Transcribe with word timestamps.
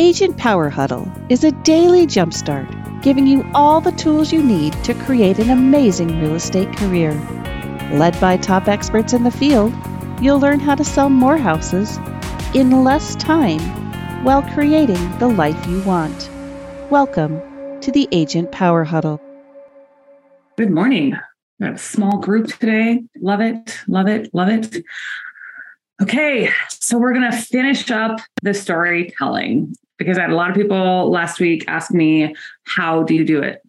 Agent 0.00 0.38
Power 0.38 0.70
Huddle 0.70 1.12
is 1.28 1.44
a 1.44 1.52
daily 1.52 2.06
jumpstart 2.06 3.02
giving 3.02 3.26
you 3.26 3.46
all 3.52 3.82
the 3.82 3.92
tools 3.92 4.32
you 4.32 4.42
need 4.42 4.72
to 4.82 4.94
create 4.94 5.38
an 5.38 5.50
amazing 5.50 6.18
real 6.18 6.36
estate 6.36 6.74
career. 6.78 7.12
Led 7.92 8.18
by 8.18 8.38
top 8.38 8.66
experts 8.66 9.12
in 9.12 9.24
the 9.24 9.30
field, 9.30 9.74
you'll 10.22 10.40
learn 10.40 10.58
how 10.58 10.74
to 10.74 10.84
sell 10.84 11.10
more 11.10 11.36
houses 11.36 11.98
in 12.54 12.82
less 12.82 13.14
time 13.16 13.60
while 14.24 14.40
creating 14.54 15.18
the 15.18 15.28
life 15.28 15.66
you 15.66 15.82
want. 15.82 16.30
Welcome 16.88 17.38
to 17.82 17.92
the 17.92 18.08
Agent 18.10 18.50
Power 18.52 18.84
Huddle. 18.84 19.20
Good 20.56 20.70
morning. 20.70 21.14
We 21.58 21.66
have 21.66 21.74
a 21.74 21.78
small 21.78 22.16
group 22.16 22.46
today. 22.46 23.02
Love 23.20 23.42
it, 23.42 23.78
love 23.86 24.08
it, 24.08 24.30
love 24.32 24.48
it. 24.48 24.82
Okay, 26.00 26.48
so 26.70 26.96
we're 26.96 27.12
going 27.12 27.30
to 27.30 27.36
finish 27.36 27.90
up 27.90 28.18
the 28.42 28.54
storytelling 28.54 29.74
because 30.00 30.16
I 30.16 30.22
had 30.22 30.30
a 30.30 30.34
lot 30.34 30.48
of 30.48 30.56
people 30.56 31.10
last 31.10 31.38
week 31.40 31.66
ask 31.68 31.92
me, 31.92 32.34
How 32.64 33.02
do 33.02 33.14
you 33.14 33.24
do 33.24 33.42
it? 33.42 33.60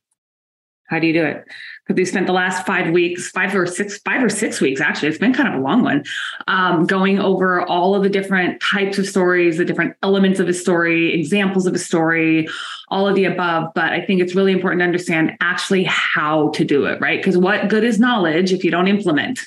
How 0.88 0.98
do 0.98 1.08
you 1.08 1.14
do 1.14 1.26
it? 1.26 1.44
Because 1.86 2.00
we 2.00 2.06
spent 2.06 2.26
the 2.26 2.34
last 2.34 2.66
five 2.66 2.92
weeks, 2.92 3.30
five 3.32 3.54
or 3.54 3.66
six, 3.66 3.98
five 4.00 4.24
or 4.24 4.30
six 4.30 4.62
weeks, 4.62 4.80
actually, 4.80 5.10
it's 5.10 5.18
been 5.18 5.34
kind 5.34 5.50
of 5.50 5.60
a 5.60 5.64
long 5.64 5.84
one, 5.84 6.04
um, 6.48 6.86
going 6.86 7.20
over 7.20 7.62
all 7.62 7.96
of 7.96 8.04
the 8.04 8.10
different 8.10 8.62
types 8.62 8.98
of 8.98 9.06
stories, 9.06 9.58
the 9.58 9.66
different 9.66 9.94
elements 10.04 10.40
of 10.40 10.48
a 10.48 10.54
story, 10.54 11.14
examples 11.14 11.68
of 11.68 11.74
a 11.74 11.80
story, 11.80 12.48
all 12.88 13.08
of 13.08 13.16
the 13.16 13.26
above. 13.26 13.74
But 13.76 13.92
I 13.92 14.06
think 14.06 14.22
it's 14.22 14.36
really 14.36 14.54
important 14.54 14.80
to 14.80 14.86
understand 14.86 15.34
actually 15.42 15.84
how 15.84 16.50
to 16.52 16.64
do 16.64 16.86
it, 16.86 17.02
right? 17.02 17.20
Because 17.20 17.38
what 17.38 17.68
good 17.68 17.84
is 17.84 18.00
knowledge 18.00 18.54
if 18.54 18.64
you 18.64 18.72
don't 18.72 18.88
implement? 18.88 19.40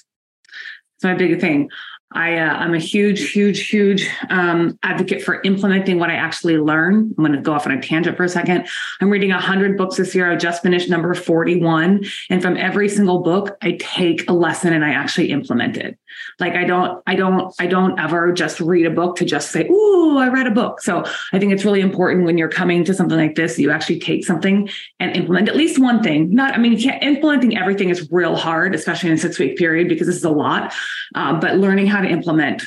It's 0.97 1.05
my 1.05 1.15
big 1.15 1.41
thing. 1.41 1.71
I, 2.15 2.39
uh, 2.39 2.55
I'm 2.55 2.75
a 2.75 2.79
huge, 2.79 3.31
huge, 3.31 3.69
huge 3.69 4.09
um, 4.31 4.79
advocate 4.83 5.23
for 5.23 5.43
implementing 5.43 5.99
what 5.99 6.11
I 6.11 6.15
actually 6.15 6.59
learn. 6.59 7.13
I'm 7.17 7.25
going 7.25 7.33
to 7.33 7.41
go 7.41 7.53
off 7.53 7.67
on 7.67 7.73
a 7.73 7.83
tangent 7.83 8.17
for 8.17 8.25
a 8.25 8.29
second. 8.29 8.69
I'm 9.01 9.11
reading 9.11 9.31
100 9.31 9.77
books 9.77 9.97
this 9.97 10.15
year. 10.15 10.31
I 10.31 10.37
just 10.37 10.63
finished 10.63 10.89
number 10.89 11.13
41. 11.15 12.05
And 12.31 12.41
from 12.41 12.57
every 12.57 12.89
single 12.89 13.21
book, 13.21 13.57
I 13.63 13.73
take 13.81 14.29
a 14.31 14.33
lesson 14.33 14.73
and 14.73 14.85
I 14.85 14.91
actually 14.91 15.31
implement 15.31 15.77
it. 15.77 15.99
Like 16.39 16.55
I 16.55 16.65
don't, 16.65 17.03
I 17.07 17.15
don't, 17.15 17.55
I 17.59 17.67
don't 17.67 17.99
ever 17.99 18.33
just 18.33 18.61
read 18.61 18.87
a 18.87 18.91
book 18.91 19.17
to 19.17 19.25
just 19.25 19.51
say, 19.51 19.67
"Ooh, 19.69 20.19
I 20.19 20.29
read 20.29 20.47
a 20.47 20.51
book." 20.51 20.81
So 20.81 21.05
I 21.33 21.39
think 21.39 21.53
it's 21.53 21.65
really 21.65 21.81
important 21.81 22.25
when 22.25 22.39
you're 22.39 22.49
coming 22.49 22.85
to 22.85 22.95
something 22.95 23.19
like 23.19 23.35
this, 23.35 23.59
you 23.59 23.71
actually 23.71 24.01
take 24.01 24.25
something 24.25 24.69
and 25.01 25.17
implement 25.17 25.49
at 25.49 25.57
least 25.57 25.79
one 25.79 26.03
thing. 26.03 26.31
Not, 26.31 26.55
I 26.55 26.59
mean, 26.59 26.79
implementing 27.03 27.57
everything 27.57 27.91
is 27.91 28.09
real 28.11 28.37
hard, 28.37 28.75
especially 28.75 29.11
in 29.11 29.17
a 29.17 29.19
six 29.19 29.39
week 29.39 29.57
period 29.57 29.89
because 29.89 30.07
this 30.07 30.17
is 30.17 30.25
a 30.25 30.31
lot. 30.31 30.73
Uh, 31.15 31.39
but 31.39 31.57
learning 31.57 31.87
how 31.87 32.04
to 32.05 32.13
implement 32.13 32.63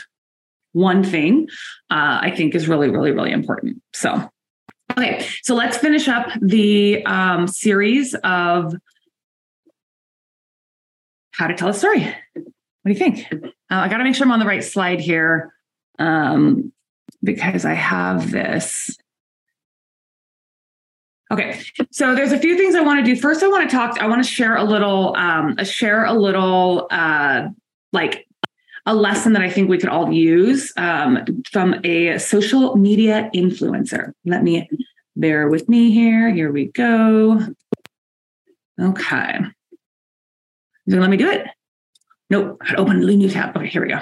one 0.74 1.04
thing, 1.04 1.48
uh, 1.90 2.20
I 2.22 2.32
think 2.36 2.54
is 2.54 2.68
really, 2.68 2.90
really, 2.90 3.12
really 3.12 3.32
important. 3.32 3.82
So, 3.94 4.30
okay, 4.92 5.26
so 5.42 5.56
let's 5.56 5.78
finish 5.78 6.08
up 6.08 6.28
the 6.42 7.04
um, 7.06 7.48
series 7.48 8.14
of 8.24 8.76
how 11.32 11.48
to 11.48 11.56
tell 11.56 11.70
a 11.70 11.74
story. 11.74 12.02
What 12.02 12.14
do 12.86 12.92
you 12.92 12.96
think? 12.96 13.28
Uh, 13.32 13.48
I 13.70 13.90
got 13.90 13.98
to 13.98 14.04
make 14.04 14.16
sure 14.16 14.26
I'm 14.26 14.32
on 14.32 14.40
the 14.40 14.46
right 14.46 14.64
slide 14.64 15.00
here 15.00 15.54
um, 16.00 16.72
because 17.24 17.66
I 17.66 17.74
have 17.74 18.32
this. 18.32 18.96
Okay, 21.30 21.60
so 21.92 22.16
there's 22.16 22.32
a 22.32 22.40
few 22.40 22.56
things 22.56 22.76
I 22.76 22.82
want 22.82 23.06
to 23.06 23.14
do. 23.14 23.20
First, 23.20 23.44
I 23.44 23.48
want 23.48 23.70
to 23.70 23.76
talk. 23.76 24.00
I 24.00 24.08
want 24.08 24.24
to 24.24 24.30
share 24.30 24.56
a 24.56 24.64
little, 24.64 25.16
um, 25.18 25.58
share 25.64 26.06
a 26.06 26.14
little, 26.14 26.88
uh, 26.90 27.50
like 27.92 28.27
a 28.88 28.96
lesson 28.96 29.34
that 29.34 29.42
I 29.42 29.50
think 29.50 29.70
we 29.70 29.78
could 29.78 29.90
all 29.90 30.12
use 30.12 30.72
um, 30.78 31.20
from 31.52 31.76
a 31.84 32.18
social 32.18 32.78
media 32.78 33.30
influencer. 33.36 34.14
Let 34.26 34.44
me 34.44 34.70
bear 35.18 35.50
with 35.50 35.68
me 35.68 35.92
here. 35.92 36.34
Here 36.34 36.52
we 36.52 36.68
go. 36.68 37.42
Okay. 38.80 39.40
Let 40.88 41.10
me 41.10 41.18
do 41.18 41.30
it. 41.30 41.48
Nope. 42.30 42.62
Open 42.78 43.04
a 43.04 43.06
new 43.06 43.30
tab. 43.30 43.56
Okay, 43.58 43.68
here 43.68 43.82
we 43.82 43.90
go. 43.90 44.00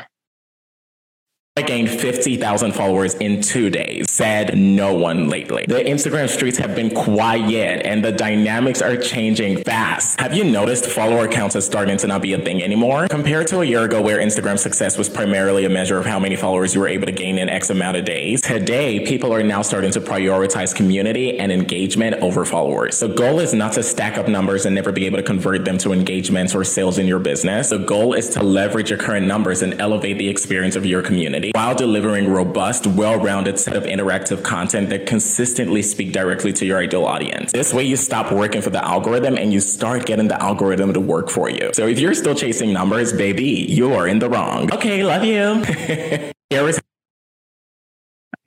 I 1.57 1.61
gained 1.61 1.89
50,000 1.89 2.73
followers 2.73 3.13
in 3.13 3.39
two 3.39 3.69
days, 3.69 4.11
said 4.11 4.57
no 4.57 4.93
one 4.93 5.29
lately. 5.29 5.63
The 5.65 5.75
Instagram 5.75 6.27
streets 6.27 6.57
have 6.57 6.75
been 6.75 6.93
quiet 6.93 7.85
and 7.85 8.03
the 8.03 8.11
dynamics 8.11 8.81
are 8.81 8.97
changing 8.97 9.63
fast. 9.63 10.19
Have 10.19 10.33
you 10.33 10.43
noticed 10.43 10.85
follower 10.85 11.29
counts 11.29 11.55
are 11.55 11.61
starting 11.61 11.95
to 11.99 12.07
not 12.07 12.21
be 12.21 12.33
a 12.33 12.39
thing 12.39 12.61
anymore? 12.61 13.07
Compared 13.07 13.47
to 13.47 13.61
a 13.61 13.63
year 13.63 13.85
ago 13.85 14.01
where 14.01 14.19
Instagram 14.19 14.59
success 14.59 14.97
was 14.97 15.07
primarily 15.07 15.63
a 15.63 15.69
measure 15.69 15.97
of 15.97 16.05
how 16.05 16.19
many 16.19 16.35
followers 16.35 16.75
you 16.75 16.81
were 16.81 16.89
able 16.89 17.05
to 17.05 17.13
gain 17.13 17.37
in 17.37 17.47
X 17.47 17.69
amount 17.69 17.95
of 17.95 18.03
days, 18.03 18.41
today 18.41 19.05
people 19.05 19.33
are 19.33 19.41
now 19.41 19.61
starting 19.61 19.91
to 19.91 20.01
prioritize 20.01 20.75
community 20.75 21.39
and 21.39 21.53
engagement 21.53 22.15
over 22.21 22.43
followers. 22.43 22.99
The 22.99 23.07
goal 23.07 23.39
is 23.39 23.53
not 23.53 23.71
to 23.75 23.83
stack 23.83 24.17
up 24.17 24.27
numbers 24.27 24.65
and 24.65 24.75
never 24.75 24.91
be 24.91 25.05
able 25.05 25.19
to 25.19 25.23
convert 25.23 25.63
them 25.63 25.77
to 25.77 25.93
engagements 25.93 26.53
or 26.53 26.65
sales 26.65 26.97
in 26.97 27.07
your 27.07 27.19
business. 27.19 27.69
The 27.69 27.77
goal 27.77 28.11
is 28.11 28.27
to 28.31 28.43
leverage 28.43 28.89
your 28.89 28.99
current 28.99 29.25
numbers 29.25 29.61
and 29.61 29.79
elevate 29.79 30.17
the 30.17 30.27
experience 30.27 30.75
of 30.75 30.85
your 30.85 31.01
community 31.01 31.44
while 31.53 31.75
delivering 31.75 32.31
robust, 32.31 32.87
well-rounded 32.87 33.59
set 33.59 33.75
of 33.75 33.83
interactive 33.83 34.43
content 34.43 34.89
that 34.89 35.05
consistently 35.05 35.81
speak 35.81 36.13
directly 36.13 36.53
to 36.53 36.65
your 36.65 36.79
ideal 36.79 37.05
audience. 37.05 37.51
This 37.51 37.73
way 37.73 37.83
you 37.83 37.95
stop 37.95 38.31
working 38.31 38.61
for 38.61 38.69
the 38.69 38.83
algorithm 38.83 39.37
and 39.37 39.53
you 39.53 39.59
start 39.59 40.05
getting 40.05 40.27
the 40.27 40.41
algorithm 40.41 40.93
to 40.93 40.99
work 40.99 41.29
for 41.29 41.49
you. 41.49 41.71
So 41.73 41.87
if 41.87 41.99
you're 41.99 42.13
still 42.13 42.35
chasing 42.35 42.73
numbers, 42.73 43.13
baby, 43.13 43.65
you 43.69 43.93
are 43.93 44.07
in 44.07 44.19
the 44.19 44.29
wrong. 44.29 44.73
Okay, 44.73 45.03
love 45.03 45.23
you. 45.23 45.63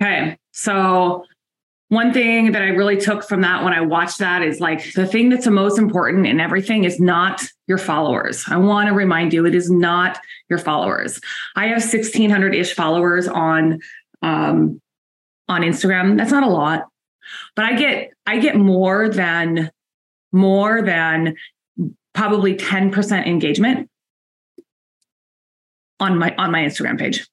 okay, 0.03 0.38
so 0.53 1.25
one 1.88 2.12
thing 2.12 2.53
that 2.53 2.60
I 2.60 2.69
really 2.69 2.99
took 2.99 3.25
from 3.26 3.41
that 3.41 3.65
when 3.65 3.72
I 3.72 3.81
watched 3.81 4.19
that 4.19 4.43
is 4.43 4.60
like 4.60 4.93
the 4.93 5.06
thing 5.06 5.31
that's 5.31 5.47
the 5.47 5.50
most 5.50 5.78
important 5.78 6.26
in 6.26 6.38
everything 6.38 6.84
is 6.84 7.00
not 7.00 7.43
your 7.66 7.78
followers. 7.78 8.44
I 8.47 8.59
want 8.59 8.88
to 8.88 8.94
remind 8.94 9.32
you, 9.32 9.47
it 9.47 9.54
is 9.54 9.71
not 9.71 10.19
your 10.50 10.59
followers. 10.59 11.19
I 11.56 11.69
have 11.69 11.82
1600 11.82 12.54
ish 12.54 12.75
followers 12.75 13.26
on, 13.26 13.81
um, 14.21 14.82
on 15.49 15.62
Instagram. 15.62 16.19
That's 16.19 16.31
not 16.31 16.43
a 16.43 16.49
lot, 16.49 16.84
but 17.56 17.65
I 17.65 17.75
get, 17.75 18.10
I 18.26 18.38
get 18.38 18.56
more 18.56 19.09
than, 19.09 19.70
more 20.31 20.82
than 20.82 21.37
probably 22.12 22.55
10% 22.55 23.26
engagement 23.26 23.88
on 26.00 26.19
my, 26.19 26.34
on 26.37 26.50
my 26.50 26.60
Instagram 26.60 26.99
page, 26.99 27.26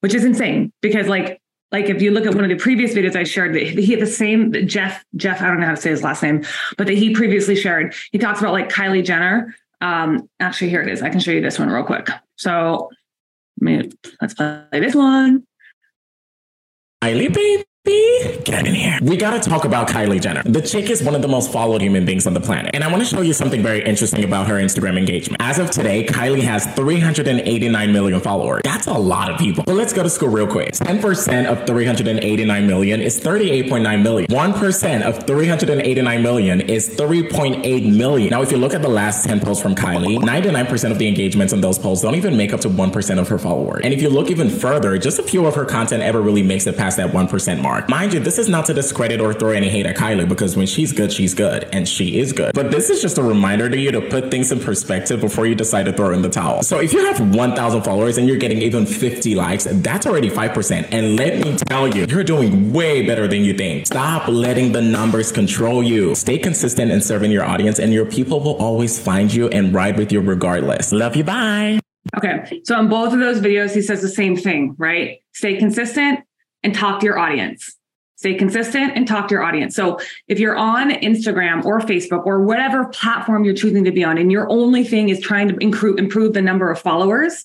which 0.00 0.14
is 0.14 0.24
insane 0.24 0.72
because 0.80 1.08
like 1.08 1.41
like 1.72 1.86
if 1.86 2.02
you 2.02 2.10
look 2.10 2.26
at 2.26 2.34
one 2.34 2.44
of 2.44 2.50
the 2.50 2.56
previous 2.56 2.94
videos 2.94 3.16
I 3.16 3.24
shared, 3.24 3.56
he 3.56 3.90
had 3.92 4.00
the 4.00 4.06
same 4.06 4.52
Jeff, 4.68 5.04
Jeff, 5.16 5.40
I 5.40 5.46
don't 5.46 5.58
know 5.58 5.66
how 5.66 5.74
to 5.74 5.80
say 5.80 5.90
his 5.90 6.02
last 6.02 6.22
name, 6.22 6.44
but 6.76 6.86
that 6.86 6.94
he 6.94 7.14
previously 7.14 7.56
shared. 7.56 7.94
He 8.12 8.18
talks 8.18 8.40
about 8.40 8.52
like 8.52 8.68
Kylie 8.68 9.04
Jenner. 9.04 9.54
Um, 9.80 10.28
actually, 10.38 10.68
here 10.68 10.82
it 10.82 10.88
is. 10.88 11.02
I 11.02 11.08
can 11.08 11.18
show 11.18 11.32
you 11.32 11.40
this 11.40 11.58
one 11.58 11.68
real 11.68 11.82
quick. 11.82 12.08
So 12.36 12.90
I 13.60 13.64
mean, 13.64 13.92
let's 14.20 14.34
play 14.34 14.64
this 14.72 14.94
one. 14.94 15.44
Kylie. 17.02 17.64
Get 18.44 18.66
in 18.66 18.74
here. 18.74 18.98
We 19.02 19.16
gotta 19.16 19.40
talk 19.40 19.64
about 19.64 19.88
Kylie 19.88 20.20
Jenner. 20.20 20.42
The 20.44 20.60
chick 20.60 20.90
is 20.90 21.02
one 21.02 21.14
of 21.14 21.22
the 21.22 21.28
most 21.28 21.50
followed 21.50 21.80
human 21.80 22.04
beings 22.04 22.26
on 22.26 22.34
the 22.34 22.40
planet. 22.40 22.70
And 22.74 22.84
I 22.84 22.90
wanna 22.90 23.04
show 23.04 23.20
you 23.20 23.32
something 23.32 23.62
very 23.62 23.84
interesting 23.84 24.22
about 24.22 24.46
her 24.46 24.54
Instagram 24.54 24.96
engagement. 24.96 25.42
As 25.42 25.58
of 25.58 25.70
today, 25.70 26.04
Kylie 26.06 26.42
has 26.42 26.64
389 26.74 27.92
million 27.92 28.20
followers. 28.20 28.62
That's 28.62 28.86
a 28.86 28.94
lot 28.94 29.30
of 29.30 29.38
people. 29.38 29.64
But 29.64 29.74
let's 29.74 29.92
go 29.92 30.02
to 30.04 30.10
school 30.10 30.28
real 30.28 30.46
quick. 30.46 30.72
10% 30.72 31.46
of 31.46 31.66
389 31.66 32.66
million 32.66 33.00
is 33.00 33.20
38.9 33.20 34.02
million. 34.02 34.30
1% 34.30 35.02
of 35.02 35.26
389 35.26 36.22
million 36.22 36.60
is 36.60 36.90
3.8 36.90 37.96
million. 37.96 38.30
Now, 38.30 38.42
if 38.42 38.52
you 38.52 38.58
look 38.58 38.74
at 38.74 38.82
the 38.82 38.88
last 38.88 39.24
10 39.24 39.40
posts 39.40 39.62
from 39.62 39.74
Kylie, 39.74 40.18
99% 40.18 40.90
of 40.92 40.98
the 40.98 41.08
engagements 41.08 41.52
on 41.52 41.60
those 41.60 41.78
posts 41.78 42.02
don't 42.02 42.14
even 42.14 42.36
make 42.36 42.52
up 42.52 42.60
to 42.60 42.68
1% 42.68 43.18
of 43.18 43.28
her 43.28 43.38
followers. 43.38 43.80
And 43.82 43.92
if 43.92 44.00
you 44.02 44.08
look 44.08 44.30
even 44.30 44.50
further, 44.50 44.98
just 44.98 45.18
a 45.18 45.22
few 45.22 45.46
of 45.46 45.54
her 45.54 45.64
content 45.64 46.02
ever 46.02 46.20
really 46.20 46.42
makes 46.42 46.66
it 46.66 46.76
past 46.76 46.96
that 46.98 47.10
1% 47.10 47.62
mark 47.62 47.71
Mind 47.88 48.12
you, 48.12 48.20
this 48.20 48.38
is 48.38 48.48
not 48.48 48.66
to 48.66 48.74
discredit 48.74 49.20
or 49.20 49.32
throw 49.32 49.50
any 49.50 49.68
hate 49.68 49.86
at 49.86 49.96
Kylie 49.96 50.28
because 50.28 50.56
when 50.56 50.66
she's 50.66 50.92
good, 50.92 51.12
she's 51.12 51.34
good, 51.34 51.68
and 51.72 51.88
she 51.88 52.18
is 52.18 52.32
good. 52.32 52.52
But 52.54 52.70
this 52.70 52.90
is 52.90 53.00
just 53.00 53.18
a 53.18 53.22
reminder 53.22 53.68
to 53.68 53.78
you 53.78 53.90
to 53.92 54.00
put 54.00 54.30
things 54.30 54.52
in 54.52 54.60
perspective 54.60 55.20
before 55.20 55.46
you 55.46 55.54
decide 55.54 55.86
to 55.86 55.92
throw 55.92 56.12
in 56.12 56.22
the 56.22 56.28
towel. 56.28 56.62
So 56.62 56.80
if 56.80 56.92
you 56.92 57.04
have 57.06 57.34
1,000 57.34 57.82
followers 57.82 58.18
and 58.18 58.28
you're 58.28 58.36
getting 58.36 58.58
even 58.58 58.86
50 58.86 59.34
likes, 59.34 59.66
that's 59.70 60.06
already 60.06 60.30
5%. 60.30 60.88
And 60.92 61.16
let 61.16 61.38
me 61.44 61.56
tell 61.68 61.88
you, 61.88 62.06
you're 62.08 62.24
doing 62.24 62.72
way 62.72 63.06
better 63.06 63.26
than 63.26 63.44
you 63.44 63.54
think. 63.54 63.86
Stop 63.86 64.28
letting 64.28 64.72
the 64.72 64.82
numbers 64.82 65.32
control 65.32 65.82
you. 65.82 66.14
Stay 66.14 66.38
consistent 66.38 66.90
in 66.90 67.00
serving 67.00 67.30
your 67.30 67.44
audience, 67.44 67.78
and 67.78 67.92
your 67.92 68.06
people 68.06 68.40
will 68.40 68.56
always 68.56 68.98
find 68.98 69.32
you 69.32 69.48
and 69.48 69.72
ride 69.72 69.96
with 69.96 70.12
you 70.12 70.20
regardless. 70.20 70.92
Love 70.92 71.16
you. 71.16 71.24
Bye. 71.24 71.80
Okay. 72.16 72.60
So 72.64 72.78
in 72.80 72.88
both 72.88 73.12
of 73.12 73.20
those 73.20 73.40
videos, 73.40 73.74
he 73.74 73.82
says 73.82 74.02
the 74.02 74.08
same 74.08 74.36
thing, 74.36 74.74
right? 74.76 75.20
Stay 75.32 75.56
consistent, 75.56 76.20
and 76.62 76.74
talk 76.74 77.00
to 77.00 77.06
your 77.06 77.18
audience. 77.18 77.76
Stay 78.16 78.34
consistent 78.34 78.92
and 78.94 79.08
talk 79.08 79.26
to 79.26 79.34
your 79.34 79.42
audience. 79.42 79.74
So 79.74 79.98
if 80.28 80.38
you're 80.38 80.56
on 80.56 80.90
Instagram 80.90 81.64
or 81.64 81.80
Facebook 81.80 82.24
or 82.24 82.44
whatever 82.44 82.84
platform 82.84 83.42
you're 83.42 83.52
choosing 83.52 83.82
to 83.82 83.90
be 83.90 84.04
on, 84.04 84.16
and 84.16 84.30
your 84.30 84.48
only 84.48 84.84
thing 84.84 85.08
is 85.08 85.18
trying 85.18 85.48
to 85.48 85.56
improve, 85.56 86.32
the 86.32 86.40
number 86.40 86.70
of 86.70 86.78
followers, 86.78 87.44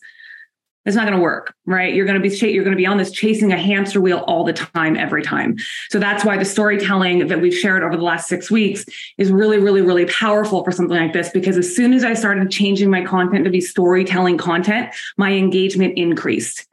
it's 0.85 0.95
not 0.95 1.05
going 1.05 1.17
to 1.17 1.21
work, 1.21 1.55
right? 1.65 1.95
You're 1.95 2.05
going 2.05 2.21
to 2.21 2.29
be 2.29 2.51
you're 2.51 2.63
going 2.63 2.75
to 2.75 2.79
be 2.79 2.85
on 2.85 2.97
this 2.97 3.11
chasing 3.11 3.51
a 3.51 3.57
hamster 3.57 3.99
wheel 3.99 4.23
all 4.27 4.43
the 4.43 4.53
time, 4.53 4.95
every 4.95 5.23
time. 5.23 5.57
So 5.89 5.97
that's 5.97 6.23
why 6.23 6.37
the 6.37 6.45
storytelling 6.45 7.27
that 7.27 7.41
we've 7.41 7.53
shared 7.53 7.81
over 7.81 7.97
the 7.97 8.03
last 8.03 8.29
six 8.29 8.51
weeks 8.51 8.85
is 9.17 9.31
really, 9.31 9.57
really, 9.57 9.81
really 9.81 10.05
powerful 10.05 10.63
for 10.63 10.71
something 10.71 10.95
like 10.95 11.11
this. 11.11 11.29
Because 11.31 11.57
as 11.57 11.75
soon 11.75 11.91
as 11.91 12.03
I 12.03 12.13
started 12.13 12.51
changing 12.51 12.91
my 12.91 13.03
content 13.03 13.45
to 13.45 13.49
be 13.49 13.61
storytelling 13.61 14.37
content, 14.37 14.93
my 15.17 15.31
engagement 15.31 15.97
increased. 15.97 16.67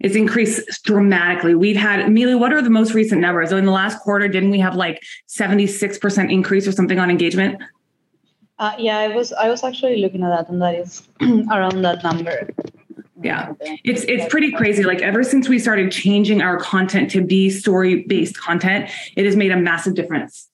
It's 0.00 0.14
increased 0.14 0.84
dramatically. 0.84 1.54
We've 1.54 1.76
had 1.76 2.00
Amelia. 2.00 2.38
What 2.38 2.52
are 2.52 2.62
the 2.62 2.70
most 2.70 2.94
recent 2.94 3.20
numbers? 3.20 3.50
So 3.50 3.56
in 3.56 3.64
the 3.64 3.72
last 3.72 3.98
quarter, 4.00 4.28
didn't 4.28 4.50
we 4.50 4.60
have 4.60 4.76
like 4.76 5.02
seventy 5.26 5.66
six 5.66 5.98
percent 5.98 6.30
increase 6.30 6.68
or 6.68 6.72
something 6.72 6.98
on 6.98 7.10
engagement? 7.10 7.60
Uh, 8.58 8.74
yeah, 8.78 8.98
I 8.98 9.08
was 9.08 9.32
I 9.32 9.48
was 9.48 9.64
actually 9.64 10.00
looking 10.00 10.22
at 10.22 10.30
that, 10.30 10.48
and 10.48 10.62
that 10.62 10.74
is 10.74 11.08
around 11.50 11.82
that 11.82 12.02
number 12.04 12.48
yeah 13.22 13.52
it's 13.84 14.04
it's 14.04 14.26
pretty 14.30 14.52
crazy 14.52 14.84
like 14.84 15.00
ever 15.02 15.24
since 15.24 15.48
we 15.48 15.58
started 15.58 15.90
changing 15.90 16.40
our 16.40 16.56
content 16.58 17.10
to 17.10 17.24
be 17.24 17.50
story 17.50 18.04
based 18.04 18.38
content 18.38 18.90
it 19.16 19.24
has 19.24 19.34
made 19.34 19.50
a 19.50 19.56
massive 19.56 19.94
difference 19.94 20.48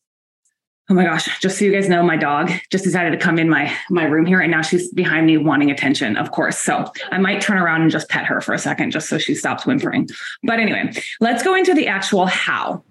oh 0.91 0.95
my 0.95 1.05
gosh 1.05 1.41
just 1.41 1.59
so 1.59 1.65
you 1.65 1.73
guys 1.73 1.89
know 1.89 2.03
my 2.03 2.17
dog 2.17 2.51
just 2.71 2.85
decided 2.85 3.11
to 3.11 3.17
come 3.17 3.39
in 3.39 3.49
my 3.49 3.75
my 3.91 4.05
room 4.05 4.27
here 4.27 4.41
and 4.41 4.51
now 4.51 4.63
she's 4.63 4.93
behind 4.93 5.27
me 5.27 5.37
wanting 5.39 5.71
attention 5.71 6.17
of 6.17 6.31
course 6.31 6.59
so 6.59 6.91
i 7.11 7.19
might 7.19 7.41
turn 7.41 7.59
around 7.59 7.83
and 7.83 7.91
just 7.91 8.09
pet 8.09 8.25
her 8.25 8.41
for 8.41 8.53
a 8.53 8.59
second 8.59 8.91
just 8.91 9.09
so 9.09 9.17
she 9.17 9.35
stops 9.35 9.67
whimpering 9.67 10.09
but 10.43 10.61
anyway 10.61 10.93
let's 11.21 11.43
go 11.43 11.55
into 11.55 11.75
the 11.75 11.87
actual 11.87 12.27
how 12.27 12.83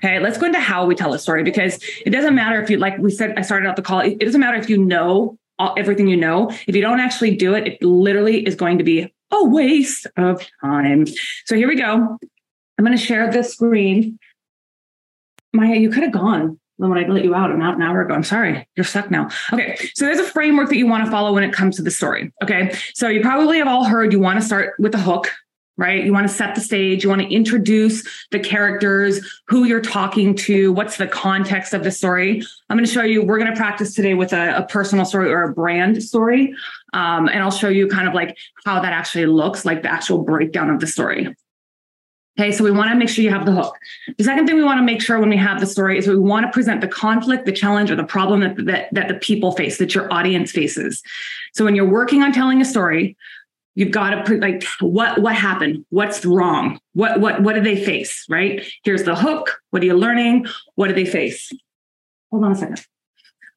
Okay, 0.00 0.20
let's 0.20 0.38
go 0.38 0.46
into 0.46 0.60
how 0.60 0.86
we 0.86 0.94
tell 0.94 1.12
a 1.12 1.18
story 1.18 1.42
because 1.42 1.82
it 2.06 2.10
doesn't 2.10 2.36
matter 2.36 2.62
if 2.62 2.70
you, 2.70 2.76
like 2.76 2.96
we 2.98 3.10
said, 3.10 3.36
I 3.36 3.42
started 3.42 3.68
out 3.68 3.74
the 3.74 3.82
call, 3.82 3.98
it 3.98 4.20
doesn't 4.20 4.40
matter 4.40 4.56
if 4.56 4.70
you 4.70 4.78
know 4.78 5.36
all, 5.58 5.74
everything 5.76 6.06
you 6.06 6.16
know. 6.16 6.52
If 6.68 6.76
you 6.76 6.80
don't 6.80 7.00
actually 7.00 7.34
do 7.34 7.54
it, 7.54 7.66
it 7.66 7.82
literally 7.82 8.46
is 8.46 8.54
going 8.54 8.78
to 8.78 8.84
be 8.84 9.12
a 9.32 9.44
waste 9.44 10.06
of 10.16 10.46
time. 10.60 11.06
So 11.46 11.56
here 11.56 11.66
we 11.66 11.74
go. 11.74 12.16
I'm 12.78 12.84
going 12.84 12.96
to 12.96 13.04
share 13.04 13.28
this 13.28 13.54
screen. 13.54 14.20
Maya, 15.52 15.74
you 15.74 15.90
could 15.90 16.04
have 16.04 16.12
gone 16.12 16.60
when 16.78 16.96
I 16.96 17.06
let 17.06 17.24
you 17.24 17.34
out 17.34 17.50
an 17.50 17.60
hour 17.60 18.02
ago. 18.02 18.14
I'm 18.14 18.24
sorry, 18.24 18.66
you're 18.76 18.84
stuck 18.84 19.10
now. 19.10 19.28
Okay, 19.52 19.76
so 19.94 20.04
there's 20.04 20.18
a 20.18 20.24
framework 20.24 20.68
that 20.68 20.76
you 20.76 20.86
want 20.86 21.04
to 21.04 21.10
follow 21.10 21.34
when 21.34 21.42
it 21.42 21.52
comes 21.52 21.76
to 21.76 21.82
the 21.82 21.90
story. 21.90 22.32
Okay, 22.42 22.74
so 22.94 23.08
you 23.08 23.20
probably 23.20 23.58
have 23.58 23.68
all 23.68 23.84
heard 23.84 24.12
you 24.12 24.20
want 24.20 24.40
to 24.40 24.46
start 24.46 24.74
with 24.78 24.94
a 24.94 24.98
hook, 24.98 25.30
right? 25.76 26.04
You 26.04 26.12
want 26.12 26.28
to 26.28 26.32
set 26.32 26.54
the 26.54 26.60
stage, 26.60 27.02
you 27.02 27.08
want 27.08 27.22
to 27.22 27.28
introduce 27.28 28.04
the 28.30 28.38
characters, 28.38 29.20
who 29.48 29.64
you're 29.64 29.80
talking 29.80 30.34
to, 30.36 30.72
what's 30.72 30.96
the 30.96 31.06
context 31.06 31.74
of 31.74 31.84
the 31.84 31.90
story. 31.90 32.42
I'm 32.68 32.76
going 32.76 32.86
to 32.86 32.92
show 32.92 33.02
you, 33.02 33.24
we're 33.24 33.38
going 33.38 33.50
to 33.50 33.56
practice 33.56 33.94
today 33.94 34.14
with 34.14 34.32
a, 34.32 34.58
a 34.58 34.66
personal 34.66 35.04
story 35.04 35.32
or 35.32 35.42
a 35.42 35.52
brand 35.52 36.02
story. 36.02 36.54
Um, 36.92 37.28
and 37.28 37.42
I'll 37.42 37.50
show 37.50 37.68
you 37.68 37.86
kind 37.88 38.08
of 38.08 38.14
like 38.14 38.36
how 38.64 38.80
that 38.80 38.92
actually 38.92 39.26
looks, 39.26 39.64
like 39.64 39.82
the 39.82 39.90
actual 39.90 40.22
breakdown 40.22 40.70
of 40.70 40.80
the 40.80 40.86
story. 40.86 41.34
Okay, 42.38 42.52
so 42.52 42.62
we 42.62 42.70
want 42.70 42.88
to 42.90 42.96
make 42.96 43.08
sure 43.08 43.24
you 43.24 43.30
have 43.30 43.46
the 43.46 43.52
hook. 43.52 43.76
The 44.16 44.22
second 44.22 44.46
thing 44.46 44.54
we 44.54 44.62
want 44.62 44.78
to 44.78 44.84
make 44.84 45.02
sure 45.02 45.18
when 45.18 45.28
we 45.28 45.36
have 45.36 45.58
the 45.58 45.66
story 45.66 45.98
is 45.98 46.06
we 46.06 46.16
want 46.16 46.46
to 46.46 46.52
present 46.52 46.80
the 46.80 46.86
conflict, 46.86 47.46
the 47.46 47.52
challenge, 47.52 47.90
or 47.90 47.96
the 47.96 48.04
problem 48.04 48.40
that, 48.40 48.64
that, 48.66 48.88
that 48.92 49.08
the 49.08 49.14
people 49.14 49.52
face, 49.52 49.78
that 49.78 49.92
your 49.92 50.12
audience 50.12 50.52
faces. 50.52 51.02
So 51.52 51.64
when 51.64 51.74
you're 51.74 51.88
working 51.88 52.22
on 52.22 52.32
telling 52.32 52.60
a 52.60 52.64
story, 52.64 53.16
you've 53.74 53.90
got 53.90 54.10
to 54.10 54.22
put 54.22 54.40
like 54.40 54.62
what 54.80 55.20
what 55.20 55.34
happened? 55.34 55.84
What's 55.90 56.24
wrong? 56.24 56.80
What 56.94 57.20
what 57.20 57.42
what 57.42 57.54
do 57.54 57.60
they 57.60 57.82
face 57.82 58.24
right? 58.28 58.64
Here's 58.84 59.02
the 59.02 59.16
hook. 59.16 59.60
What 59.70 59.82
are 59.82 59.86
you 59.86 59.94
learning? 59.94 60.46
What 60.76 60.88
do 60.88 60.94
they 60.94 61.06
face? 61.06 61.52
Hold 62.30 62.44
on 62.44 62.52
a 62.52 62.54
second 62.54 62.84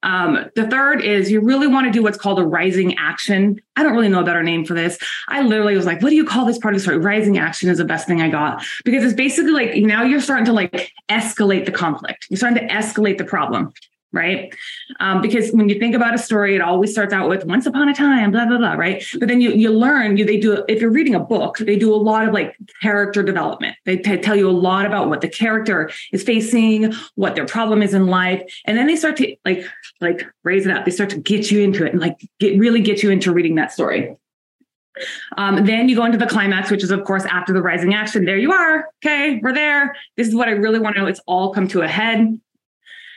um, 0.03 0.49
the 0.55 0.67
third 0.67 1.01
is 1.01 1.31
you 1.31 1.41
really 1.41 1.67
want 1.67 1.85
to 1.87 1.91
do 1.91 2.01
what's 2.01 2.17
called 2.17 2.39
a 2.39 2.45
rising 2.45 2.97
action. 2.97 3.61
I 3.75 3.83
don't 3.83 3.93
really 3.93 4.09
know 4.09 4.21
a 4.21 4.23
better 4.23 4.43
name 4.43 4.65
for 4.65 4.73
this. 4.73 4.97
I 5.27 5.41
literally 5.41 5.75
was 5.75 5.85
like, 5.85 6.01
what 6.01 6.09
do 6.09 6.15
you 6.15 6.25
call 6.25 6.45
this 6.45 6.57
part 6.57 6.73
of 6.73 6.79
the 6.79 6.83
story? 6.83 6.97
Rising 6.97 7.37
action 7.37 7.69
is 7.69 7.77
the 7.77 7.85
best 7.85 8.07
thing 8.07 8.21
I 8.21 8.29
got 8.29 8.63
because 8.83 9.03
it's 9.03 9.13
basically 9.13 9.51
like 9.51 9.75
now 9.75 10.03
you're 10.03 10.21
starting 10.21 10.45
to 10.45 10.53
like 10.53 10.91
escalate 11.09 11.65
the 11.65 11.71
conflict. 11.71 12.27
You're 12.29 12.37
starting 12.37 12.67
to 12.67 12.73
escalate 12.73 13.17
the 13.17 13.25
problem 13.25 13.73
right? 14.13 14.53
Um, 14.99 15.21
because 15.21 15.51
when 15.51 15.69
you 15.69 15.79
think 15.79 15.95
about 15.95 16.13
a 16.13 16.17
story, 16.17 16.55
it 16.55 16.61
always 16.61 16.91
starts 16.91 17.13
out 17.13 17.29
with 17.29 17.45
once 17.45 17.65
upon 17.65 17.89
a 17.89 17.93
time, 17.93 18.31
blah, 18.31 18.45
blah, 18.45 18.57
blah, 18.57 18.73
right? 18.73 19.03
But 19.19 19.27
then 19.27 19.41
you 19.41 19.51
you 19.51 19.71
learn, 19.71 20.17
you 20.17 20.25
they 20.25 20.37
do 20.37 20.63
if 20.67 20.81
you're 20.81 20.91
reading 20.91 21.15
a 21.15 21.19
book, 21.19 21.57
they 21.57 21.77
do 21.77 21.93
a 21.93 21.95
lot 21.95 22.27
of 22.27 22.33
like 22.33 22.55
character 22.81 23.23
development. 23.23 23.77
They 23.85 23.97
t- 23.97 24.17
tell 24.17 24.35
you 24.35 24.49
a 24.49 24.51
lot 24.51 24.85
about 24.85 25.09
what 25.09 25.21
the 25.21 25.29
character 25.29 25.89
is 26.11 26.23
facing, 26.23 26.93
what 27.15 27.35
their 27.35 27.45
problem 27.45 27.81
is 27.81 27.93
in 27.93 28.07
life. 28.07 28.41
And 28.65 28.77
then 28.77 28.87
they 28.87 28.95
start 28.95 29.17
to 29.17 29.35
like 29.45 29.65
like 29.99 30.25
raise 30.43 30.65
it 30.65 30.75
up. 30.75 30.85
They 30.85 30.91
start 30.91 31.09
to 31.11 31.17
get 31.17 31.51
you 31.51 31.61
into 31.61 31.85
it 31.85 31.93
and 31.93 32.01
like 32.01 32.19
get 32.39 32.59
really 32.59 32.81
get 32.81 33.03
you 33.03 33.11
into 33.11 33.31
reading 33.31 33.55
that 33.55 33.71
story. 33.71 34.15
Um, 35.37 35.65
then 35.65 35.87
you 35.87 35.95
go 35.95 36.05
into 36.05 36.17
the 36.17 36.27
climax, 36.27 36.69
which 36.69 36.83
is, 36.83 36.91
of 36.91 37.03
course, 37.05 37.23
after 37.25 37.53
the 37.53 37.61
rising 37.61 37.93
action. 37.93 38.25
There 38.25 38.37
you 38.37 38.51
are. 38.51 38.89
Okay, 39.03 39.39
we're 39.41 39.53
there. 39.53 39.95
This 40.17 40.27
is 40.27 40.35
what 40.35 40.49
I 40.49 40.51
really 40.51 40.79
want 40.79 40.95
to 40.95 41.01
know. 41.01 41.07
It's 41.07 41.21
all 41.25 41.53
come 41.53 41.67
to 41.69 41.81
a 41.81 41.87
head. 41.87 42.39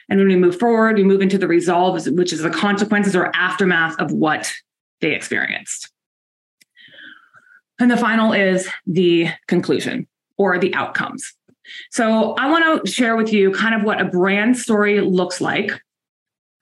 And 0.09 0.19
when 0.19 0.29
we 0.29 0.37
move 0.37 0.59
forward, 0.59 0.97
we 0.97 1.05
move 1.05 1.23
into 1.23 1.39
the 1.39 1.49
resolve, 1.49 2.06
which 2.06 2.33
is 2.33 2.43
the 2.43 2.51
consequences 2.51 3.17
or 3.17 3.35
aftermath 3.35 3.99
of 3.99 4.12
what 4.12 4.53
they 5.01 5.15
experienced. 5.15 5.91
And 7.79 7.91
the 7.91 7.97
final 7.97 8.33
is 8.33 8.69
the 8.87 9.29
conclusion 9.47 10.06
or 10.37 10.59
the 10.59 10.75
outcomes. 10.75 11.35
So 11.91 12.35
I 12.35 12.51
want 12.51 12.85
to 12.85 12.91
share 12.91 13.17
with 13.17 13.33
you 13.33 13.51
kind 13.51 13.75
of 13.75 13.83
what 13.83 14.01
a 14.01 14.05
brand 14.05 14.56
story 14.59 15.01
looks 15.01 15.41
like, 15.41 15.73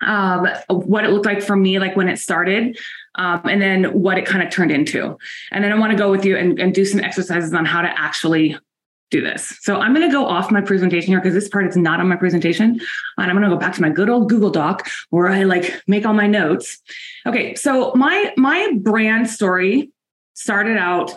um, 0.01 0.49
what 0.69 1.05
it 1.05 1.11
looked 1.11 1.27
like 1.27 1.43
for 1.43 1.57
me, 1.57 1.79
like 1.79 1.97
when 1.97 2.09
it 2.09 2.19
started, 2.19 2.79
um, 3.17 3.43
and 3.45 3.61
then 3.61 3.85
what 4.01 4.19
it 4.19 4.27
kind 4.27 4.43
of 4.43 4.51
turned 4.51 4.71
into. 4.71 5.17
And 5.51 5.63
then 5.63 5.73
I 5.73 5.79
want 5.79 5.93
to 5.93 5.99
go 5.99 6.11
with 6.11 6.25
you 6.25 6.37
and, 6.37 6.59
and 6.59 6.75
do 6.75 6.85
some 6.85 7.01
exercises 7.01 7.53
on 7.53 7.65
how 7.65 7.83
to 7.83 8.01
actually 8.01 8.57
do 9.13 9.21
this. 9.21 9.57
So 9.61 9.77
I'm 9.77 9.95
going 9.95 10.09
to 10.09 10.13
go 10.13 10.27
off 10.27 10.51
my 10.51 10.61
presentation 10.61 11.09
here 11.09 11.21
because 11.21 11.35
this 11.35 11.49
part 11.49 11.69
is 11.69 11.77
not 11.77 12.01
on 12.01 12.09
my 12.09 12.17
presentation. 12.17 12.81
And 13.19 13.31
I'm 13.31 13.37
going 13.37 13.49
to 13.49 13.55
go 13.55 13.59
back 13.59 13.75
to 13.75 13.83
my 13.83 13.91
good 13.91 14.09
old 14.09 14.29
Google 14.29 14.51
Doc 14.51 14.89
where 15.11 15.29
I 15.29 15.45
like 15.45 15.81
make 15.87 16.05
all 16.05 16.15
my 16.15 16.27
notes. 16.27 16.81
Okay. 17.27 17.55
So 17.55 17.93
my, 17.95 18.33
my 18.37 18.73
brand 18.81 19.31
story 19.31 19.93
started 20.35 20.79
out 20.79 21.17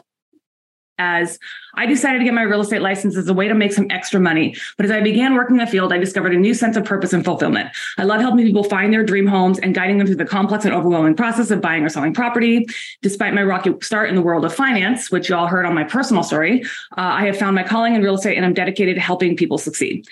as 0.98 1.40
I 1.76 1.86
decided 1.86 2.20
to 2.20 2.26
get 2.26 2.34
my 2.34 2.44
real 2.44 2.62
estate 2.62 2.82
license 2.82 3.18
as 3.18 3.28
a 3.28 3.34
way 3.34 3.48
to 3.48 3.54
make 3.54 3.74
some 3.74 3.88
extra 3.90 4.20
money. 4.20 4.56
But 4.78 4.86
as 4.86 4.92
I 4.92 5.02
began 5.02 5.36
working 5.36 5.58
in 5.58 5.66
the 5.66 5.70
field, 5.70 5.92
I 5.92 5.98
discovered 5.98 6.34
a 6.34 6.38
new 6.38 6.54
sense 6.54 6.78
of 6.78 6.86
purpose 6.86 7.14
and 7.14 7.24
fulfillment. 7.24 7.70
I 7.98 8.04
love 8.04 8.22
helping 8.22 8.46
people 8.46 8.64
find 8.64 8.94
their 8.94 9.04
dream 9.04 9.28
homes 9.28 9.60
and 9.60 9.76
guiding 9.76 9.98
them 9.98 10.08
through 10.08 10.16
the 10.16 10.26
complex 10.26 10.66
and 10.66 10.74
overwhelming 10.74 11.16
process 11.16 11.52
of 11.52 11.62
buying 11.62 11.84
or 11.84 11.90
selling 11.90 12.14
property. 12.14 12.66
Despite 13.02 13.34
my 13.34 13.44
rocky 13.44 13.74
start 13.82 14.10
in 14.10 14.16
the 14.16 14.22
world 14.22 14.46
of 14.46 14.54
finance, 14.54 15.12
which 15.12 15.30
you 15.30 15.36
all 15.36 15.48
heard 15.48 15.66
on 15.66 15.74
my 15.74 15.84
personal 15.84 16.24
story, 16.24 16.64
uh, 16.98 17.02
I 17.02 17.26
have 17.26 17.38
found 17.38 17.56
my 17.56 17.64
calling 17.64 17.96
in 17.96 18.02
real 18.02 18.16
estate 18.16 18.38
and 18.38 18.46
I'm 18.46 18.54
dedicated 18.54 18.96
to 18.96 19.02
helping 19.02 19.36
people 19.36 19.58
succeed. 19.58 20.06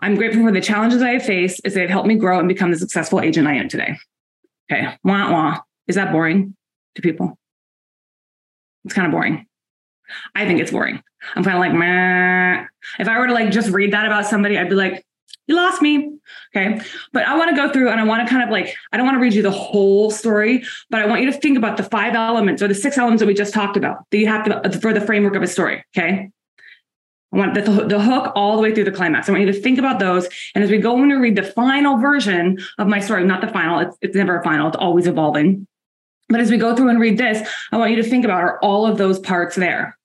I'm 0.00 0.14
grateful 0.14 0.44
for 0.44 0.52
the 0.52 0.60
challenges 0.60 1.02
I 1.02 1.10
have 1.10 1.24
faced 1.24 1.60
as 1.64 1.74
they 1.74 1.80
have 1.80 1.90
helped 1.90 2.08
me 2.08 2.14
grow 2.14 2.38
and 2.38 2.48
become 2.48 2.70
the 2.70 2.78
successful 2.78 3.20
agent 3.20 3.48
I 3.48 3.54
am 3.54 3.68
today. 3.68 3.96
Okay, 4.70 4.96
wah 5.02 5.32
wah. 5.32 5.58
Is 5.86 5.96
that 5.96 6.12
boring 6.12 6.54
to 6.94 7.02
people? 7.02 7.38
It's 8.84 8.94
kind 8.94 9.06
of 9.06 9.12
boring. 9.12 9.47
I 10.34 10.46
think 10.46 10.60
it's 10.60 10.70
boring. 10.70 11.02
I'm 11.34 11.44
kind 11.44 11.56
of 11.56 11.60
like, 11.60 11.72
Meh. 11.72 12.64
if 12.98 13.08
I 13.08 13.18
were 13.18 13.26
to 13.26 13.34
like 13.34 13.50
just 13.50 13.70
read 13.70 13.92
that 13.92 14.06
about 14.06 14.26
somebody, 14.26 14.58
I'd 14.58 14.68
be 14.68 14.74
like, 14.74 15.04
you 15.48 15.56
lost 15.56 15.80
me. 15.82 16.12
Okay. 16.54 16.80
But 17.12 17.26
I 17.26 17.36
want 17.36 17.50
to 17.50 17.56
go 17.56 17.72
through 17.72 17.88
and 17.88 17.98
I 17.98 18.04
want 18.04 18.26
to 18.26 18.32
kind 18.32 18.44
of 18.44 18.50
like, 18.50 18.74
I 18.92 18.96
don't 18.96 19.06
want 19.06 19.16
to 19.16 19.20
read 19.20 19.32
you 19.32 19.42
the 19.42 19.50
whole 19.50 20.10
story, 20.10 20.62
but 20.90 21.00
I 21.00 21.06
want 21.06 21.22
you 21.22 21.32
to 21.32 21.38
think 21.38 21.56
about 21.56 21.78
the 21.78 21.82
five 21.82 22.14
elements 22.14 22.62
or 22.62 22.68
the 22.68 22.74
six 22.74 22.98
elements 22.98 23.20
that 23.20 23.26
we 23.26 23.34
just 23.34 23.54
talked 23.54 23.76
about 23.76 24.04
that 24.10 24.18
you 24.18 24.28
have 24.28 24.44
to 24.44 24.56
uh, 24.56 24.70
for 24.78 24.92
the 24.92 25.00
framework 25.00 25.34
of 25.34 25.42
a 25.42 25.46
story. 25.46 25.84
Okay. 25.96 26.30
I 27.32 27.36
want 27.36 27.54
the, 27.54 27.62
the 27.62 28.00
hook 28.00 28.32
all 28.34 28.56
the 28.56 28.62
way 28.62 28.74
through 28.74 28.84
the 28.84 28.92
climax. 28.92 29.28
I 29.28 29.32
want 29.32 29.44
you 29.44 29.52
to 29.52 29.60
think 29.60 29.78
about 29.78 29.98
those. 29.98 30.28
And 30.54 30.64
as 30.64 30.70
we 30.70 30.78
go 30.78 31.02
in 31.02 31.10
to 31.10 31.16
read 31.16 31.36
the 31.36 31.42
final 31.42 31.98
version 31.98 32.58
of 32.78 32.86
my 32.86 33.00
story, 33.00 33.24
not 33.24 33.40
the 33.40 33.48
final, 33.48 33.80
it's, 33.80 33.96
it's 34.00 34.16
never 34.16 34.38
a 34.38 34.44
final, 34.44 34.68
it's 34.68 34.76
always 34.76 35.06
evolving. 35.06 35.66
But 36.30 36.40
as 36.40 36.50
we 36.50 36.56
go 36.56 36.74
through 36.74 36.88
and 36.88 37.00
read 37.00 37.18
this, 37.18 37.46
I 37.72 37.76
want 37.76 37.90
you 37.90 38.02
to 38.02 38.08
think 38.08 38.24
about 38.24 38.42
are 38.42 38.58
all 38.60 38.86
of 38.86 38.98
those 38.98 39.18
parts 39.18 39.56
there? 39.56 39.97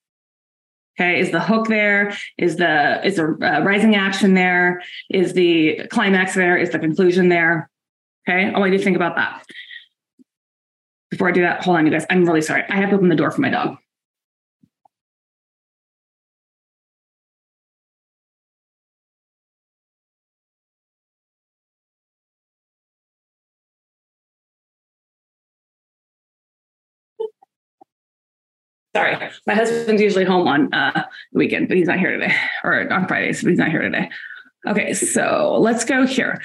Okay, 0.99 1.19
is 1.19 1.31
the 1.31 1.39
hook 1.39 1.67
there? 1.67 2.15
Is 2.37 2.57
the 2.57 3.05
is 3.05 3.15
the 3.15 3.37
uh, 3.41 3.61
rising 3.63 3.95
action 3.95 4.35
there? 4.35 4.83
Is 5.09 5.33
the 5.33 5.87
climax 5.89 6.35
there? 6.35 6.55
Is 6.55 6.69
the 6.69 6.79
conclusion 6.79 7.29
there? 7.29 7.69
Okay, 8.27 8.53
I 8.53 8.59
want 8.59 8.71
you 8.71 8.77
to 8.77 8.83
think 8.83 8.95
about 8.95 9.15
that. 9.15 9.43
Before 11.09 11.29
I 11.29 11.31
do 11.31 11.41
that, 11.41 11.63
hold 11.63 11.77
on, 11.77 11.85
you 11.85 11.91
guys. 11.91 12.05
I'm 12.09 12.25
really 12.25 12.41
sorry. 12.41 12.63
I 12.69 12.75
have 12.75 12.89
to 12.89 12.95
open 12.95 13.09
the 13.09 13.15
door 13.15 13.31
for 13.31 13.41
my 13.41 13.49
dog. 13.49 13.77
Sorry, 28.95 29.17
my 29.47 29.55
husband's 29.55 30.01
usually 30.01 30.25
home 30.25 30.47
on 30.47 30.71
uh, 30.73 31.05
the 31.31 31.39
weekend, 31.39 31.67
but 31.67 31.77
he's 31.77 31.87
not 31.87 31.97
here 31.97 32.11
today, 32.11 32.35
or 32.63 32.91
on 32.93 33.07
Fridays, 33.07 33.41
but 33.41 33.49
he's 33.49 33.59
not 33.59 33.69
here 33.69 33.81
today. 33.81 34.09
Okay, 34.67 34.93
so 34.93 35.57
let's 35.59 35.83
go 35.83 36.05
here. 36.05 36.41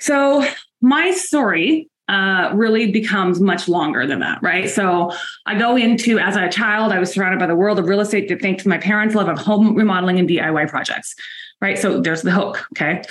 So 0.00 0.44
my 0.80 1.10
story 1.10 1.90
uh, 2.08 2.50
really 2.54 2.90
becomes 2.90 3.38
much 3.38 3.68
longer 3.68 4.06
than 4.06 4.20
that, 4.20 4.42
right? 4.42 4.68
So 4.68 5.12
I 5.46 5.56
go 5.58 5.76
into, 5.76 6.18
as 6.18 6.36
a 6.36 6.48
child, 6.48 6.90
I 6.90 6.98
was 6.98 7.12
surrounded 7.12 7.38
by 7.38 7.46
the 7.46 7.54
world 7.54 7.78
of 7.78 7.86
real 7.86 8.00
estate 8.00 8.28
thanks 8.40 8.64
to 8.64 8.68
my 8.68 8.78
parents' 8.78 9.14
love 9.14 9.28
of 9.28 9.38
home 9.38 9.76
remodeling 9.76 10.18
and 10.18 10.28
DIY 10.28 10.68
projects, 10.68 11.14
right? 11.60 11.78
So 11.78 12.00
there's 12.00 12.22
the 12.22 12.32
hook, 12.32 12.66
okay? 12.72 13.02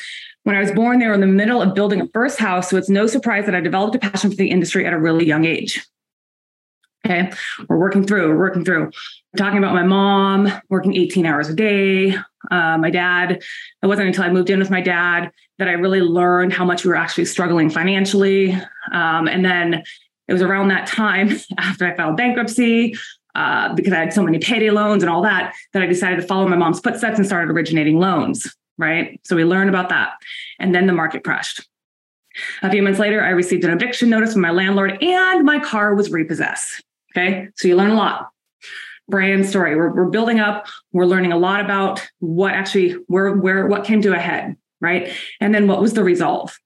When 0.44 0.56
I 0.56 0.60
was 0.60 0.72
born, 0.72 1.00
they 1.00 1.08
were 1.08 1.14
in 1.14 1.22
the 1.22 1.28
middle 1.28 1.62
of 1.62 1.76
building 1.76 2.02
a 2.02 2.08
first 2.08 2.40
house. 2.40 2.70
So 2.70 2.76
it's 2.76 2.90
no 2.90 3.08
surprise 3.08 3.46
that 3.46 3.56
I 3.56 3.62
developed 3.62 3.96
a 3.96 4.00
passion 4.00 4.32
for 4.32 4.36
the 4.36 4.50
industry 4.50 4.86
at 4.86 4.94
a 4.94 5.00
really 5.00 5.26
young 5.26 5.46
age. 5.46 5.86
Okay. 7.10 7.32
We're 7.68 7.80
working 7.80 8.06
through, 8.06 8.30
we're 8.30 8.38
working 8.38 8.64
through. 8.64 8.84
I'm 8.84 9.38
talking 9.38 9.58
about 9.58 9.74
my 9.74 9.84
mom 9.84 10.52
working 10.70 10.96
18 10.96 11.26
hours 11.26 11.50
a 11.50 11.56
day. 11.56 12.16
Uh, 12.52 12.78
my 12.78 12.92
dad, 12.92 13.42
it 13.82 13.88
wasn't 13.88 14.08
until 14.08 14.26
I 14.26 14.30
moved 14.30 14.50
in 14.52 14.60
with 14.60 14.70
my 14.70 14.82
dad 14.82 15.32
that 15.58 15.68
I 15.68 15.72
really 15.72 16.02
learned 16.02 16.54
how 16.54 16.66
much 16.66 16.84
we 16.84 16.90
were 16.90 16.96
actually 16.96 17.26
struggling 17.26 17.70
financially. 17.72 18.54
Um, 18.92 19.28
and 19.28 19.44
then 19.44 19.84
it 20.28 20.34
was 20.34 20.44
around 20.44 20.68
that 20.68 20.86
time 20.86 21.32
after 21.58 21.88
I 21.88 21.96
filed 21.96 22.16
bankruptcy, 22.16 22.96
uh, 23.34 23.74
because 23.74 23.92
I 23.94 23.98
had 23.98 24.14
so 24.14 24.22
many 24.22 24.38
payday 24.38 24.70
loans 24.70 25.02
and 25.02 25.10
all 25.10 25.24
that, 25.24 25.56
that 25.74 25.82
I 25.82 25.88
decided 25.88 26.18
to 26.18 26.28
follow 26.28 26.48
my 26.48 26.58
mom's 26.58 26.80
footsteps 26.80 27.18
and 27.18 27.26
started 27.26 27.52
originating 27.52 28.00
loans. 28.00 28.56
Right. 28.78 29.20
So 29.24 29.36
we 29.36 29.44
learned 29.44 29.70
about 29.70 29.90
that. 29.90 30.14
And 30.60 30.76
then 30.76 30.86
the 30.86 30.94
market 30.94 31.24
crashed. 31.24 31.68
A 32.62 32.70
few 32.70 32.84
months 32.84 33.00
later, 33.00 33.22
I 33.22 33.30
received 33.30 33.64
an 33.64 33.72
eviction 33.72 34.10
notice 34.10 34.34
from 34.34 34.44
my 34.44 34.52
landlord 34.52 35.04
and 35.04 35.44
my 35.44 35.60
car 35.60 35.96
was 35.96 36.12
repossessed. 36.12 36.84
Okay. 37.16 37.48
So 37.56 37.68
you 37.68 37.76
learn 37.76 37.92
a 37.92 37.96
lot. 37.96 38.30
Brand 39.08 39.48
story. 39.48 39.76
We're, 39.76 39.94
we're 39.94 40.10
building 40.10 40.40
up. 40.40 40.68
We're 40.92 41.06
learning 41.06 41.32
a 41.32 41.38
lot 41.38 41.62
about 41.62 42.08
what 42.20 42.54
actually, 42.54 42.92
where, 43.08 43.32
where, 43.32 43.66
what 43.68 43.84
came 43.84 44.02
to 44.04 44.14
a 44.14 44.20
head. 44.20 44.56
Right. 44.82 45.12
And 45.42 45.54
then 45.54 45.68
what 45.68 45.82
was 45.82 45.94
the 45.94 46.04
resolve? 46.04 46.58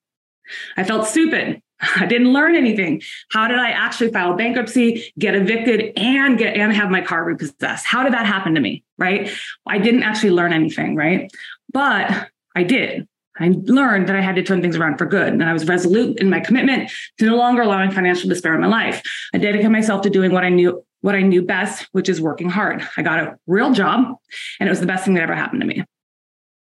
I 0.78 0.84
felt 0.84 1.08
stupid. 1.08 1.62
I 1.96 2.06
didn't 2.06 2.32
learn 2.32 2.56
anything. 2.56 3.02
How 3.32 3.48
did 3.48 3.60
I 3.60 3.72
actually 3.72 4.12
file 4.12 4.36
bankruptcy, 4.36 5.12
get 5.18 5.36
evicted, 5.36 5.94
and 5.98 6.38
get 6.38 6.56
and 6.56 6.74
have 6.74 6.90
my 6.90 7.02
car 7.02 7.24
repossessed? 7.24 7.86
How 7.86 8.04
did 8.04 8.14
that 8.14 8.26
happen 8.26 8.56
to 8.56 8.62
me? 8.62 8.84
Right. 8.98 9.32
I 9.66 9.80
didn't 9.80 10.04
actually 10.04 10.32
learn 10.32 10.54
anything, 10.54 10.96
right? 10.96 11.32
But 11.72 12.30
I 12.56 12.64
did. 12.64 13.08
I 13.40 13.56
learned 13.64 14.08
that 14.10 14.16
I 14.16 14.22
had 14.22 14.36
to 14.36 14.44
turn 14.44 14.62
things 14.62 14.76
around 14.76 14.98
for 14.98 15.06
good. 15.06 15.34
And 15.34 15.44
I 15.44 15.54
was 15.54 15.68
resolute 15.68 16.20
in 16.20 16.30
my 16.30 16.40
commitment 16.40 16.92
to 17.18 17.26
no 17.26 17.36
longer 17.36 17.64
allowing 17.64 17.92
financial 17.92 18.30
despair 18.30 18.54
in 18.54 18.62
my 18.62 18.68
life. 18.68 19.02
I 19.34 19.40
dedicated 19.40 19.72
myself 19.72 20.02
to 20.04 20.10
doing 20.10 20.32
what 20.32 20.44
I 20.44 20.50
knew 20.50 20.84
what 21.02 21.16
I 21.16 21.22
knew 21.22 21.42
best, 21.42 21.90
which 21.92 22.08
is 22.08 22.22
working 22.22 22.50
hard. 22.50 22.88
I 22.96 23.02
got 23.02 23.20
a 23.20 23.38
real 23.46 23.74
job, 23.74 24.16
and 24.60 24.68
it 24.68 24.72
was 24.72 24.80
the 24.80 24.86
best 24.86 25.04
thing 25.04 25.16
that 25.16 25.24
ever 25.24 25.36
happened 25.36 25.60
to 25.60 25.68
me. 25.68 25.84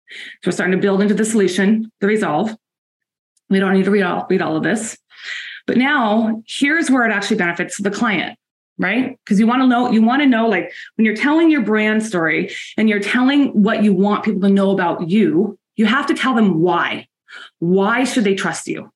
So 0.09 0.47
we're 0.47 0.51
starting 0.51 0.75
to 0.75 0.81
build 0.81 1.01
into 1.01 1.13
the 1.13 1.23
solution, 1.23 1.89
the 2.01 2.07
resolve. 2.07 2.53
We 3.49 3.59
don't 3.59 3.71
need 3.71 3.85
to 3.85 3.91
read 3.91 4.03
all, 4.03 4.27
read 4.29 4.41
all 4.41 4.57
of 4.57 4.63
this. 4.63 4.97
But 5.65 5.77
now 5.77 6.43
here's 6.45 6.91
where 6.91 7.05
it 7.05 7.13
actually 7.13 7.37
benefits 7.37 7.77
the 7.77 7.89
client, 7.89 8.37
right? 8.77 9.17
Because 9.23 9.39
you 9.39 9.47
want 9.47 9.61
to 9.61 9.67
know, 9.67 9.89
you 9.91 10.01
want 10.01 10.21
to 10.21 10.27
know, 10.27 10.49
like 10.49 10.73
when 10.95 11.05
you're 11.05 11.15
telling 11.15 11.49
your 11.49 11.61
brand 11.61 12.03
story 12.03 12.53
and 12.77 12.89
you're 12.89 12.99
telling 12.99 13.49
what 13.63 13.81
you 13.81 13.93
want 13.93 14.25
people 14.25 14.41
to 14.41 14.49
know 14.49 14.71
about 14.71 15.09
you, 15.09 15.57
you 15.75 15.85
have 15.85 16.07
to 16.07 16.13
tell 16.13 16.35
them 16.35 16.61
why. 16.61 17.07
Why 17.59 18.03
should 18.03 18.23
they 18.23 18.35
trust 18.35 18.67
you? 18.67 18.91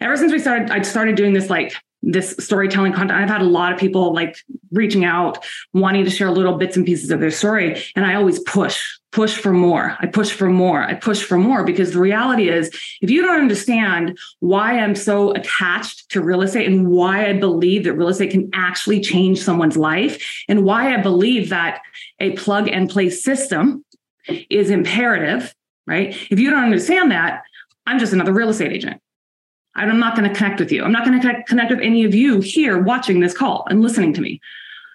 Ever 0.00 0.16
since 0.16 0.32
we 0.32 0.38
started, 0.38 0.70
I 0.70 0.82
started 0.82 1.16
doing 1.16 1.32
this 1.32 1.50
like 1.50 1.74
this 2.02 2.34
storytelling 2.38 2.92
content. 2.92 3.20
I've 3.20 3.28
had 3.28 3.42
a 3.42 3.44
lot 3.44 3.72
of 3.72 3.78
people 3.78 4.14
like 4.14 4.36
reaching 4.72 5.04
out, 5.04 5.44
wanting 5.74 6.04
to 6.04 6.10
share 6.10 6.30
little 6.30 6.56
bits 6.56 6.76
and 6.76 6.86
pieces 6.86 7.10
of 7.10 7.20
their 7.20 7.30
story. 7.30 7.82
And 7.94 8.06
I 8.06 8.14
always 8.14 8.38
push, 8.40 8.82
push 9.12 9.36
for 9.36 9.52
more. 9.52 9.96
I 10.00 10.06
push 10.06 10.30
for 10.30 10.48
more. 10.48 10.82
I 10.82 10.94
push 10.94 11.22
for 11.22 11.36
more 11.36 11.62
because 11.62 11.92
the 11.92 12.00
reality 12.00 12.48
is, 12.48 12.68
if 13.02 13.10
you 13.10 13.22
don't 13.22 13.40
understand 13.40 14.18
why 14.38 14.78
I'm 14.78 14.94
so 14.94 15.32
attached 15.32 16.10
to 16.12 16.22
real 16.22 16.40
estate 16.40 16.66
and 16.66 16.88
why 16.88 17.28
I 17.28 17.34
believe 17.34 17.84
that 17.84 17.94
real 17.94 18.08
estate 18.08 18.30
can 18.30 18.48
actually 18.54 19.00
change 19.00 19.42
someone's 19.42 19.76
life 19.76 20.42
and 20.48 20.64
why 20.64 20.94
I 20.94 21.02
believe 21.02 21.50
that 21.50 21.82
a 22.18 22.32
plug 22.32 22.68
and 22.68 22.88
play 22.88 23.10
system 23.10 23.84
is 24.48 24.70
imperative 24.70 25.54
right? 25.90 26.16
If 26.30 26.38
you 26.38 26.50
don't 26.50 26.62
understand 26.62 27.10
that, 27.10 27.42
I'm 27.86 27.98
just 27.98 28.12
another 28.12 28.32
real 28.32 28.48
estate 28.48 28.72
agent. 28.72 29.02
I'm 29.74 29.98
not 29.98 30.16
going 30.16 30.28
to 30.28 30.34
connect 30.34 30.60
with 30.60 30.70
you. 30.72 30.84
I'm 30.84 30.92
not 30.92 31.04
going 31.04 31.20
to 31.20 31.42
connect 31.44 31.70
with 31.70 31.80
any 31.80 32.04
of 32.04 32.14
you 32.14 32.40
here 32.40 32.80
watching 32.80 33.20
this 33.20 33.36
call 33.36 33.66
and 33.68 33.82
listening 33.82 34.12
to 34.14 34.20
me 34.20 34.40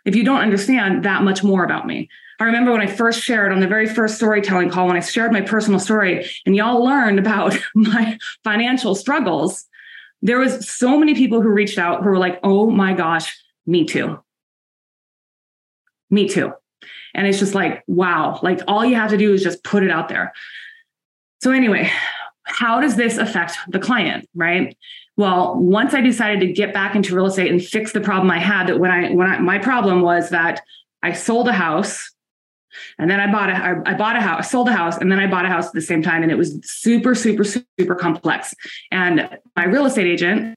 if 0.06 0.16
you 0.16 0.24
don't 0.24 0.42
understand 0.42 1.04
that 1.04 1.24
much 1.24 1.44
more 1.44 1.64
about 1.64 1.86
me. 1.86 2.10
I 2.40 2.46
remember 2.46 2.72
when 2.72 2.82
I 2.82 2.88
first 2.88 3.22
shared 3.22 3.52
on 3.52 3.60
the 3.60 3.68
very 3.68 3.88
first 3.88 4.16
storytelling 4.16 4.70
call, 4.70 4.88
when 4.88 4.98
I 4.98 5.02
shared 5.02 5.32
my 5.32 5.42
personal 5.42 5.80
story 5.80 6.30
and 6.46 6.56
y'all 6.56 6.84
learned 6.84 7.20
about 7.20 7.58
my 7.76 8.18
financial 8.44 8.96
struggles, 8.96 9.66
there 10.22 10.40
was 10.40 10.70
so 10.70 10.98
many 10.98 11.14
people 11.14 11.42
who 11.42 11.50
reached 11.50 11.78
out 11.78 12.04
who 12.04 12.10
were 12.10 12.18
like, 12.18 12.40
oh 12.44 12.70
my 12.70 12.94
gosh, 12.94 13.38
me 13.66 13.86
too. 13.86 14.20
Me 16.10 16.28
too. 16.28 16.54
And 17.14 17.26
it's 17.26 17.40
just 17.40 17.56
like, 17.56 17.84
wow, 17.88 18.40
like 18.44 18.60
all 18.68 18.86
you 18.86 18.96
have 18.96 19.10
to 19.12 19.18
do 19.18 19.34
is 19.34 19.42
just 19.42 19.64
put 19.64 19.84
it 19.84 19.92
out 19.92 20.10
there. 20.10 20.34
So, 21.46 21.52
anyway, 21.52 21.92
how 22.46 22.82
does 22.82 22.96
this 22.96 23.20
affect 23.20 23.56
the 23.68 23.78
client, 23.78 24.28
right? 24.34 24.76
Well, 25.16 25.54
once 25.56 25.94
I 25.94 26.02
decided 26.02 26.40
to 26.40 26.52
get 26.52 26.74
back 26.74 26.96
into 26.96 27.14
real 27.16 27.28
estate 27.28 27.52
and 27.52 27.64
fix 27.64 27.92
the 27.92 28.02
problem 28.02 28.32
I 28.32 28.40
had, 28.40 28.66
that 28.66 28.80
when 28.80 28.90
I 28.90 29.12
when 29.12 29.28
I 29.28 29.38
my 29.38 29.60
problem 29.60 30.02
was 30.02 30.32
that 30.32 30.64
I 31.04 31.14
sold 31.14 31.48
a 31.48 31.54
house 31.54 32.12
and 32.98 33.12
then 33.12 33.20
I 33.20 33.32
bought 33.32 33.52
a 33.52 33.84
I, 33.86 33.94
bought 33.94 34.16
a 34.16 34.22
house, 34.22 34.50
sold 34.50 34.70
a 34.70 34.74
house, 34.74 34.98
and 34.98 35.12
then 35.12 35.20
I 35.20 35.28
bought 35.28 35.46
a 35.46 35.48
house 35.48 35.68
at 35.68 35.74
the 35.74 35.82
same 35.82 36.02
time, 36.02 36.24
and 36.24 36.32
it 36.32 36.36
was 36.36 36.60
super, 36.64 37.14
super, 37.14 37.44
super 37.44 37.94
complex. 37.94 38.56
And 38.90 39.30
my 39.56 39.66
real 39.66 39.86
estate 39.86 40.08
agent 40.08 40.56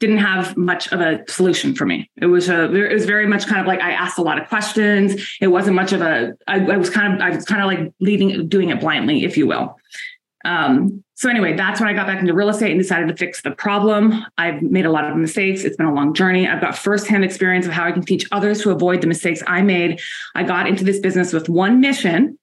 didn't 0.00 0.18
have 0.18 0.56
much 0.56 0.92
of 0.92 1.00
a 1.00 1.24
solution 1.28 1.74
for 1.74 1.84
me. 1.86 2.08
It 2.20 2.26
was 2.26 2.48
a 2.48 2.72
it 2.72 2.92
was 2.92 3.04
very 3.04 3.26
much 3.26 3.46
kind 3.46 3.60
of 3.60 3.66
like 3.66 3.80
I 3.80 3.92
asked 3.92 4.18
a 4.18 4.22
lot 4.22 4.40
of 4.40 4.48
questions. 4.48 5.36
It 5.40 5.48
wasn't 5.48 5.76
much 5.76 5.92
of 5.92 6.02
a 6.02 6.34
I, 6.46 6.64
I 6.64 6.76
was 6.76 6.90
kind 6.90 7.14
of 7.14 7.20
I 7.20 7.30
was 7.30 7.44
kind 7.44 7.60
of 7.60 7.66
like 7.66 7.92
leading 8.00 8.48
doing 8.48 8.70
it 8.70 8.80
blindly, 8.80 9.24
if 9.24 9.36
you 9.36 9.46
will. 9.46 9.76
Um, 10.44 11.02
so 11.14 11.28
anyway, 11.28 11.56
that's 11.56 11.80
when 11.80 11.88
I 11.88 11.94
got 11.94 12.06
back 12.06 12.20
into 12.20 12.32
real 12.32 12.48
estate 12.48 12.70
and 12.70 12.80
decided 12.80 13.08
to 13.08 13.16
fix 13.16 13.42
the 13.42 13.50
problem. 13.50 14.24
I've 14.38 14.62
made 14.62 14.86
a 14.86 14.90
lot 14.90 15.04
of 15.04 15.16
mistakes. 15.16 15.64
It's 15.64 15.76
been 15.76 15.86
a 15.86 15.92
long 15.92 16.14
journey. 16.14 16.46
I've 16.46 16.60
got 16.60 16.78
firsthand 16.78 17.24
experience 17.24 17.66
of 17.66 17.72
how 17.72 17.84
I 17.84 17.92
can 17.92 18.04
teach 18.04 18.24
others 18.30 18.62
to 18.62 18.70
avoid 18.70 19.00
the 19.00 19.08
mistakes 19.08 19.42
I 19.46 19.62
made. 19.62 20.00
I 20.36 20.44
got 20.44 20.68
into 20.68 20.84
this 20.84 21.00
business 21.00 21.32
with 21.32 21.48
one 21.48 21.80
mission 21.80 22.38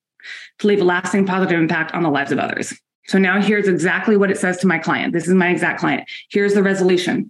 to 0.60 0.68
leave 0.68 0.82
a 0.82 0.84
lasting 0.84 1.26
positive 1.26 1.58
impact 1.58 1.94
on 1.94 2.04
the 2.04 2.10
lives 2.10 2.34
of 2.34 2.40
others. 2.40 2.74
So 3.08 3.18
now 3.18 3.42
here's 3.42 3.68
exactly 3.68 4.18
what 4.18 4.32
it 4.32 4.38
says 4.38 4.58
to 4.58 4.68
my 4.68 4.80
client. 4.80 5.14
This 5.14 5.28
is 5.28 5.34
my 5.34 5.50
exact 5.50 5.80
client. 5.80 6.10
Here's 6.30 6.54
the 6.54 6.64
resolution. 6.64 7.30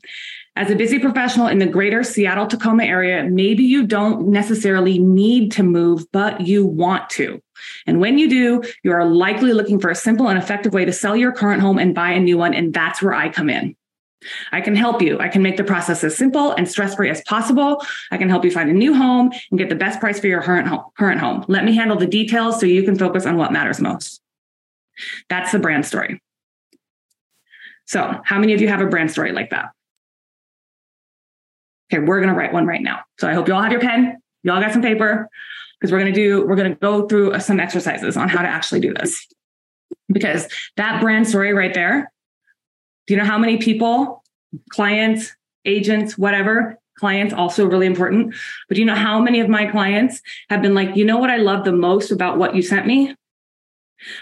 As 0.57 0.71
a 0.71 0.75
busy 0.75 0.99
professional 0.99 1.47
in 1.47 1.59
the 1.59 1.65
greater 1.65 2.01
Seattle 2.01 2.47
Tacoma 2.47 2.85
area, 2.85 3.25
maybe 3.29 3.63
you 3.63 3.85
don't 3.85 4.29
necessarily 4.29 4.99
need 4.99 5.51
to 5.53 5.63
move, 5.63 6.09
but 6.13 6.47
you 6.47 6.65
want 6.65 7.09
to. 7.11 7.41
And 7.85 7.99
when 7.99 8.17
you 8.17 8.29
do, 8.29 8.63
you 8.81 8.93
are 8.93 9.03
likely 9.05 9.51
looking 9.51 9.79
for 9.79 9.89
a 9.89 9.95
simple 9.95 10.29
and 10.29 10.37
effective 10.37 10.73
way 10.73 10.85
to 10.85 10.93
sell 10.93 11.15
your 11.15 11.33
current 11.33 11.61
home 11.61 11.77
and 11.77 11.93
buy 11.93 12.11
a 12.11 12.21
new 12.21 12.37
one. 12.37 12.53
And 12.53 12.73
that's 12.73 13.01
where 13.01 13.13
I 13.13 13.27
come 13.27 13.49
in. 13.49 13.75
I 14.53 14.61
can 14.61 14.75
help 14.75 15.01
you. 15.01 15.19
I 15.19 15.27
can 15.27 15.41
make 15.41 15.57
the 15.57 15.63
process 15.63 16.03
as 16.05 16.17
simple 16.17 16.53
and 16.53 16.69
stress 16.69 16.95
free 16.95 17.09
as 17.09 17.21
possible. 17.27 17.83
I 18.11 18.17
can 18.17 18.29
help 18.29 18.45
you 18.45 18.51
find 18.51 18.69
a 18.69 18.73
new 18.73 18.93
home 18.93 19.31
and 19.51 19.59
get 19.59 19.69
the 19.69 19.75
best 19.75 19.99
price 19.99 20.19
for 20.21 20.27
your 20.27 20.41
current 20.41 20.67
home. 20.67 20.85
Current 20.97 21.19
home. 21.19 21.43
Let 21.49 21.65
me 21.65 21.75
handle 21.75 21.97
the 21.97 22.07
details 22.07 22.59
so 22.59 22.65
you 22.65 22.83
can 22.83 22.97
focus 22.97 23.25
on 23.25 23.35
what 23.37 23.51
matters 23.51 23.81
most. 23.81 24.21
That's 25.29 25.51
the 25.51 25.59
brand 25.59 25.85
story. 25.85 26.21
So, 27.85 28.19
how 28.23 28.39
many 28.39 28.53
of 28.53 28.61
you 28.61 28.67
have 28.67 28.81
a 28.81 28.87
brand 28.87 29.11
story 29.11 29.31
like 29.31 29.51
that? 29.51 29.69
Okay, 31.91 32.03
we're 32.03 32.19
going 32.19 32.33
to 32.33 32.35
write 32.35 32.51
one 32.51 32.65
right 32.65 32.81
now. 32.81 33.01
So, 33.19 33.27
I 33.27 33.33
hope 33.33 33.47
you 33.47 33.53
all 33.53 33.61
have 33.61 33.71
your 33.71 33.81
pen, 33.81 34.17
you 34.43 34.51
all 34.51 34.61
got 34.61 34.73
some 34.73 34.81
paper, 34.81 35.29
because 35.79 35.91
we're 35.91 35.99
going 35.99 36.13
to 36.13 36.19
do, 36.19 36.45
we're 36.47 36.55
going 36.55 36.71
to 36.71 36.79
go 36.79 37.07
through 37.07 37.33
uh, 37.33 37.39
some 37.39 37.59
exercises 37.59 38.17
on 38.17 38.27
how 38.27 38.41
to 38.41 38.47
actually 38.47 38.79
do 38.79 38.93
this. 38.93 39.27
Because 40.11 40.47
that 40.77 41.01
brand 41.01 41.27
story 41.27 41.53
right 41.53 41.73
there, 41.73 42.11
do 43.07 43.13
you 43.13 43.19
know 43.19 43.25
how 43.25 43.37
many 43.37 43.57
people, 43.57 44.23
clients, 44.71 45.35
agents, 45.65 46.17
whatever, 46.17 46.79
clients 46.97 47.33
also 47.33 47.65
really 47.65 47.85
important. 47.85 48.33
But 48.67 48.75
do 48.75 48.81
you 48.81 48.85
know 48.85 48.95
how 48.95 49.19
many 49.19 49.39
of 49.39 49.49
my 49.49 49.65
clients 49.65 50.21
have 50.49 50.61
been 50.61 50.73
like, 50.73 50.95
you 50.95 51.05
know 51.05 51.17
what 51.17 51.29
I 51.29 51.37
love 51.37 51.65
the 51.65 51.71
most 51.71 52.11
about 52.11 52.37
what 52.37 52.55
you 52.55 52.61
sent 52.61 52.87
me? 52.87 53.15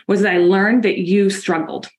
Was 0.07 0.21
that 0.21 0.33
I 0.33 0.37
learned 0.37 0.83
that 0.83 0.99
you 0.99 1.29
struggled. 1.29 1.89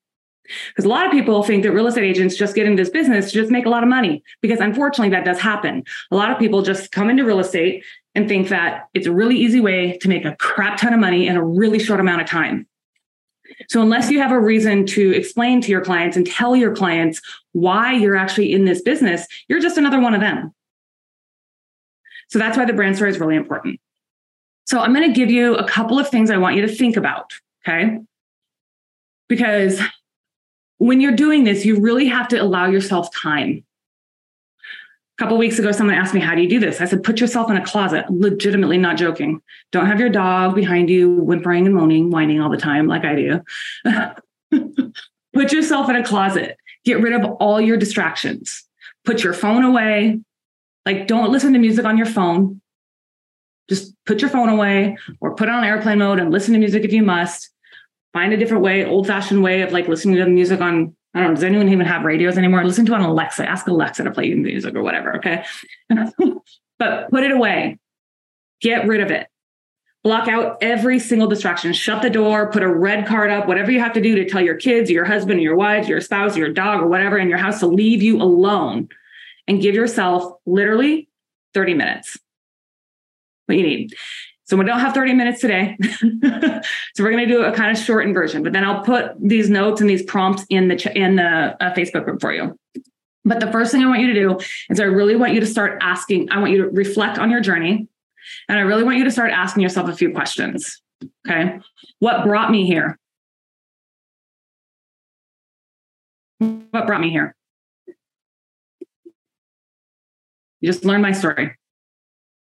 Because 0.69 0.85
a 0.85 0.89
lot 0.89 1.07
of 1.07 1.13
people 1.13 1.43
think 1.43 1.63
that 1.63 1.73
real 1.73 1.87
estate 1.87 2.05
agents 2.05 2.37
just 2.37 2.55
get 2.55 2.67
into 2.67 2.83
this 2.83 2.91
business 2.91 3.33
to 3.33 3.33
just 3.33 3.51
make 3.51 3.67
a 3.67 3.71
lot 3.71 3.83
of 3.83 3.89
money. 3.89 4.23
Because 4.43 4.61
unfortunately, 4.61 5.11
that 5.11 5.25
does 5.25 5.41
happen. 5.41 5.85
A 6.11 6.17
lot 6.17 6.31
of 6.31 6.39
people 6.39 6.63
just 6.63 6.93
come 6.93 7.09
into 7.09 7.25
real 7.25 7.41
estate 7.41 7.85
and 8.15 8.29
think 8.29 8.49
that 8.49 8.89
it's 8.95 9.07
a 9.07 9.13
really 9.13 9.37
easy 9.37 9.61
way 9.61 9.99
to 9.99 10.09
make 10.09 10.25
a 10.25 10.37
crap 10.37 10.79
ton 10.79 10.93
of 10.93 11.01
money 11.01 11.27
in 11.27 11.37
a 11.37 11.45
really 11.45 11.79
short 11.79 12.01
amount 12.01 12.21
of 12.21 12.29
time. 12.29 12.67
So, 13.69 13.81
unless 13.83 14.11
you 14.11 14.21
have 14.21 14.33
a 14.33 14.41
reason 14.41 14.87
to 14.87 15.13
explain 15.13 15.61
to 15.63 15.71
your 15.71 15.83
clients 15.83 16.17
and 16.17 16.27
tell 16.27 16.57
your 16.57 16.75
clients 16.75 17.21
why 17.53 17.93
you're 17.93 18.17
actually 18.17 18.53
in 18.53 18.65
this 18.65 18.83
business, 18.83 19.27
you're 19.49 19.61
just 19.61 19.79
another 19.79 20.01
one 20.01 20.15
of 20.15 20.21
them. 20.21 20.53
So, 22.29 22.39
that's 22.39 22.57
why 22.57 22.65
the 22.65 22.73
brand 22.73 22.97
story 22.97 23.11
is 23.11 23.21
really 23.21 23.37
important. 23.37 23.81
So, 24.67 24.81
I'm 24.81 24.95
going 24.95 25.09
to 25.09 25.15
give 25.15 25.31
you 25.31 25.57
a 25.57 25.69
couple 25.69 25.99
of 25.99 26.09
things 26.09 26.31
I 26.31 26.39
want 26.39 26.57
you 26.57 26.63
to 26.63 26.75
think 26.75 26.97
about 26.97 27.33
Okay. 27.67 27.99
Because 29.29 29.81
when 30.79 31.01
you're 31.01 31.13
doing 31.13 31.45
this, 31.45 31.65
you 31.65 31.81
really 31.81 32.07
have 32.07 32.29
to 32.29 32.37
allow 32.37 32.67
yourself 32.67 33.15
time. 33.15 33.65
A 35.17 35.23
couple 35.23 35.39
weeks 35.39 35.59
ago, 35.59 35.71
someone 35.71 35.95
asked 35.95 36.13
me, 36.13 36.21
How 36.21 36.35
do 36.35 36.43
you 36.43 36.49
do 36.49 36.59
this? 36.59 36.81
I 36.81 36.87
said, 36.87 37.05
Put 37.05 37.21
yourself 37.21 37.51
in 37.51 37.57
a 37.57 37.65
closet, 37.65 38.05
legitimately 38.11 38.79
not 38.79 38.97
joking. 38.97 39.41
Don't 39.71 39.87
have 39.87 40.01
your 40.01 40.09
dog 40.11 40.55
behind 40.55 40.91
you 40.91 41.17
whimpering 41.21 41.67
and 41.67 41.75
moaning, 41.75 42.11
whining 42.11 42.41
all 42.41 42.51
the 42.51 42.57
time, 42.57 42.87
like 42.87 43.05
I 43.05 43.15
do. 43.15 43.41
Put 45.33 45.53
yourself 45.53 45.89
in 45.89 45.97
a 45.97 46.05
closet, 46.05 46.57
get 46.85 47.01
rid 47.01 47.13
of 47.13 47.25
all 47.41 47.61
your 47.61 47.77
distractions, 47.77 48.65
put 49.05 49.25
your 49.25 49.33
phone 49.33 49.65
away. 49.65 50.21
Like, 50.87 51.09
don't 51.09 51.33
listen 51.33 51.53
to 51.55 51.59
music 51.59 51.85
on 51.85 51.97
your 51.97 52.07
phone. 52.07 52.61
Just 53.69 53.95
put 54.05 54.21
your 54.21 54.29
phone 54.29 54.51
away 54.51 54.99
or 55.21 55.35
put 55.35 55.49
it 55.49 55.55
on 55.55 55.65
airplane 55.65 55.99
mode 55.99 56.21
and 56.21 56.31
listen 56.31 56.53
to 56.53 56.61
music 56.61 56.85
if 56.85 56.93
you 56.93 57.03
must. 57.03 57.51
Find 58.15 58.33
a 58.33 58.37
different 58.39 58.63
way, 58.63 58.87
old 58.87 59.07
fashioned 59.07 59.43
way 59.43 59.61
of 59.61 59.73
like 59.73 59.89
listening 59.89 60.17
to 60.17 60.25
the 60.25 60.31
music 60.31 60.63
on 60.63 60.97
I 61.15 61.21
don't 61.21 61.29
know, 61.29 61.35
does 61.35 61.45
anyone 61.45 61.69
even 61.69 61.87
have 61.87 62.05
radios 62.05 62.37
anymore? 62.37 62.65
Listen 62.65 62.87
to 62.87 62.95
an 62.95 63.03
Alexa, 63.03 63.49
ask 63.49 63.69
Alexa 63.69 64.03
to 64.03 64.11
play 64.11 64.27
you 64.27 64.37
music 64.37 64.75
or 64.75 64.83
whatever. 64.83 65.17
Okay. 65.17 65.45
but 66.79 67.11
put 67.11 67.23
it 67.23 67.31
away, 67.31 67.79
get 68.61 68.87
rid 68.87 69.01
of 69.01 69.13
it. 69.13 69.29
Block 70.03 70.29
out 70.29 70.59
every 70.61 70.99
single 70.99 71.29
distraction. 71.29 71.73
Shut 71.73 72.03
the 72.03 72.11
door, 72.11 72.51
put 72.51 72.63
a 72.63 72.69
red 72.69 73.07
card 73.07 73.31
up, 73.31 73.47
whatever 73.47 73.71
you 73.71 73.79
have 73.79 73.93
to 73.95 74.01
do 74.01 74.17
to 74.17 74.29
tell 74.29 74.41
your 74.41 74.57
kids, 74.57 74.91
your 74.91 75.05
husband, 75.05 75.41
your 75.41 75.57
wife, 75.57 75.89
your 75.89 76.01
spouse, 76.01 76.37
your 76.37 76.53
dog, 76.53 76.83
or 76.83 76.89
whatever 76.89 77.17
in 77.17 77.29
your 77.29 77.39
house 77.39 77.61
to 77.61 77.67
leave 77.67 78.03
you 78.03 78.21
alone 78.21 78.89
and 79.47 79.63
give 79.63 79.75
yourself 79.75 80.35
literally 80.47 81.09
30 81.55 81.75
minutes. 81.75 82.19
What 83.47 83.57
you 83.57 83.65
need. 83.65 83.95
So 84.47 84.59
we 84.59 84.65
don't 84.67 84.81
have 84.81 84.93
30 84.93 85.15
minutes 85.15 85.41
today. 85.41 85.77
so 85.83 87.03
we're 87.03 87.11
going 87.11 87.27
to 87.27 87.33
do 87.33 87.43
a 87.43 87.53
kind 87.53 87.77
of 87.77 87.83
shortened 87.83 88.15
version, 88.15 88.43
but 88.43 88.53
then 88.53 88.63
I'll 88.63 88.83
put 88.83 89.13
these 89.19 89.49
notes 89.49 89.81
and 89.81 89.89
these 89.89 90.03
prompts 90.03 90.45
in 90.51 90.69
the 90.69 90.77
ch- 90.77 90.87
in 90.87 91.17
the 91.17 91.57
uh, 91.61 91.75
Facebook 91.75 92.05
group 92.05 92.21
for 92.21 92.33
you. 92.33 92.59
But 93.25 93.41
the 93.41 93.51
first 93.51 93.73
thing 93.73 93.83
I 93.83 93.87
want 93.87 94.01
you 94.01 94.13
to 94.13 94.15
do 94.15 94.39
is 94.69 94.81
I 94.81 94.85
really 94.85 95.17
want 95.17 95.33
you 95.33 95.41
to 95.41 95.47
start 95.47 95.79
asking, 95.81 96.31
I 96.31 96.39
want 96.39 96.53
you 96.53 96.65
to 96.65 96.69
reflect 96.71 97.19
on 97.19 97.31
your 97.31 97.41
journey. 97.41 97.89
And 98.49 98.59
I 98.59 98.63
really 98.63 98.85
want 98.85 98.99
you 98.99 99.05
to 99.05 99.11
start 99.11 99.31
asking 99.31 99.63
yourself 99.63 99.89
a 99.89 99.97
few 99.97 100.13
questions. 100.13 100.83
Okay. 101.27 101.59
What 102.01 102.25
brought 102.25 102.51
me 102.51 102.67
here? 102.67 102.99
What 106.39 106.87
brought 106.87 107.01
me 107.01 107.11
here? 107.11 107.35
You 110.61 110.73
just 110.73 110.85
learned 110.85 111.03
my 111.03 111.13
story. 111.13 111.57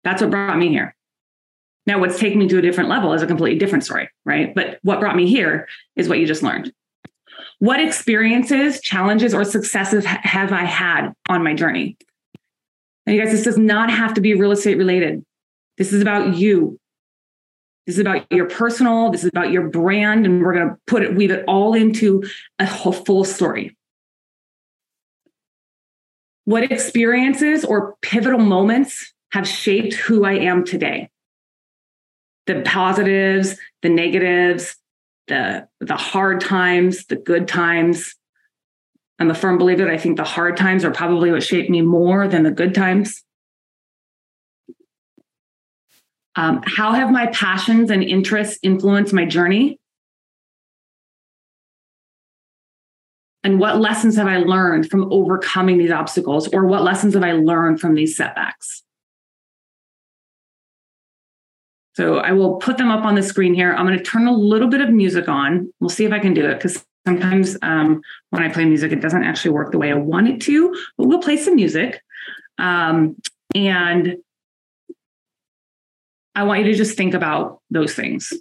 That's 0.05 0.23
what 0.23 0.31
brought 0.31 0.59
me 0.59 0.69
here. 0.69 0.95
Now, 1.89 1.99
what's 1.99 2.19
taken 2.19 2.39
me 2.39 2.47
to 2.49 2.59
a 2.59 2.61
different 2.61 2.91
level 2.91 3.15
is 3.15 3.23
a 3.23 3.27
completely 3.27 3.59
different 3.59 3.83
story, 3.83 4.11
right? 4.27 4.55
But 4.55 4.79
what 4.83 5.01
brought 5.01 5.17
me 5.17 5.27
here 5.27 5.67
is 5.97 6.07
what 6.07 6.19
you 6.19 6.27
just 6.27 6.43
learned. 6.43 6.71
What 7.61 7.81
experiences, 7.81 8.83
challenges, 8.83 9.33
or 9.33 9.43
successes 9.43 10.05
have 10.05 10.53
I 10.53 10.65
had 10.65 11.15
on 11.31 11.43
my 11.43 11.55
journey? 11.55 11.97
And 13.07 13.17
you 13.17 13.23
guys, 13.23 13.33
this 13.33 13.43
does 13.43 13.57
not 13.57 13.91
have 13.91 14.13
to 14.15 14.21
be 14.21 14.35
real 14.35 14.53
estate 14.53 14.77
related. 14.77 15.25
This 15.79 15.95
is 15.95 16.03
about 16.03 16.37
you. 16.37 16.79
This 17.87 17.95
is 17.95 18.01
about 18.01 18.31
your 18.31 18.51
personal, 18.51 19.11
this 19.11 19.25
is 19.25 19.31
about 19.31 19.51
your 19.51 19.71
brand, 19.71 20.27
and 20.27 20.43
we're 20.43 20.53
going 20.53 20.69
to 20.69 20.77
put 20.87 21.03
it, 21.03 21.17
weave 21.17 21.31
it 21.31 21.43
all 21.49 21.73
into 21.73 22.23
a 22.59 22.67
whole, 22.67 22.93
full 22.93 23.25
story. 23.25 23.75
What 26.45 26.71
experiences 26.71 27.65
or 27.65 27.97
pivotal 28.03 28.41
moments 28.41 29.15
have 29.33 29.49
shaped 29.49 29.95
who 29.95 30.27
I 30.27 30.35
am 30.35 30.67
today? 30.67 31.09
The 32.49 32.63
positives, 32.63 33.57
the 33.83 33.89
negatives, 33.89 34.77
the 35.29 35.69
the 35.81 35.97
hard 35.97 36.41
times, 36.41 37.07
the 37.07 37.17
good 37.17 37.47
times. 37.47 38.17
I'm 39.21 39.31
a 39.31 39.35
firm 39.35 39.59
believer 39.59 39.85
that 39.85 39.93
I 39.93 39.99
think 39.99 40.17
the 40.17 40.25
hard 40.25 40.57
times 40.57 40.85
are 40.85 40.91
probably 40.91 41.31
what 41.31 41.43
shaped 41.43 41.71
me 41.71 41.83
more 41.83 42.27
than 42.27 42.43
the 42.45 42.51
good 42.51 42.75
times. 42.75 43.23
Um, 46.37 46.63
how 46.65 46.93
have 46.93 47.11
my 47.11 47.27
passions 47.27 47.91
and 47.91 48.03
interests 48.03 48.59
influenced 48.63 49.13
my 49.13 49.25
journey? 49.25 49.79
And 53.43 53.59
what 53.61 53.81
lessons 53.81 54.17
have 54.17 54.27
I 54.27 54.39
learned 54.39 54.89
from 54.89 55.13
overcoming 55.13 55.79
these 55.79 55.91
obstacles, 55.91 56.49
or 56.49 56.65
what 56.67 56.83
lessons 56.83 57.15
have 57.15 57.25
I 57.25 57.33
learned 57.33 57.81
from 57.81 57.95
these 57.95 58.17
setbacks? 58.17 58.85
So 61.99 62.19
I 62.19 62.31
will 62.31 62.59
put 62.59 62.79
them 62.79 62.93
up 62.93 63.05
on 63.05 63.17
the 63.17 63.25
screen 63.25 63.55
here. 63.55 63.75
I'm 63.75 63.85
going 63.85 63.99
to 63.99 64.05
turn 64.05 64.29
a 64.29 64.33
little 64.33 64.69
bit 64.69 64.81
of 64.81 64.89
music 64.89 65.29
on. 65.29 65.75
We'll 65.81 65.91
see 65.91 66.05
if 66.05 66.13
I 66.13 66.21
can 66.21 66.33
do 66.33 66.47
it 66.49 66.55
because 66.55 66.87
sometimes 67.05 67.57
um, 67.63 68.03
when 68.31 68.41
I 68.41 68.49
play 68.51 68.67
music, 68.67 68.93
it 68.93 69.01
doesn't 69.01 69.25
actually 69.25 69.51
work 69.51 69.73
the 69.73 69.79
way 69.79 69.91
I 69.91 69.97
want 69.97 70.29
it 70.29 70.41
to, 70.43 70.81
but 70.97 71.09
we'll 71.09 71.19
play 71.19 71.37
some 71.37 71.57
music. 71.57 72.01
Um, 72.57 73.17
and 73.53 74.17
I 76.37 76.45
want 76.45 76.61
you 76.61 76.67
to 76.67 76.75
just 76.75 76.97
think 76.97 77.15
about 77.15 77.63
those 77.69 77.95
things. 77.95 78.33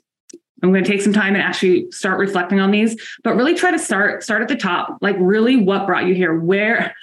I'm 0.62 0.72
going 0.72 0.84
to 0.84 0.92
take 0.92 1.02
some 1.02 1.14
time 1.14 1.34
and 1.34 1.42
actually 1.42 1.90
start 1.90 2.20
reflecting 2.20 2.60
on 2.60 2.70
these, 2.70 2.96
but 3.24 3.36
really 3.36 3.56
try 3.56 3.72
to 3.72 3.80
start 3.80 4.22
start 4.24 4.44
at 4.44 4.50
the 4.50 4.56
top. 4.56 5.00
Like 5.02 5.16
really 5.18 5.56
what 5.56 5.88
brought 5.88 6.06
you 6.06 6.14
here? 6.14 6.40
Where 6.40 6.94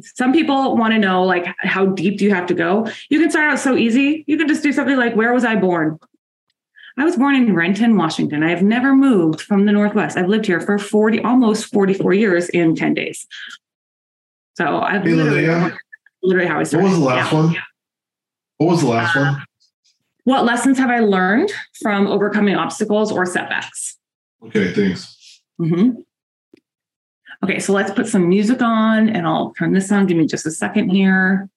some 0.00 0.32
people 0.32 0.76
want 0.76 0.92
to 0.92 0.98
know 0.98 1.24
like 1.24 1.46
how 1.58 1.86
deep 1.86 2.18
do 2.18 2.24
you 2.24 2.34
have 2.34 2.46
to 2.46 2.54
go? 2.54 2.86
You 3.10 3.20
can 3.20 3.30
start 3.30 3.52
out 3.52 3.58
so 3.58 3.76
easy. 3.76 4.24
You 4.26 4.36
can 4.36 4.48
just 4.48 4.62
do 4.62 4.72
something 4.72 4.96
like 4.96 5.14
where 5.14 5.32
was 5.32 5.44
i 5.44 5.56
born? 5.56 5.98
I 6.96 7.04
was 7.04 7.16
born 7.16 7.34
in 7.34 7.54
renton 7.54 7.96
washington. 7.96 8.42
I 8.42 8.50
have 8.50 8.62
never 8.62 8.94
moved 8.94 9.40
from 9.40 9.66
the 9.66 9.72
northwest. 9.72 10.16
I've 10.16 10.28
lived 10.28 10.46
here 10.46 10.60
for 10.60 10.78
40 10.78 11.20
almost 11.20 11.72
44 11.72 12.14
years 12.14 12.48
in 12.48 12.74
10 12.74 12.94
days. 12.94 13.26
So 14.56 14.80
i've 14.80 15.02
hey, 15.02 15.14
literally, 15.14 15.72
literally 16.22 16.48
how 16.48 16.60
i 16.60 16.62
started 16.62 16.84
what 16.84 16.90
was 16.90 16.98
the 16.98 17.04
last 17.04 17.32
yeah. 17.32 17.38
one? 17.38 17.56
What 18.58 18.70
was 18.70 18.80
the 18.80 18.88
last 18.88 19.16
uh, 19.16 19.20
one? 19.20 19.44
What 20.24 20.44
lessons 20.44 20.78
have 20.78 20.90
i 20.90 21.00
learned 21.00 21.52
from 21.82 22.06
overcoming 22.06 22.56
obstacles 22.56 23.12
or 23.12 23.26
setbacks? 23.26 23.98
Okay 24.46 24.72
thanks. 24.72 25.42
Mm-hmm. 25.60 26.00
Okay, 27.44 27.58
so 27.58 27.74
let's 27.74 27.90
put 27.90 28.06
some 28.06 28.26
music 28.26 28.62
on 28.62 29.10
and 29.10 29.26
I'll 29.26 29.52
turn 29.52 29.74
this 29.74 29.92
on. 29.92 30.06
Give 30.06 30.16
me 30.16 30.26
just 30.26 30.46
a 30.46 30.50
second 30.50 30.88
here. 30.88 31.50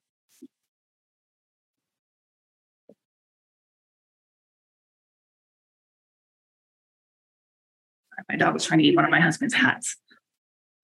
My 8.28 8.36
dog 8.36 8.54
was 8.54 8.66
trying 8.66 8.80
to 8.80 8.86
eat 8.86 8.98
one 8.98 9.06
of 9.06 9.12
my 9.12 9.22
husband's 9.22 9.54
hats. 9.54 9.96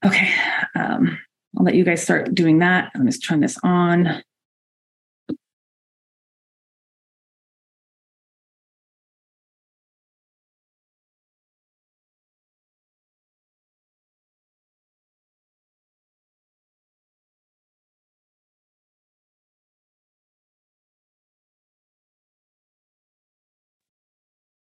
Okay, 0.05 0.33
um, 0.73 1.19
I'll 1.57 1.65
let 1.65 1.75
you 1.75 1.83
guys 1.83 2.01
start 2.01 2.33
doing 2.33 2.59
that. 2.59 2.89
I'm 2.95 3.05
just 3.05 3.25
turn 3.25 3.41
this 3.41 3.57
on. 3.61 4.23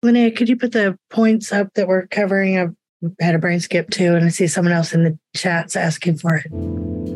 Lynea, 0.05 0.35
could 0.35 0.49
you 0.49 0.55
put 0.55 0.71
the 0.71 0.97
points 1.09 1.51
up 1.51 1.73
that 1.73 1.87
we're 1.87 2.07
covering? 2.07 2.59
I've 2.59 2.75
had 3.19 3.35
a 3.35 3.39
brain 3.39 3.59
skip 3.59 3.89
too, 3.89 4.15
and 4.15 4.25
I 4.25 4.29
see 4.29 4.47
someone 4.47 4.73
else 4.73 4.93
in 4.93 5.03
the 5.03 5.17
chats 5.35 5.75
asking 5.75 6.17
for 6.17 6.35
it. 6.35 7.14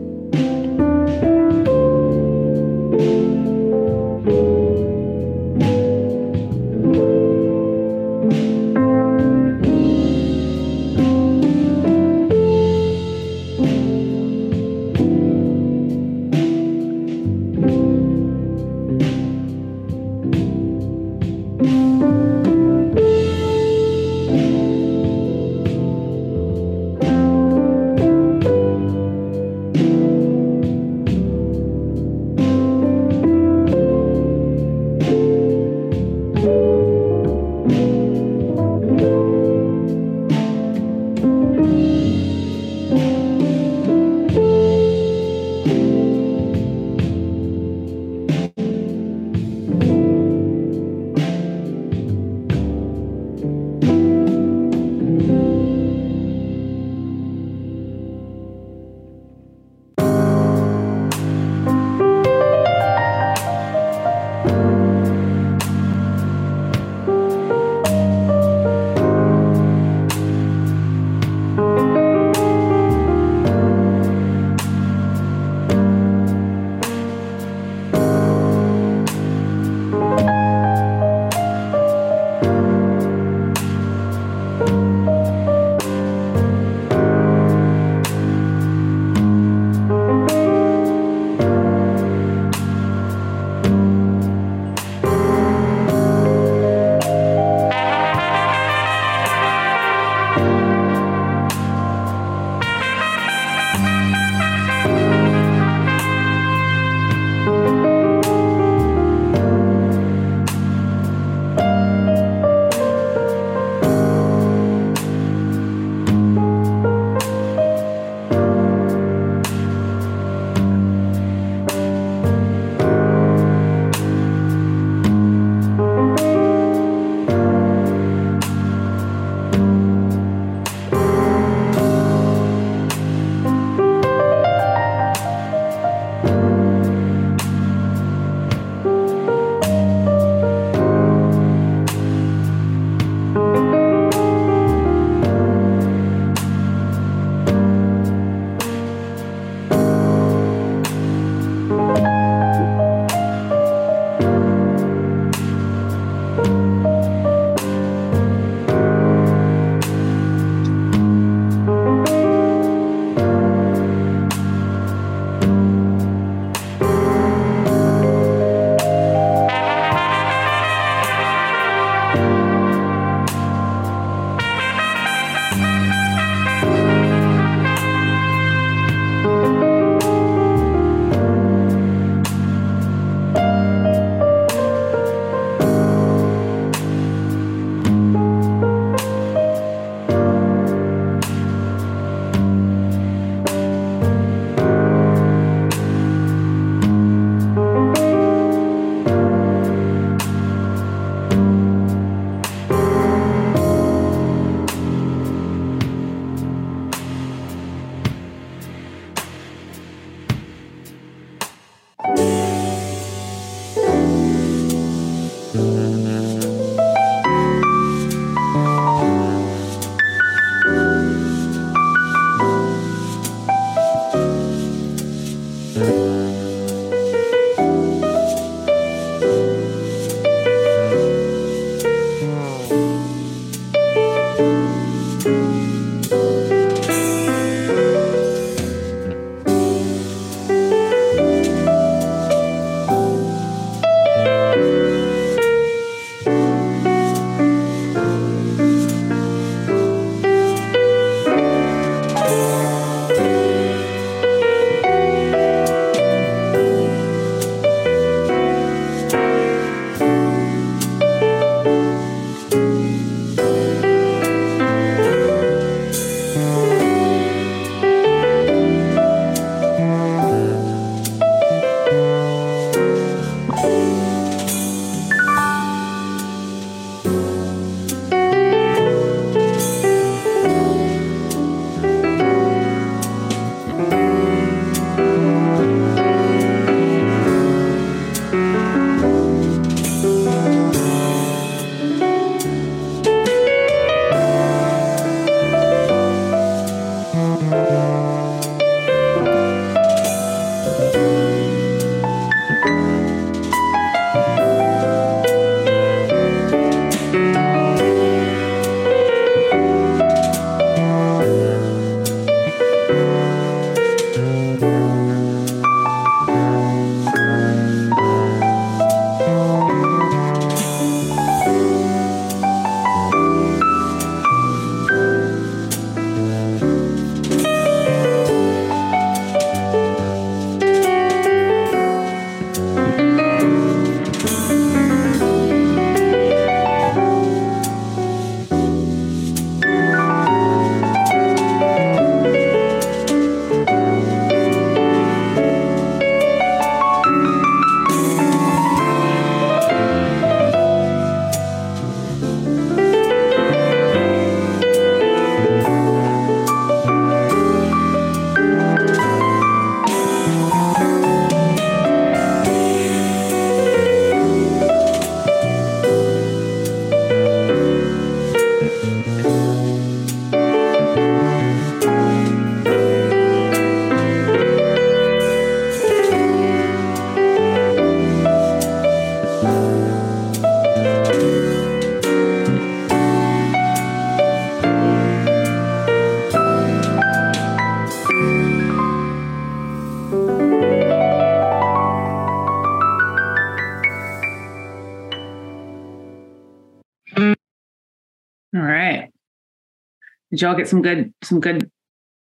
Did 400.39 400.45
y'all 400.45 400.55
get 400.55 400.69
some 400.69 400.81
good 400.81 401.13
some 401.21 401.41
good 401.41 401.69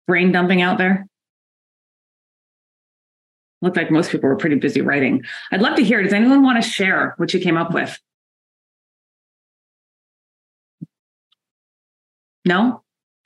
brain 0.07 0.31
dumping 0.31 0.61
out 0.61 0.77
there? 0.77 1.07
Looked 3.63 3.79
like 3.79 3.91
most 3.91 4.11
people 4.11 4.29
were 4.29 4.37
pretty 4.37 4.57
busy 4.57 4.83
writing. 4.83 5.25
I'd 5.51 5.63
love 5.63 5.77
to 5.77 5.83
hear. 5.83 6.03
Does 6.03 6.13
anyone 6.13 6.43
want 6.43 6.63
to 6.63 6.69
share 6.69 7.15
what 7.17 7.33
you 7.33 7.41
came 7.41 7.57
up 7.57 7.73
with? 7.73 7.99
No? 12.45 12.83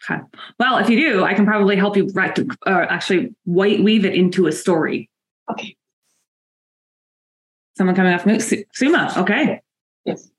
Okay. 0.09 0.23
Well, 0.61 0.79
if 0.79 0.89
you 0.89 1.01
do, 1.01 1.25
I 1.25 1.35
can 1.35 1.45
probably 1.45 1.75
help 1.75 1.97
you 1.97 2.09
write, 2.15 2.39
uh, 2.39 2.87
actually 2.89 3.35
white 3.47 3.83
weave 3.83 4.05
it 4.05 4.15
into 4.15 4.47
a 4.47 4.53
story. 4.53 5.11
Okay. 5.51 5.77
Someone 7.77 7.97
coming 7.97 8.13
off 8.13 8.25
mute. 8.25 8.43
Su- 8.43 8.63
Suma. 8.73 9.13
Okay. 9.17 9.61
Yes. 10.05 10.31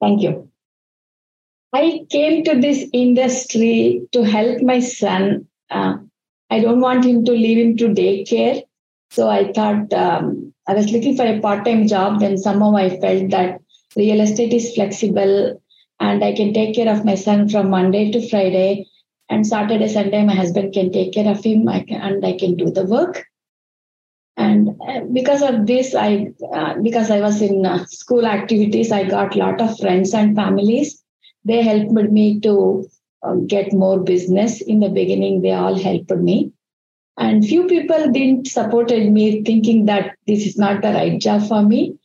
Thank 0.00 0.22
you. 0.22 0.48
I 1.72 2.04
came 2.10 2.44
to 2.44 2.60
this 2.60 2.88
industry 2.92 4.02
to 4.12 4.22
help 4.22 4.60
my 4.60 4.80
son. 4.80 5.46
Uh, 5.70 5.98
I 6.50 6.60
don't 6.60 6.80
want 6.80 7.04
him 7.04 7.24
to 7.24 7.32
leave 7.32 7.58
him 7.58 7.76
to 7.76 7.88
daycare. 7.88 8.62
So 9.10 9.28
I 9.28 9.52
thought 9.52 9.92
um, 9.92 10.52
I 10.66 10.74
was 10.74 10.90
looking 10.90 11.16
for 11.16 11.24
a 11.24 11.40
part 11.40 11.64
time 11.64 11.86
job. 11.86 12.20
Then 12.20 12.38
somehow 12.38 12.76
I 12.76 13.00
felt 13.00 13.30
that 13.30 13.60
real 13.96 14.20
estate 14.20 14.52
is 14.52 14.74
flexible 14.74 15.62
and 16.00 16.24
I 16.24 16.32
can 16.32 16.52
take 16.52 16.74
care 16.74 16.92
of 16.92 17.04
my 17.04 17.14
son 17.14 17.48
from 17.48 17.70
Monday 17.70 18.10
to 18.10 18.28
Friday. 18.28 18.86
And 19.28 19.46
Saturday, 19.46 19.86
Sunday, 19.86 20.24
my 20.24 20.34
husband 20.34 20.72
can 20.72 20.90
take 20.90 21.12
care 21.12 21.30
of 21.30 21.44
him 21.44 21.68
I 21.68 21.80
can, 21.80 22.00
and 22.00 22.26
I 22.26 22.36
can 22.36 22.56
do 22.56 22.70
the 22.70 22.84
work. 22.84 23.26
And 24.36 24.70
uh, 24.88 25.00
because 25.12 25.42
of 25.42 25.66
this, 25.66 25.94
I 25.94 26.32
uh, 26.52 26.74
because 26.82 27.12
I 27.12 27.20
was 27.20 27.40
in 27.40 27.64
uh, 27.64 27.84
school 27.86 28.26
activities, 28.26 28.90
I 28.90 29.04
got 29.04 29.36
a 29.36 29.38
lot 29.38 29.60
of 29.60 29.78
friends 29.78 30.14
and 30.14 30.34
families. 30.34 30.99
They 31.44 31.62
helped 31.62 31.92
me 31.92 32.40
to 32.40 32.88
uh, 33.22 33.34
get 33.46 33.72
more 33.72 34.00
business. 34.00 34.60
In 34.60 34.80
the 34.80 34.88
beginning, 34.88 35.42
they 35.42 35.52
all 35.52 35.78
helped 35.78 36.10
me. 36.10 36.52
And 37.18 37.44
few 37.44 37.66
people 37.66 38.10
didn't 38.10 38.46
supported 38.46 39.12
me, 39.12 39.42
thinking 39.42 39.86
that 39.86 40.16
this 40.26 40.46
is 40.46 40.56
not 40.56 40.80
the 40.82 40.92
right 40.92 41.20
job 41.20 41.46
for 41.46 41.62
me. 41.62 41.96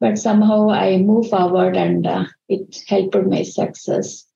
But 0.00 0.18
somehow 0.18 0.70
I 0.70 0.98
moved 0.98 1.30
forward, 1.30 1.76
and 1.76 2.06
uh, 2.06 2.24
it 2.48 2.82
helped 2.88 3.16
my 3.16 3.42
success. 3.42 4.26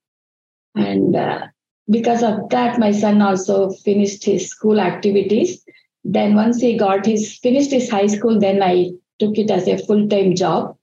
And 0.75 1.17
uh, 1.17 1.49
because 1.91 2.23
of 2.23 2.49
that, 2.51 2.79
my 2.79 2.93
son 2.93 3.21
also 3.21 3.71
finished 3.71 4.25
his 4.25 4.49
school 4.49 4.81
activities. 4.81 5.65
Then 6.05 6.37
once 6.37 6.61
he 6.61 6.77
got 6.79 7.05
his 7.05 7.37
finished 7.39 7.73
his 7.73 7.91
high 7.91 8.07
school, 8.07 8.39
then 8.39 8.63
I 8.63 8.93
took 9.19 9.37
it 9.37 9.51
as 9.51 9.67
a 9.69 9.77
full 9.77 10.09
time 10.09 10.37
job. 10.37 10.78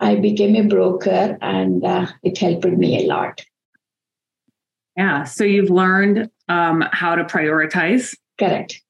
I 0.00 0.16
became 0.16 0.54
a 0.56 0.68
broker, 0.68 1.36
and 1.40 1.84
uh, 1.84 2.06
it 2.22 2.38
helped 2.38 2.64
me 2.66 3.04
a 3.04 3.08
lot. 3.08 3.40
Yeah. 4.96 5.24
So 5.24 5.44
you've 5.44 5.70
learned 5.70 6.30
um, 6.48 6.84
how 6.92 7.14
to 7.14 7.24
prioritize. 7.24 8.16
Correct. 8.38 8.80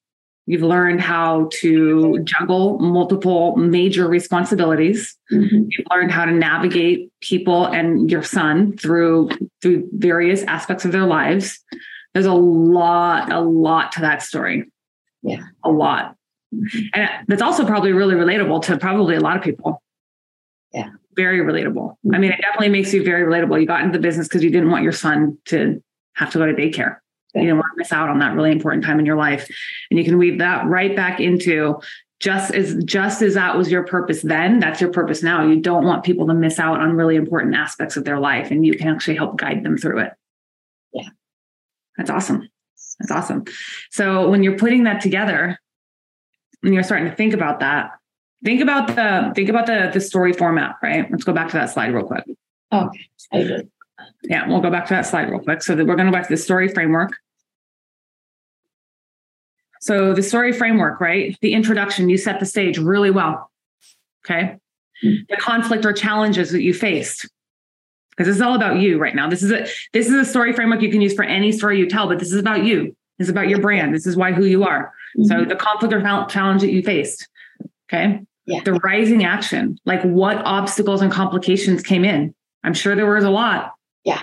You've 0.46 0.62
learned 0.62 1.02
how 1.02 1.50
to 1.60 2.20
juggle 2.24 2.78
multiple 2.78 3.54
major 3.56 4.08
responsibilities. 4.08 5.14
Mhm. 5.30 5.66
You've 5.68 5.86
learned 5.90 6.10
how 6.10 6.24
to 6.24 6.32
navigate 6.32 7.12
people 7.20 7.66
and 7.66 8.10
your 8.10 8.22
son 8.22 8.74
through 8.78 9.28
through 9.60 9.88
various 9.92 10.42
aspects 10.44 10.86
of 10.86 10.92
their 10.92 11.04
lives. 11.04 11.60
There's 12.14 12.24
a 12.24 12.32
lot, 12.32 13.30
a 13.30 13.40
lot 13.40 13.92
to 13.92 14.00
that 14.00 14.22
story. 14.22 14.64
Yeah. 15.22 15.42
A 15.64 15.70
lot. 15.70 16.16
And 16.94 17.10
that's 17.26 17.42
also 17.42 17.66
probably 17.66 17.92
really 17.92 18.14
relatable 18.14 18.62
to 18.62 18.78
probably 18.78 19.16
a 19.16 19.20
lot 19.20 19.36
of 19.36 19.42
people. 19.42 19.82
Yeah. 20.72 20.88
Very 21.18 21.40
relatable. 21.40 21.96
I 22.14 22.18
mean, 22.18 22.30
it 22.30 22.40
definitely 22.40 22.68
makes 22.68 22.94
you 22.94 23.02
very 23.02 23.24
relatable. 23.24 23.60
You 23.60 23.66
got 23.66 23.80
into 23.80 23.98
the 23.98 24.02
business 24.02 24.28
because 24.28 24.44
you 24.44 24.50
didn't 24.50 24.70
want 24.70 24.84
your 24.84 24.92
son 24.92 25.36
to 25.46 25.82
have 26.14 26.30
to 26.30 26.38
go 26.38 26.46
to 26.46 26.54
daycare. 26.54 26.98
You 27.34 27.42
didn't 27.42 27.56
want 27.56 27.66
to 27.74 27.78
miss 27.78 27.92
out 27.92 28.08
on 28.08 28.20
that 28.20 28.34
really 28.36 28.52
important 28.52 28.84
time 28.84 29.00
in 29.00 29.04
your 29.04 29.16
life. 29.16 29.48
And 29.90 29.98
you 29.98 30.04
can 30.04 30.16
weave 30.16 30.38
that 30.38 30.66
right 30.66 30.94
back 30.94 31.18
into 31.18 31.80
just 32.20 32.54
as 32.54 32.76
just 32.84 33.20
as 33.20 33.34
that 33.34 33.56
was 33.56 33.68
your 33.70 33.84
purpose 33.84 34.22
then, 34.22 34.60
that's 34.60 34.80
your 34.80 34.92
purpose 34.92 35.22
now. 35.22 35.44
You 35.44 35.60
don't 35.60 35.84
want 35.84 36.04
people 36.04 36.26
to 36.28 36.34
miss 36.34 36.60
out 36.60 36.80
on 36.80 36.92
really 36.92 37.16
important 37.16 37.56
aspects 37.56 37.96
of 37.96 38.04
their 38.04 38.20
life 38.20 38.50
and 38.52 38.64
you 38.64 38.76
can 38.76 38.88
actually 38.88 39.16
help 39.16 39.36
guide 39.36 39.64
them 39.64 39.76
through 39.76 39.98
it. 40.00 40.12
Yeah. 40.92 41.08
That's 41.96 42.10
awesome. 42.10 42.48
That's 43.00 43.10
awesome. 43.10 43.44
So 43.90 44.30
when 44.30 44.44
you're 44.44 44.58
putting 44.58 44.84
that 44.84 45.00
together, 45.00 45.58
and 46.62 46.74
you're 46.74 46.82
starting 46.82 47.08
to 47.08 47.14
think 47.14 47.34
about 47.34 47.60
that, 47.60 47.92
think 48.44 48.60
about 48.60 48.88
the 48.88 49.32
think 49.34 49.48
about 49.48 49.66
the 49.66 49.90
the 49.92 50.00
story 50.00 50.32
format, 50.32 50.76
right? 50.82 51.10
Let's 51.10 51.24
go 51.24 51.32
back 51.32 51.48
to 51.48 51.54
that 51.54 51.70
slide 51.70 51.92
real 51.94 52.04
quick. 52.04 52.24
Okay, 52.72 53.08
I 53.32 53.38
will. 53.38 53.62
Yeah, 54.24 54.48
we'll 54.48 54.60
go 54.60 54.70
back 54.70 54.86
to 54.86 54.94
that 54.94 55.06
slide 55.06 55.30
real 55.30 55.40
quick. 55.40 55.62
So 55.62 55.74
that 55.74 55.86
we're 55.86 55.96
going 55.96 56.06
to 56.06 56.12
go 56.12 56.18
back 56.18 56.28
to 56.28 56.32
the 56.34 56.40
story 56.40 56.68
framework. 56.68 57.12
So 59.80 60.12
the 60.12 60.22
story 60.22 60.52
framework, 60.52 61.00
right? 61.00 61.36
The 61.40 61.52
introduction, 61.52 62.08
you 62.08 62.16
set 62.18 62.40
the 62.40 62.46
stage 62.46 62.78
really 62.78 63.10
well. 63.10 63.50
Okay. 64.26 64.56
The 65.02 65.36
conflict 65.38 65.84
or 65.86 65.92
challenges 65.92 66.50
that 66.50 66.62
you 66.62 66.74
faced. 66.74 67.28
Because 68.10 68.26
this 68.26 68.36
is 68.36 68.42
all 68.42 68.56
about 68.56 68.78
you 68.80 68.98
right 68.98 69.14
now. 69.14 69.28
This 69.28 69.44
is 69.44 69.52
a 69.52 69.66
this 69.92 70.08
is 70.08 70.14
a 70.14 70.24
story 70.24 70.52
framework 70.52 70.82
you 70.82 70.90
can 70.90 71.00
use 71.00 71.14
for 71.14 71.22
any 71.24 71.52
story 71.52 71.78
you 71.78 71.86
tell, 71.88 72.08
but 72.08 72.18
this 72.18 72.32
is 72.32 72.40
about 72.40 72.64
you. 72.64 72.96
This 73.18 73.26
is 73.26 73.30
about 73.30 73.48
your 73.48 73.60
brand. 73.60 73.94
This 73.94 74.06
is 74.06 74.16
why 74.16 74.32
who 74.32 74.44
you 74.44 74.64
are. 74.64 74.92
So 75.24 75.36
Mhm. 75.36 75.48
the 75.48 75.54
conflict 75.56 75.94
or 75.94 76.26
challenge 76.28 76.62
that 76.62 76.72
you 76.72 76.82
faced. 76.82 77.28
Okay. 77.92 78.20
Yeah. 78.46 78.60
The 78.64 78.74
rising 78.74 79.24
action, 79.24 79.78
like 79.84 80.02
what 80.02 80.38
obstacles 80.38 81.02
and 81.02 81.12
complications 81.12 81.82
came 81.82 82.04
in. 82.04 82.34
I'm 82.64 82.74
sure 82.74 82.94
there 82.96 83.10
was 83.10 83.24
a 83.24 83.30
lot. 83.30 83.72
Yeah. 84.04 84.22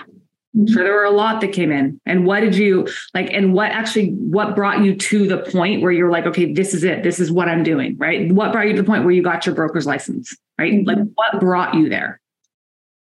I'm 0.54 0.66
sure 0.66 0.82
there 0.82 0.94
were 0.94 1.04
a 1.04 1.10
lot 1.10 1.40
that 1.42 1.52
came 1.52 1.70
in. 1.70 2.00
And 2.06 2.26
what 2.26 2.40
did 2.40 2.56
you 2.56 2.88
like? 3.14 3.30
And 3.32 3.52
what 3.52 3.70
actually, 3.72 4.10
what 4.10 4.56
brought 4.56 4.82
you 4.82 4.96
to 4.96 5.28
the 5.28 5.38
point 5.38 5.82
where 5.82 5.92
you're 5.92 6.10
like, 6.10 6.26
okay, 6.26 6.52
this 6.52 6.72
is 6.72 6.82
it. 6.82 7.02
This 7.02 7.20
is 7.20 7.30
what 7.30 7.48
I'm 7.48 7.62
doing, 7.62 7.96
right? 7.98 8.32
What 8.32 8.52
brought 8.52 8.66
you 8.66 8.74
to 8.74 8.82
the 8.82 8.86
point 8.86 9.04
where 9.04 9.12
you 9.12 9.22
got 9.22 9.44
your 9.44 9.54
broker's 9.54 9.86
license, 9.86 10.34
right? 10.58 10.72
Mhm. 10.72 10.86
Like 10.86 10.98
what 11.14 11.40
brought 11.40 11.74
you 11.74 11.88
there? 11.88 12.20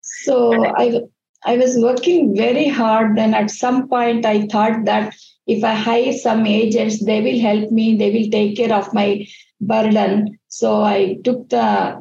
So 0.01 0.65
I 0.77 1.01
I 1.45 1.57
was 1.57 1.77
working 1.77 2.35
very 2.35 2.67
hard. 2.67 3.17
Then 3.17 3.33
at 3.33 3.51
some 3.51 3.87
point 3.87 4.25
I 4.25 4.47
thought 4.47 4.85
that 4.85 5.15
if 5.45 5.63
I 5.63 5.75
hire 5.75 6.13
some 6.13 6.45
agents, 6.45 7.03
they 7.05 7.21
will 7.21 7.39
help 7.39 7.71
me. 7.71 7.95
They 7.95 8.11
will 8.11 8.29
take 8.31 8.57
care 8.57 8.73
of 8.73 8.93
my 8.93 9.27
burden. 9.61 10.37
So 10.47 10.81
I 10.81 11.17
took 11.23 11.49
the 11.49 11.97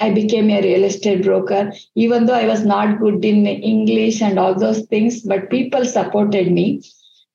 I 0.00 0.10
became 0.10 0.50
a 0.50 0.60
real 0.62 0.84
estate 0.84 1.22
broker, 1.24 1.72
even 1.94 2.26
though 2.26 2.34
I 2.34 2.46
was 2.46 2.64
not 2.64 3.00
good 3.00 3.24
in 3.24 3.46
English 3.46 4.20
and 4.22 4.38
all 4.38 4.54
those 4.54 4.82
things, 4.82 5.22
but 5.22 5.50
people 5.50 5.84
supported 5.84 6.50
me. 6.52 6.82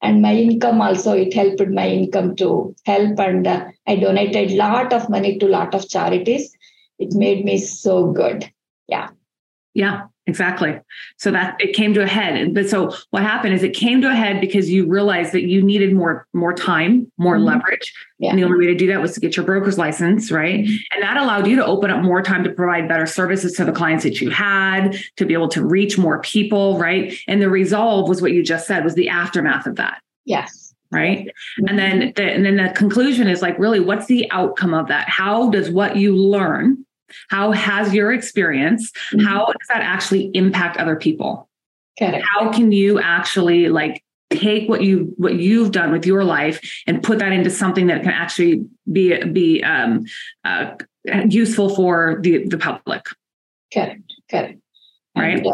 And 0.01 0.21
my 0.21 0.35
income 0.35 0.81
also, 0.81 1.13
it 1.13 1.33
helped 1.33 1.61
my 1.69 1.87
income 1.89 2.35
to 2.37 2.75
help. 2.85 3.19
And 3.19 3.47
uh, 3.47 3.65
I 3.87 3.95
donated 3.97 4.51
lot 4.51 4.93
of 4.93 5.09
money 5.09 5.37
to 5.39 5.47
lot 5.47 5.73
of 5.75 5.89
charities. 5.89 6.55
It 6.99 7.13
made 7.13 7.43
me 7.45 7.57
so 7.57 8.11
good. 8.11 8.49
Yeah. 8.87 9.09
Yeah, 9.73 10.07
exactly. 10.29 10.79
So 11.17 11.31
that 11.31 11.57
it 11.59 11.75
came 11.75 11.93
to 11.95 12.01
a 12.01 12.07
head. 12.07 12.53
But 12.53 12.69
so 12.69 12.95
what 13.09 13.23
happened 13.23 13.53
is 13.53 13.63
it 13.63 13.73
came 13.73 14.01
to 14.01 14.09
a 14.09 14.15
head 14.15 14.39
because 14.39 14.69
you 14.69 14.87
realized 14.87 15.33
that 15.33 15.43
you 15.43 15.61
needed 15.61 15.93
more 15.93 16.25
more 16.33 16.53
time, 16.53 17.11
more 17.17 17.37
Mhm. 17.37 17.45
leverage. 17.45 17.93
Yeah. 18.19 18.29
And 18.29 18.39
the 18.39 18.43
only 18.43 18.59
way 18.59 18.67
to 18.67 18.75
do 18.75 18.87
that 18.87 19.01
was 19.01 19.13
to 19.13 19.19
get 19.19 19.35
your 19.35 19.45
broker's 19.45 19.77
license, 19.77 20.31
right? 20.31 20.59
Mhm. 20.65 20.77
And 20.93 21.03
that 21.03 21.17
allowed 21.17 21.47
you 21.47 21.55
to 21.57 21.65
open 21.65 21.89
up 21.89 22.03
more 22.03 22.21
time 22.21 22.43
to 22.43 22.51
provide 22.51 22.87
better 22.87 23.05
services 23.05 23.53
to 23.53 23.65
the 23.65 23.71
clients 23.71 24.03
that 24.03 24.21
you 24.21 24.29
had, 24.29 24.95
to 25.17 25.25
be 25.25 25.33
able 25.33 25.49
to 25.49 25.65
reach 25.65 25.97
more 25.97 26.19
people, 26.21 26.77
right? 26.77 27.13
And 27.27 27.41
the 27.41 27.49
resolve 27.49 28.07
was 28.07 28.21
what 28.21 28.31
you 28.33 28.43
just 28.43 28.67
said 28.67 28.83
was 28.83 28.95
the 28.95 29.09
aftermath 29.09 29.65
of 29.65 29.75
that, 29.77 29.99
Yes. 30.25 30.73
right? 30.91 31.27
And 31.67 31.79
then 31.79 32.13
the, 32.15 32.23
and 32.23 32.45
then 32.45 32.57
the 32.57 32.69
conclusion 32.75 33.27
is 33.27 33.41
like 33.41 33.57
really 33.57 33.79
what's 33.79 34.05
the 34.07 34.27
outcome 34.31 34.73
of 34.73 34.87
that? 34.89 35.07
How 35.09 35.49
does 35.49 35.69
what 35.71 35.95
you 35.95 36.15
learn, 36.15 36.85
how 37.29 37.51
has 37.51 37.93
your 37.93 38.11
experience, 38.13 38.91
Mhm. 39.13 39.25
how 39.25 39.45
does 39.45 39.67
that 39.69 39.81
actually 39.81 40.31
impact 40.33 40.77
other 40.77 40.95
people? 40.95 41.49
How 42.23 42.51
can 42.51 42.71
you 42.71 42.99
actually 42.99 43.67
like 43.69 44.03
take 44.29 44.69
what 44.69 44.83
you 44.83 45.13
what 45.17 45.35
you've 45.35 45.71
done 45.71 45.91
with 45.91 46.05
your 46.05 46.23
life 46.23 46.61
and 46.87 47.01
put 47.01 47.19
that 47.19 47.31
into 47.31 47.49
something 47.49 47.87
that 47.87 48.03
can 48.03 48.11
actually 48.11 48.63
be 48.91 49.21
be 49.23 49.63
um, 49.63 50.05
uh, 50.45 50.71
useful 51.27 51.75
for 51.75 52.19
the 52.21 52.47
the 52.47 52.57
public 52.57 53.05
Correct. 53.73 54.01
Correct. 54.29 54.59
Right. 55.17 55.45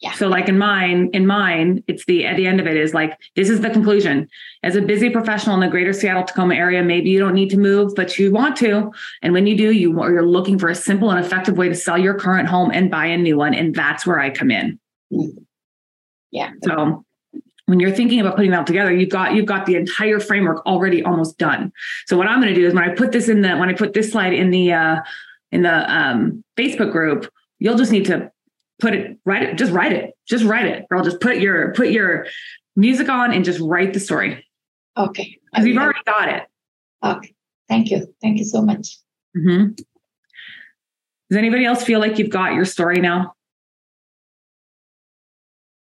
Yeah. 0.00 0.12
so 0.12 0.28
like 0.28 0.48
in 0.48 0.58
mine 0.58 1.08
in 1.14 1.26
mine 1.26 1.82
it's 1.86 2.04
the 2.04 2.26
at 2.26 2.36
the 2.36 2.46
end 2.46 2.60
of 2.60 2.66
it 2.66 2.76
is 2.76 2.92
like 2.92 3.16
this 3.36 3.48
is 3.48 3.60
the 3.60 3.70
conclusion 3.70 4.28
as 4.62 4.76
a 4.76 4.82
busy 4.82 5.08
professional 5.08 5.54
in 5.54 5.60
the 5.60 5.68
greater 5.68 5.92
seattle 5.94 6.24
tacoma 6.24 6.54
area 6.56 6.82
maybe 6.82 7.08
you 7.08 7.20
don't 7.20 7.32
need 7.32 7.48
to 7.50 7.56
move 7.56 7.94
but 7.94 8.18
you 8.18 8.30
want 8.32 8.54
to 8.56 8.92
and 9.22 9.32
when 9.32 9.46
you 9.46 9.56
do 9.56 9.70
you 9.70 9.98
are 10.02 10.12
you're 10.12 10.26
looking 10.26 10.58
for 10.58 10.68
a 10.68 10.74
simple 10.74 11.10
and 11.10 11.24
effective 11.24 11.56
way 11.56 11.68
to 11.68 11.74
sell 11.74 11.96
your 11.96 12.14
current 12.14 12.48
home 12.48 12.70
and 12.72 12.90
buy 12.90 13.06
a 13.06 13.16
new 13.16 13.36
one 13.38 13.54
and 13.54 13.74
that's 13.74 14.04
where 14.04 14.18
i 14.20 14.28
come 14.28 14.50
in 14.50 14.78
Yeah. 16.34 16.50
So 16.64 17.04
when 17.66 17.80
you're 17.80 17.92
thinking 17.92 18.20
about 18.20 18.36
putting 18.36 18.50
that 18.50 18.66
together, 18.66 18.92
you've 18.92 19.08
got 19.10 19.34
you've 19.34 19.46
got 19.46 19.66
the 19.66 19.76
entire 19.76 20.20
framework 20.20 20.66
already 20.66 21.02
almost 21.02 21.38
done. 21.38 21.72
So 22.06 22.16
what 22.16 22.26
I'm 22.26 22.40
going 22.40 22.52
to 22.52 22.60
do 22.60 22.66
is 22.66 22.74
when 22.74 22.84
I 22.84 22.92
put 22.94 23.12
this 23.12 23.28
in 23.28 23.42
the 23.42 23.56
when 23.56 23.68
I 23.68 23.72
put 23.72 23.94
this 23.94 24.10
slide 24.10 24.34
in 24.34 24.50
the 24.50 24.72
uh, 24.72 24.96
in 25.52 25.62
the 25.62 25.94
um, 25.94 26.44
Facebook 26.58 26.92
group, 26.92 27.30
you'll 27.60 27.78
just 27.78 27.92
need 27.92 28.04
to 28.06 28.30
put 28.80 28.94
it 28.94 29.18
write 29.24 29.42
it 29.42 29.56
just 29.56 29.72
write 29.72 29.92
it 29.92 30.14
just 30.28 30.44
write 30.44 30.66
it, 30.66 30.86
or 30.90 30.96
I'll 30.96 31.04
just 31.04 31.20
put 31.20 31.38
your 31.38 31.72
put 31.74 31.90
your 31.90 32.26
music 32.76 33.08
on 33.08 33.32
and 33.32 33.44
just 33.44 33.60
write 33.60 33.92
the 33.92 34.00
story 34.00 34.44
Okay. 34.96 35.38
I 35.52 35.58
because 35.58 35.66
you've 35.66 35.78
already 35.78 35.98
got 36.06 36.28
it. 36.28 36.42
Okay. 37.02 37.34
Thank 37.68 37.90
you. 37.90 38.06
Thank 38.22 38.38
you 38.38 38.44
so 38.44 38.62
much. 38.62 38.98
Mhm. 39.36 39.76
Does 39.76 41.36
anybody 41.38 41.64
else 41.64 41.82
feel 41.82 41.98
like 42.00 42.18
you've 42.18 42.30
got 42.30 42.54
your 42.54 42.64
story 42.64 43.00
now? 43.00 43.34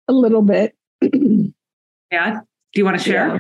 a 0.07 0.13
little 0.13 0.43
bit. 0.43 0.75
Yeah. 2.13 2.41
Do 2.73 2.81
you 2.81 2.85
want 2.85 2.97
to 2.97 3.03
share? 3.03 3.27
Yeah. 3.29 3.39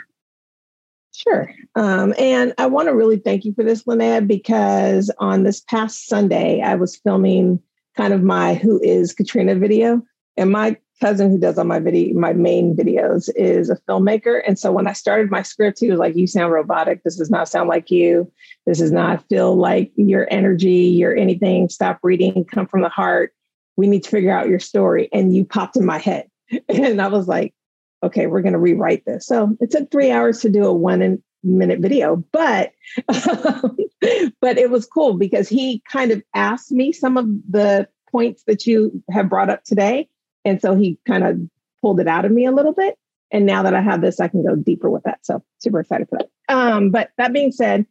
Sure. 1.12 1.50
Um, 1.76 2.12
and 2.18 2.52
I 2.58 2.66
want 2.66 2.88
to 2.88 2.94
really 2.94 3.18
thank 3.18 3.44
you 3.44 3.54
for 3.54 3.62
this, 3.62 3.86
Lynette, 3.86 4.26
because 4.26 5.12
on 5.18 5.44
this 5.44 5.60
past 5.60 6.08
Sunday, 6.08 6.60
I 6.60 6.74
was 6.74 6.96
filming 6.96 7.60
kind 7.96 8.12
of 8.12 8.22
my 8.22 8.54
Who 8.54 8.80
is 8.82 9.12
Katrina 9.12 9.54
video. 9.54 10.02
And 10.36 10.50
my 10.50 10.76
cousin 11.00 11.30
who 11.30 11.38
does 11.38 11.58
all 11.58 11.64
my 11.64 11.78
video, 11.78 12.18
my 12.18 12.32
main 12.32 12.76
videos 12.76 13.28
is 13.36 13.70
a 13.70 13.76
filmmaker. 13.88 14.42
And 14.46 14.58
so 14.58 14.72
when 14.72 14.86
I 14.86 14.92
started 14.92 15.30
my 15.30 15.42
script, 15.42 15.78
he 15.80 15.90
was 15.90 15.98
like, 15.98 16.16
You 16.16 16.26
sound 16.26 16.52
robotic. 16.52 17.02
This 17.02 17.16
does 17.16 17.30
not 17.30 17.48
sound 17.48 17.68
like 17.68 17.90
you. 17.90 18.30
This 18.66 18.78
does 18.78 18.92
not 18.92 19.26
feel 19.28 19.56
like 19.56 19.92
your 19.96 20.26
energy, 20.30 20.86
your 20.86 21.14
anything. 21.14 21.68
Stop 21.68 22.00
reading, 22.02 22.44
come 22.44 22.66
from 22.66 22.82
the 22.82 22.88
heart. 22.88 23.32
We 23.76 23.86
need 23.86 24.04
to 24.04 24.10
figure 24.10 24.36
out 24.36 24.48
your 24.48 24.60
story. 24.60 25.08
And 25.12 25.34
you 25.34 25.44
popped 25.44 25.76
in 25.76 25.86
my 25.86 25.98
head. 25.98 26.28
And 26.68 27.00
I 27.00 27.08
was 27.08 27.26
like, 27.26 27.54
okay, 28.02 28.26
we're 28.26 28.42
going 28.42 28.52
to 28.52 28.58
rewrite 28.58 29.04
this. 29.06 29.26
So 29.26 29.56
it 29.60 29.70
took 29.70 29.90
three 29.90 30.10
hours 30.10 30.40
to 30.40 30.50
do 30.50 30.66
a 30.66 30.72
one 30.72 31.00
minute 31.44 31.80
video, 31.80 32.16
but 32.32 32.72
but 33.08 34.58
it 34.58 34.70
was 34.70 34.86
cool 34.86 35.14
because 35.14 35.48
he 35.48 35.82
kind 35.90 36.10
of 36.10 36.22
asked 36.34 36.72
me 36.72 36.92
some 36.92 37.16
of 37.16 37.26
the 37.48 37.88
points 38.10 38.44
that 38.46 38.66
you 38.66 39.02
have 39.10 39.28
brought 39.28 39.50
up 39.50 39.64
today, 39.64 40.08
and 40.44 40.60
so 40.60 40.74
he 40.74 40.98
kind 41.06 41.24
of 41.24 41.38
pulled 41.80 42.00
it 42.00 42.08
out 42.08 42.24
of 42.24 42.32
me 42.32 42.46
a 42.46 42.52
little 42.52 42.72
bit. 42.72 42.96
And 43.30 43.46
now 43.46 43.64
that 43.64 43.74
I 43.74 43.80
have 43.80 44.00
this, 44.00 44.20
I 44.20 44.28
can 44.28 44.44
go 44.44 44.54
deeper 44.54 44.88
with 44.88 45.02
that. 45.04 45.18
So 45.22 45.42
super 45.58 45.80
excited 45.80 46.08
for 46.08 46.18
that. 46.18 46.54
Um, 46.54 46.90
but 46.90 47.10
that 47.18 47.32
being 47.32 47.52
said, 47.52 47.86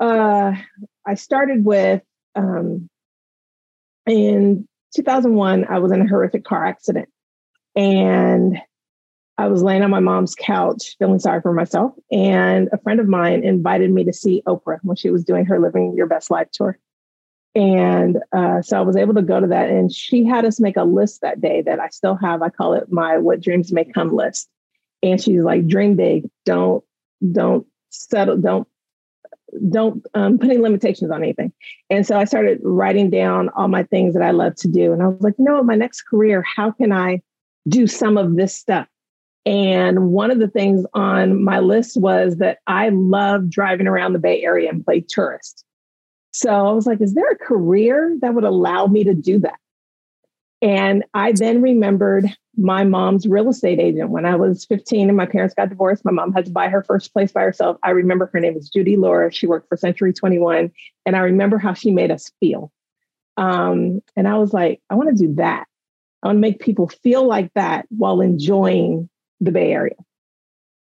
uh, 0.00 0.54
I 1.06 1.14
started 1.14 1.64
with 1.64 2.02
um, 2.34 2.88
in 4.06 4.66
2001. 4.94 5.66
I 5.68 5.78
was 5.78 5.92
in 5.92 6.00
a 6.00 6.08
horrific 6.08 6.44
car 6.44 6.64
accident, 6.64 7.08
and 7.76 8.58
I 9.38 9.46
was 9.46 9.62
laying 9.62 9.84
on 9.84 9.90
my 9.90 10.00
mom's 10.00 10.34
couch 10.34 10.96
feeling 10.98 11.20
sorry 11.20 11.40
for 11.40 11.52
myself. 11.52 11.92
And 12.10 12.68
a 12.72 12.78
friend 12.78 12.98
of 12.98 13.06
mine 13.06 13.44
invited 13.44 13.92
me 13.92 14.02
to 14.04 14.12
see 14.12 14.42
Oprah 14.46 14.80
when 14.82 14.96
she 14.96 15.10
was 15.10 15.24
doing 15.24 15.44
her 15.46 15.60
Living 15.60 15.94
Your 15.96 16.08
Best 16.08 16.28
Life 16.28 16.48
tour. 16.52 16.76
And 17.54 18.18
uh, 18.32 18.62
so 18.62 18.76
I 18.76 18.82
was 18.82 18.96
able 18.96 19.14
to 19.14 19.22
go 19.22 19.38
to 19.40 19.46
that. 19.46 19.70
And 19.70 19.92
she 19.92 20.24
had 20.24 20.44
us 20.44 20.58
make 20.58 20.76
a 20.76 20.82
list 20.82 21.20
that 21.20 21.40
day 21.40 21.62
that 21.62 21.78
I 21.78 21.88
still 21.88 22.16
have. 22.16 22.42
I 22.42 22.48
call 22.48 22.74
it 22.74 22.90
my 22.90 23.16
What 23.16 23.40
Dreams 23.40 23.72
May 23.72 23.84
Come 23.84 24.12
list. 24.12 24.48
And 25.04 25.20
she's 25.20 25.42
like, 25.42 25.68
dream 25.68 25.94
big. 25.94 26.28
Don't, 26.44 26.82
don't 27.32 27.64
settle, 27.90 28.36
don't, 28.36 28.66
don't 29.70 30.04
um, 30.14 30.38
put 30.38 30.50
any 30.50 30.58
limitations 30.58 31.12
on 31.12 31.22
anything. 31.22 31.52
And 31.90 32.04
so 32.04 32.18
I 32.18 32.24
started 32.24 32.58
writing 32.62 33.08
down 33.08 33.50
all 33.50 33.68
my 33.68 33.84
things 33.84 34.14
that 34.14 34.22
I 34.22 34.32
love 34.32 34.56
to 34.56 34.68
do. 34.68 34.92
And 34.92 35.00
I 35.00 35.06
was 35.06 35.20
like, 35.20 35.34
you 35.38 35.44
know 35.44 35.54
what, 35.54 35.64
my 35.64 35.76
next 35.76 36.02
career, 36.02 36.42
how 36.42 36.72
can 36.72 36.92
I 36.92 37.22
do 37.68 37.86
some 37.86 38.18
of 38.18 38.34
this 38.36 38.54
stuff? 38.54 38.88
And 39.48 40.10
one 40.10 40.30
of 40.30 40.40
the 40.40 40.48
things 40.48 40.84
on 40.92 41.42
my 41.42 41.60
list 41.60 41.96
was 41.98 42.36
that 42.36 42.58
I 42.66 42.90
love 42.90 43.48
driving 43.48 43.86
around 43.86 44.12
the 44.12 44.18
Bay 44.18 44.42
Area 44.42 44.68
and 44.68 44.84
play 44.84 45.00
tourist. 45.00 45.64
So 46.32 46.50
I 46.50 46.72
was 46.72 46.86
like, 46.86 47.00
is 47.00 47.14
there 47.14 47.30
a 47.30 47.38
career 47.38 48.14
that 48.20 48.34
would 48.34 48.44
allow 48.44 48.86
me 48.88 49.04
to 49.04 49.14
do 49.14 49.38
that? 49.38 49.58
And 50.60 51.02
I 51.14 51.32
then 51.32 51.62
remembered 51.62 52.26
my 52.58 52.84
mom's 52.84 53.26
real 53.26 53.48
estate 53.48 53.78
agent 53.78 54.10
when 54.10 54.26
I 54.26 54.36
was 54.36 54.66
15 54.66 55.08
and 55.08 55.16
my 55.16 55.24
parents 55.24 55.54
got 55.54 55.70
divorced. 55.70 56.04
My 56.04 56.10
mom 56.10 56.34
had 56.34 56.44
to 56.44 56.52
buy 56.52 56.68
her 56.68 56.82
first 56.82 57.14
place 57.14 57.32
by 57.32 57.40
herself. 57.40 57.78
I 57.82 57.90
remember 57.90 58.28
her 58.34 58.40
name 58.40 58.54
was 58.54 58.68
Judy 58.68 58.96
Laura. 58.96 59.32
She 59.32 59.46
worked 59.46 59.70
for 59.70 59.78
Century 59.78 60.12
21. 60.12 60.70
And 61.06 61.16
I 61.16 61.20
remember 61.20 61.56
how 61.56 61.72
she 61.72 61.90
made 61.90 62.10
us 62.10 62.30
feel. 62.38 62.70
Um, 63.38 64.02
and 64.14 64.28
I 64.28 64.36
was 64.36 64.52
like, 64.52 64.82
I 64.90 64.94
want 64.96 65.08
to 65.08 65.26
do 65.26 65.36
that. 65.36 65.64
I 66.22 66.26
want 66.26 66.36
to 66.36 66.40
make 66.40 66.60
people 66.60 66.88
feel 67.02 67.24
like 67.24 67.50
that 67.54 67.86
while 67.88 68.20
enjoying 68.20 69.08
the 69.40 69.52
Bay 69.52 69.72
Area. 69.72 69.96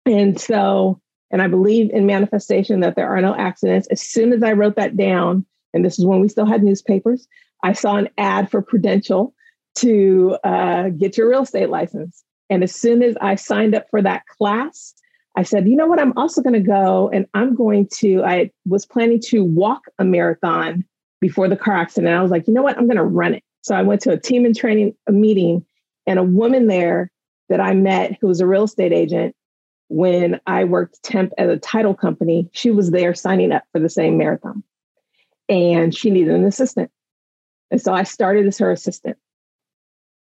And 0.06 0.40
so, 0.40 1.02
and 1.32 1.42
I 1.42 1.48
believe 1.48 1.92
in 1.92 2.06
manifestation 2.06 2.80
that 2.80 2.96
there 2.96 3.10
are 3.10 3.22
no 3.22 3.36
accidents. 3.36 3.88
As 3.88 4.02
soon 4.02 4.32
as 4.32 4.44
I 4.44 4.54
wrote 4.54 4.76
that 4.78 4.96
down, 4.96 5.46
and 5.74 5.84
this 5.84 6.00
is 6.00 6.06
when 6.06 6.22
we 6.22 6.30
still 6.30 6.46
had 6.46 6.64
newspapers, 6.64 7.28
I 7.64 7.74
saw 7.74 7.98
an 7.98 8.10
ad 8.18 8.50
for 8.50 8.62
Prudential 8.62 9.34
to 9.76 10.38
uh, 10.44 10.90
get 10.90 11.18
your 11.18 11.30
real 11.30 11.44
estate 11.44 11.70
license. 11.70 12.24
And 12.50 12.64
as 12.64 12.74
soon 12.74 13.04
as 13.04 13.18
I 13.20 13.36
signed 13.36 13.76
up 13.76 13.90
for 13.90 14.02
that 14.02 14.26
class, 14.26 14.94
I 15.36 15.44
said, 15.44 15.68
you 15.68 15.76
know 15.76 15.86
what? 15.86 16.00
I'm 16.00 16.18
also 16.18 16.42
going 16.42 16.54
to 16.54 16.60
go 16.60 17.10
and 17.14 17.28
I'm 17.34 17.54
going 17.54 17.88
to, 17.98 18.24
I 18.24 18.50
was 18.66 18.86
planning 18.86 19.20
to 19.28 19.44
walk 19.44 19.82
a 20.00 20.06
marathon 20.06 20.84
before 21.20 21.48
the 21.48 21.58
car 21.58 21.76
accident. 21.76 22.16
I 22.16 22.22
was 22.22 22.32
like, 22.32 22.48
you 22.48 22.54
know 22.54 22.64
what? 22.64 22.78
I'm 22.78 22.88
going 22.88 22.98
to 22.98 23.04
run 23.04 23.36
it. 23.36 23.44
So 23.62 23.76
I 23.76 23.84
went 23.84 24.02
to 24.02 24.12
a 24.12 24.20
Team 24.20 24.46
in 24.46 24.54
Training 24.54 24.96
a 25.08 25.12
meeting, 25.12 25.66
and 26.08 26.18
a 26.18 26.24
woman 26.24 26.68
there 26.68 27.12
that 27.50 27.60
I 27.60 27.74
met 27.74 28.18
who 28.20 28.28
was 28.28 28.40
a 28.40 28.48
real 28.48 28.64
estate 28.64 28.94
agent 28.94 29.36
when 29.90 30.40
I 30.46 30.66
worked 30.66 31.02
temp 31.04 31.34
at 31.38 31.50
a 31.50 31.58
title 31.58 31.94
company, 31.94 32.50
she 32.52 32.72
was 32.72 32.92
there 32.92 33.14
signing 33.14 33.52
up 33.52 33.64
for 33.72 33.80
the 33.80 33.90
same 33.90 34.18
marathon. 34.18 34.64
And 35.50 35.96
she 35.96 36.10
needed 36.10 36.34
an 36.34 36.44
assistant. 36.44 36.92
And 37.72 37.82
so 37.82 37.94
I 37.94 38.04
started 38.04 38.46
as 38.48 38.58
her 38.58 38.72
assistant 38.72 39.18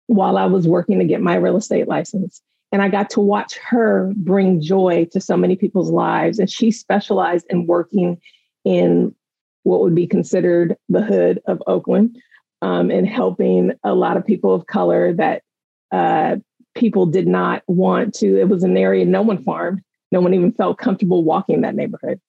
while 0.07 0.37
I 0.37 0.45
was 0.45 0.67
working 0.67 0.99
to 0.99 1.05
get 1.05 1.21
my 1.21 1.35
real 1.35 1.57
estate 1.57 1.87
license. 1.87 2.41
And 2.71 2.81
I 2.81 2.89
got 2.89 3.11
to 3.11 3.19
watch 3.19 3.57
her 3.57 4.11
bring 4.15 4.59
joy 4.59 5.07
to 5.11 5.21
so 5.21 5.37
many 5.37 5.55
people's 5.55 5.91
lives. 5.91 6.39
And 6.39 6.49
she 6.49 6.71
specialized 6.71 7.45
in 7.49 7.67
working 7.67 8.19
in 8.65 9.13
what 9.61 9.81
would 9.81 9.95
be 9.95 10.07
considered 10.07 10.75
the 10.89 11.01
hood 11.01 11.41
of 11.45 11.61
Oakland 11.67 12.17
um, 12.61 12.89
and 12.89 13.07
helping 13.07 13.73
a 13.83 13.93
lot 13.93 14.17
of 14.17 14.25
people 14.25 14.53
of 14.53 14.65
color 14.65 15.13
that 15.13 15.43
uh, 15.91 16.37
people 16.75 17.05
did 17.05 17.27
not 17.27 17.63
want 17.67 18.13
to. 18.15 18.39
It 18.39 18.49
was 18.49 18.63
an 18.63 18.77
area 18.77 19.05
no 19.05 19.21
one 19.21 19.43
farmed. 19.43 19.81
No 20.11 20.21
one 20.21 20.33
even 20.33 20.51
felt 20.51 20.77
comfortable 20.77 21.23
walking 21.23 21.61
that 21.61 21.75
neighborhood. 21.75 22.19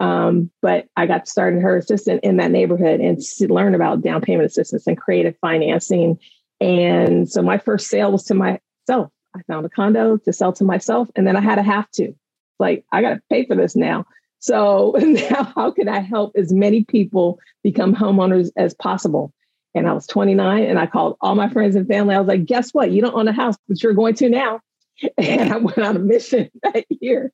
Um, 0.00 0.50
but 0.62 0.86
I 0.96 1.06
got 1.06 1.28
started 1.28 1.62
her 1.62 1.76
assistant 1.76 2.22
in 2.22 2.36
that 2.36 2.50
neighborhood 2.50 3.00
and 3.00 3.20
learn 3.48 3.74
about 3.74 4.02
down 4.02 4.20
payment 4.20 4.46
assistance 4.46 4.86
and 4.86 4.96
creative 4.96 5.36
financing. 5.40 6.18
And 6.60 7.28
so 7.30 7.42
my 7.42 7.58
first 7.58 7.88
sale 7.88 8.12
was 8.12 8.24
to 8.24 8.34
myself. 8.34 9.10
I 9.36 9.42
found 9.46 9.66
a 9.66 9.68
condo 9.68 10.16
to 10.16 10.32
sell 10.32 10.52
to 10.54 10.64
myself, 10.64 11.08
and 11.14 11.26
then 11.26 11.36
I 11.36 11.40
had 11.40 11.56
to 11.56 11.62
have 11.62 11.90
to. 11.92 12.14
Like, 12.58 12.84
I 12.92 13.02
got 13.02 13.14
to 13.14 13.22
pay 13.30 13.44
for 13.44 13.54
this 13.54 13.76
now. 13.76 14.06
So 14.40 14.96
now, 15.00 15.52
how 15.54 15.70
can 15.70 15.88
I 15.88 16.00
help 16.00 16.32
as 16.36 16.52
many 16.52 16.84
people 16.84 17.38
become 17.62 17.94
homeowners 17.94 18.50
as 18.56 18.74
possible? 18.74 19.32
And 19.78 19.88
I 19.88 19.92
was 19.92 20.06
29 20.06 20.64
and 20.64 20.78
I 20.78 20.86
called 20.86 21.16
all 21.20 21.34
my 21.34 21.48
friends 21.48 21.76
and 21.76 21.86
family. 21.86 22.14
I 22.14 22.18
was 22.18 22.28
like, 22.28 22.44
guess 22.44 22.72
what? 22.72 22.90
You 22.90 23.00
don't 23.00 23.14
own 23.14 23.28
a 23.28 23.32
house, 23.32 23.56
but 23.68 23.82
you're 23.82 23.94
going 23.94 24.14
to 24.14 24.28
now. 24.28 24.60
And 25.16 25.52
I 25.52 25.58
went 25.58 25.78
on 25.78 25.94
a 25.94 26.00
mission 26.00 26.50
that 26.62 26.84
year 26.88 27.32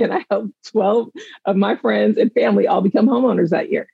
and 0.00 0.12
I 0.12 0.24
helped 0.28 0.52
12 0.72 1.10
of 1.44 1.54
my 1.54 1.76
friends 1.76 2.18
and 2.18 2.32
family 2.32 2.66
all 2.66 2.80
become 2.80 3.06
homeowners 3.06 3.50
that 3.50 3.70
year 3.70 3.86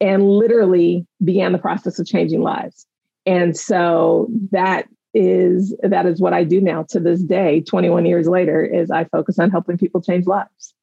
and 0.00 0.26
literally 0.26 1.06
began 1.22 1.52
the 1.52 1.58
process 1.58 1.98
of 1.98 2.06
changing 2.06 2.40
lives. 2.40 2.86
And 3.26 3.54
so 3.56 4.28
that 4.52 4.88
is 5.14 5.76
that 5.82 6.06
is 6.06 6.20
what 6.20 6.32
I 6.32 6.44
do 6.44 6.60
now 6.60 6.84
to 6.84 6.98
this 6.98 7.22
day, 7.22 7.60
21 7.60 8.06
years 8.06 8.26
later, 8.26 8.64
is 8.64 8.90
I 8.90 9.04
focus 9.04 9.38
on 9.38 9.50
helping 9.50 9.76
people 9.76 10.00
change 10.00 10.26
lives. 10.26 10.74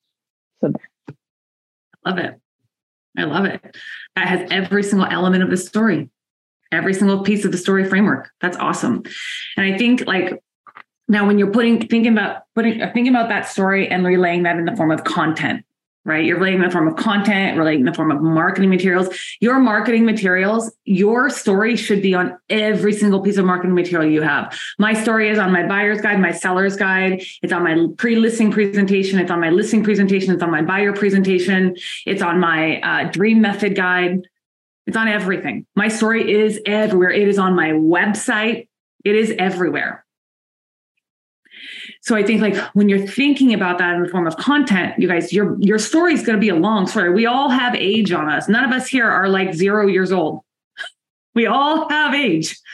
So 0.62 0.72
I 1.10 2.10
love 2.10 2.20
it. 2.20 2.40
I 3.18 3.24
love 3.24 3.46
it. 3.46 3.78
That 4.16 4.28
has 4.28 4.48
every 4.52 4.84
single 4.84 5.08
element 5.08 5.44
of 5.44 5.50
the 5.50 5.58
story, 5.58 6.10
every 6.72 6.94
single 6.94 7.24
piece 7.24 7.46
of 7.46 7.52
the 7.52 7.58
story 7.58 7.88
framework. 7.88 8.30
That's 8.42 8.58
awesome. 8.58 9.04
And 9.58 9.74
I 9.74 9.78
think 9.78 10.06
like 10.06 10.42
now 11.08 11.26
when 11.26 11.40
you're 11.40 11.52
putting 11.52 11.88
thinking 11.88 12.14
about 12.14 12.44
putting 12.56 12.80
thinking 12.80 13.10
about 13.10 13.30
that 13.30 13.48
story 13.48 13.88
and 13.88 14.06
relaying 14.06 14.44
that 14.44 14.58
in 14.58 14.66
the 14.66 14.76
form 14.76 14.92
of 14.92 15.04
content, 15.04 15.66
right? 16.06 16.24
You're 16.24 16.38
relating 16.38 16.60
in 16.60 16.66
the 16.66 16.72
form 16.72 16.88
of 16.88 16.96
content, 16.96 17.58
relating 17.58 17.82
in 17.82 17.86
the 17.86 17.94
form 17.94 18.12
of 18.12 18.22
marketing 18.22 18.70
materials. 18.70 19.10
Your 19.42 19.60
marketing 19.60 20.06
materials, 20.06 20.72
your 20.86 21.30
story 21.30 21.76
should 21.76 22.02
be 22.02 22.14
on 22.14 22.38
every 22.50 22.94
single 22.94 23.22
piece 23.22 23.38
of 23.38 23.46
marketing 23.46 23.76
material 23.76 24.10
you 24.10 24.22
have. 24.22 24.58
My 24.78 24.94
story 24.94 25.30
is 25.30 25.38
on 25.38 25.52
my 25.52 25.66
buyer's 25.68 26.02
guide, 26.02 26.20
my 26.20 26.32
seller's 26.32 26.76
guide. 26.76 27.24
It's 27.42 27.52
on 27.52 27.64
my 27.64 27.88
pre-listing 27.98 28.52
presentation. 28.52 29.20
It's 29.20 29.32
on 29.32 29.42
my 29.42 29.50
listing 29.50 29.84
presentation. 29.84 30.34
It's 30.34 30.44
on 30.44 30.52
my 30.52 30.62
buyer 30.62 30.94
presentation. 30.94 31.76
It's 32.06 32.22
on 32.22 32.40
my 32.40 32.80
uh, 32.82 33.12
dream 33.12 33.42
method 33.42 33.76
guide. 33.76 34.28
It's 34.90 34.98
on 34.98 35.08
everything. 35.08 35.68
My 35.76 35.88
story 35.88 36.32
is 36.32 36.60
everywhere. 36.66 37.12
It 37.12 37.28
is 37.28 37.38
on 37.38 37.56
my 37.56 37.70
website. 37.70 38.70
It 39.06 39.16
is 39.16 39.32
everywhere. 39.38 40.04
So 42.02 42.16
I 42.16 42.24
think 42.24 42.42
like 42.42 42.56
when 42.74 42.90
you're 42.90 43.06
thinking 43.06 43.54
about 43.54 43.78
that 43.78 43.94
in 43.94 44.02
the 44.02 44.10
form 44.10 44.26
of 44.26 44.36
content, 44.38 44.98
you 44.98 45.08
guys, 45.08 45.32
your 45.32 45.56
your 45.60 45.78
story 45.78 46.16
is 46.16 46.26
going 46.26 46.38
to 46.38 46.42
be 46.42 46.50
a 46.50 46.56
long 46.56 46.88
story. 46.88 47.14
We 47.14 47.28
all 47.28 47.50
have 47.50 47.76
age 47.76 48.12
on 48.12 48.32
us. 48.32 48.50
None 48.50 48.64
of 48.64 48.72
us 48.72 48.88
here 48.88 49.08
are 49.08 49.30
like 49.30 49.54
zero 49.54 49.86
years 49.86 50.12
old. 50.12 50.42
We 51.36 51.46
all 51.46 51.88
have 51.90 52.16
age. 52.16 52.58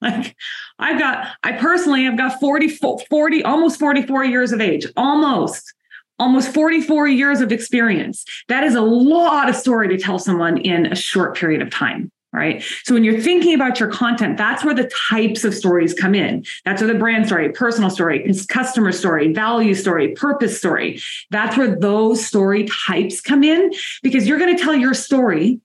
Like 0.00 0.36
I've 0.78 0.96
got, 0.96 1.26
I 1.42 1.52
personally 1.52 2.04
have 2.04 2.16
got 2.16 2.38
40, 2.38 2.68
40, 2.68 3.42
almost 3.42 3.80
44 3.80 4.24
years 4.26 4.52
of 4.52 4.60
age, 4.60 4.86
almost, 4.96 5.74
almost 6.18 6.52
44 6.52 7.08
years 7.08 7.40
of 7.40 7.52
experience. 7.52 8.24
That 8.48 8.64
is 8.64 8.74
a 8.74 8.80
lot 8.80 9.48
of 9.48 9.56
story 9.56 9.88
to 9.88 9.98
tell 9.98 10.18
someone 10.18 10.58
in 10.58 10.86
a 10.86 10.96
short 10.96 11.36
period 11.36 11.62
of 11.62 11.70
time 11.70 12.10
right? 12.32 12.62
So 12.84 12.94
when 12.94 13.04
you're 13.04 13.20
thinking 13.20 13.54
about 13.54 13.80
your 13.80 13.90
content, 13.90 14.36
that's 14.36 14.62
where 14.64 14.74
the 14.74 14.90
types 15.10 15.44
of 15.44 15.54
stories 15.54 15.94
come 15.94 16.14
in. 16.14 16.44
That's 16.64 16.82
where 16.82 16.92
the 16.92 16.98
brand 16.98 17.26
story, 17.26 17.48
personal 17.50 17.90
story, 17.90 18.30
customer 18.48 18.92
story, 18.92 19.32
value 19.32 19.74
story, 19.74 20.12
purpose 20.14 20.58
story. 20.58 21.00
That's 21.30 21.56
where 21.56 21.74
those 21.74 22.24
story 22.24 22.68
types 22.86 23.20
come 23.20 23.42
in 23.42 23.72
because 24.02 24.28
you're 24.28 24.38
going 24.38 24.54
to 24.54 24.62
tell 24.62 24.74
your 24.74 24.94
story 24.94 25.60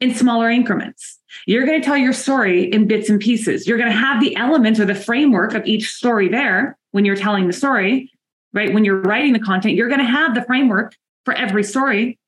in 0.00 0.14
smaller 0.14 0.48
increments. 0.48 1.18
You're 1.46 1.66
going 1.66 1.80
to 1.80 1.84
tell 1.84 1.96
your 1.96 2.12
story 2.12 2.64
in 2.64 2.86
bits 2.86 3.08
and 3.08 3.20
pieces. 3.20 3.66
You're 3.66 3.78
going 3.78 3.90
to 3.90 3.96
have 3.96 4.20
the 4.20 4.36
element 4.36 4.78
or 4.78 4.84
the 4.84 4.94
framework 4.94 5.54
of 5.54 5.66
each 5.66 5.90
story 5.90 6.28
there 6.28 6.78
when 6.92 7.04
you're 7.04 7.16
telling 7.16 7.46
the 7.46 7.52
story, 7.52 8.11
right? 8.52 8.72
When 8.72 8.84
you're 8.84 9.00
writing 9.00 9.32
the 9.32 9.40
content, 9.40 9.74
you're 9.74 9.88
going 9.88 10.00
to 10.00 10.06
have 10.06 10.34
the 10.34 10.42
framework 10.44 10.94
for 11.24 11.34
every 11.34 11.64
story 11.64 12.18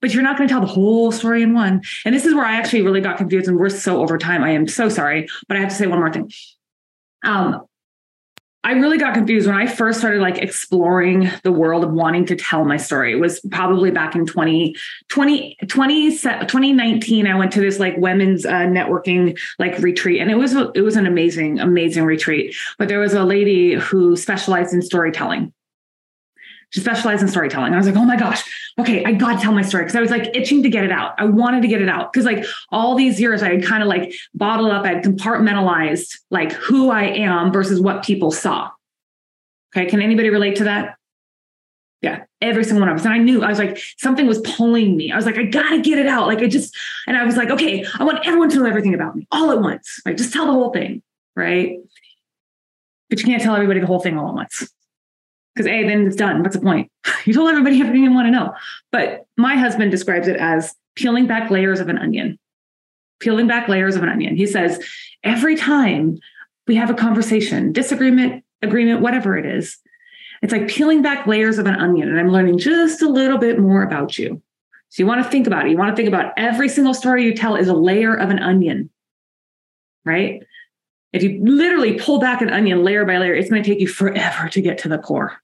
but 0.00 0.14
you're 0.14 0.22
not 0.22 0.36
going 0.36 0.46
to 0.46 0.52
tell 0.52 0.60
the 0.60 0.66
whole 0.68 1.10
story 1.10 1.42
in 1.42 1.52
one. 1.52 1.82
And 2.04 2.14
this 2.14 2.24
is 2.24 2.32
where 2.32 2.44
I 2.44 2.56
actually 2.56 2.82
really 2.82 3.00
got 3.00 3.16
confused 3.16 3.48
and 3.48 3.58
we're 3.58 3.70
so 3.70 4.00
over 4.00 4.18
time. 4.18 4.44
I 4.44 4.50
am 4.50 4.68
so 4.68 4.88
sorry, 4.88 5.28
but 5.48 5.56
I 5.56 5.60
have 5.60 5.70
to 5.70 5.74
say 5.74 5.86
one 5.88 5.98
more 5.98 6.12
thing. 6.12 6.30
Um, 7.24 7.66
I 8.66 8.72
really 8.72 8.98
got 8.98 9.14
confused 9.14 9.46
when 9.46 9.54
I 9.54 9.68
first 9.68 10.00
started 10.00 10.20
like 10.20 10.38
exploring 10.38 11.30
the 11.44 11.52
world 11.52 11.84
of 11.84 11.92
wanting 11.92 12.26
to 12.26 12.34
tell 12.34 12.64
my 12.64 12.76
story. 12.76 13.12
It 13.12 13.20
was 13.20 13.38
probably 13.52 13.92
back 13.92 14.16
in 14.16 14.26
20, 14.26 14.74
20, 15.08 15.56
20 15.68 16.10
2019. 16.10 17.28
I 17.28 17.38
went 17.38 17.52
to 17.52 17.60
this 17.60 17.78
like 17.78 17.96
women's 17.96 18.44
uh, 18.44 18.66
networking 18.66 19.38
like 19.60 19.78
retreat 19.78 20.20
and 20.20 20.32
it 20.32 20.34
was, 20.34 20.56
it 20.74 20.82
was 20.82 20.96
an 20.96 21.06
amazing, 21.06 21.60
amazing 21.60 22.06
retreat. 22.06 22.56
But 22.76 22.88
there 22.88 22.98
was 22.98 23.14
a 23.14 23.22
lady 23.22 23.74
who 23.74 24.16
specialized 24.16 24.74
in 24.74 24.82
storytelling 24.82 25.52
she 26.70 26.80
specialized 26.80 27.22
in 27.22 27.28
storytelling. 27.28 27.72
I 27.72 27.76
was 27.76 27.86
like, 27.86 27.96
oh 27.96 28.04
my 28.04 28.16
gosh, 28.16 28.42
okay, 28.78 29.04
I 29.04 29.12
got 29.12 29.36
to 29.36 29.42
tell 29.42 29.52
my 29.52 29.62
story 29.62 29.84
because 29.84 29.96
I 29.96 30.00
was 30.00 30.10
like 30.10 30.34
itching 30.34 30.62
to 30.62 30.68
get 30.68 30.84
it 30.84 30.90
out. 30.90 31.14
I 31.18 31.24
wanted 31.24 31.62
to 31.62 31.68
get 31.68 31.80
it 31.80 31.88
out 31.88 32.12
because 32.12 32.26
like 32.26 32.44
all 32.70 32.96
these 32.96 33.20
years 33.20 33.42
I 33.42 33.54
had 33.54 33.64
kind 33.64 33.82
of 33.82 33.88
like 33.88 34.12
bottled 34.34 34.70
up, 34.70 34.84
I 34.84 34.94
had 34.94 35.04
compartmentalized 35.04 36.18
like 36.30 36.52
who 36.52 36.90
I 36.90 37.04
am 37.04 37.52
versus 37.52 37.80
what 37.80 38.04
people 38.04 38.30
saw. 38.30 38.70
Okay, 39.74 39.86
can 39.86 40.00
anybody 40.00 40.30
relate 40.30 40.56
to 40.56 40.64
that? 40.64 40.96
Yeah, 42.02 42.24
every 42.40 42.64
single 42.64 42.80
one 42.80 42.88
of 42.88 42.96
us. 42.96 43.04
And 43.04 43.14
I 43.14 43.18
knew 43.18 43.42
I 43.42 43.48
was 43.48 43.58
like, 43.58 43.78
something 43.96 44.26
was 44.26 44.40
pulling 44.40 44.96
me. 44.96 45.12
I 45.12 45.16
was 45.16 45.24
like, 45.24 45.38
I 45.38 45.44
gotta 45.44 45.80
get 45.80 45.98
it 45.98 46.06
out. 46.06 46.26
Like 46.26 46.38
I 46.40 46.46
just, 46.46 46.76
and 47.06 47.16
I 47.16 47.24
was 47.24 47.36
like, 47.36 47.50
okay, 47.50 47.86
I 47.98 48.04
want 48.04 48.26
everyone 48.26 48.50
to 48.50 48.58
know 48.58 48.66
everything 48.66 48.94
about 48.94 49.16
me 49.16 49.26
all 49.30 49.50
at 49.50 49.60
once. 49.60 50.00
Right. 50.04 50.16
Just 50.16 50.32
tell 50.32 50.46
the 50.46 50.52
whole 50.52 50.72
thing. 50.72 51.02
Right. 51.34 51.78
But 53.08 53.20
you 53.20 53.24
can't 53.24 53.42
tell 53.42 53.54
everybody 53.54 53.80
the 53.80 53.86
whole 53.86 54.00
thing 54.00 54.18
all 54.18 54.28
at 54.28 54.34
once. 54.34 54.68
Because 55.56 55.72
A, 55.72 55.84
then 55.88 56.06
it's 56.06 56.16
done. 56.16 56.42
What's 56.42 56.54
the 56.54 56.62
point? 56.62 56.90
You 57.24 57.32
told 57.34 57.50
everybody 57.50 57.80
everything 57.80 58.04
you 58.04 58.14
want 58.14 58.26
to 58.28 58.30
know. 58.30 58.54
But 58.92 59.26
my 59.36 59.56
husband 59.56 59.90
describes 59.90 60.28
it 60.28 60.36
as 60.36 60.76
peeling 60.94 61.26
back 61.26 61.50
layers 61.50 61.80
of 61.80 61.88
an 61.88 61.98
onion. 61.98 62.38
Peeling 63.18 63.48
back 63.48 63.66
layers 63.66 63.96
of 63.96 64.04
an 64.04 64.08
onion. 64.08 64.36
He 64.36 64.46
says, 64.46 64.80
every 65.24 65.56
time 65.56 66.18
we 66.68 66.76
have 66.76 66.88
a 66.88 66.94
conversation, 66.94 67.72
disagreement, 67.72 68.44
agreement, 68.62 69.00
whatever 69.00 69.36
it 69.36 69.44
is, 69.44 69.78
It's 70.42 70.52
like 70.52 70.68
peeling 70.68 71.02
back 71.02 71.26
layers 71.26 71.58
of 71.58 71.66
an 71.66 71.74
onion, 71.74 72.08
and 72.08 72.20
I'm 72.20 72.30
learning 72.30 72.58
just 72.58 73.02
a 73.02 73.08
little 73.08 73.38
bit 73.38 73.58
more 73.58 73.82
about 73.82 74.18
you. 74.18 74.40
So 74.90 75.02
you 75.02 75.06
want 75.06 75.24
to 75.24 75.30
think 75.30 75.46
about 75.46 75.66
it. 75.66 75.70
You 75.70 75.78
want 75.78 75.90
to 75.90 75.96
think 75.96 76.08
about 76.08 76.32
every 76.36 76.68
single 76.68 76.94
story 76.94 77.24
you 77.24 77.34
tell 77.34 77.56
is 77.56 77.68
a 77.68 77.74
layer 77.74 78.14
of 78.14 78.30
an 78.30 78.38
onion, 78.38 78.90
right? 80.04 80.42
If 81.12 81.22
you 81.22 81.42
literally 81.42 81.98
pull 81.98 82.20
back 82.20 82.42
an 82.42 82.50
onion 82.50 82.84
layer 82.84 83.04
by 83.04 83.18
layer, 83.18 83.34
it's 83.34 83.50
going 83.50 83.62
to 83.62 83.68
take 83.68 83.80
you 83.80 83.88
forever 83.88 84.48
to 84.50 84.60
get 84.60 84.78
to 84.78 84.88
the 84.88 84.98
core. 84.98 85.40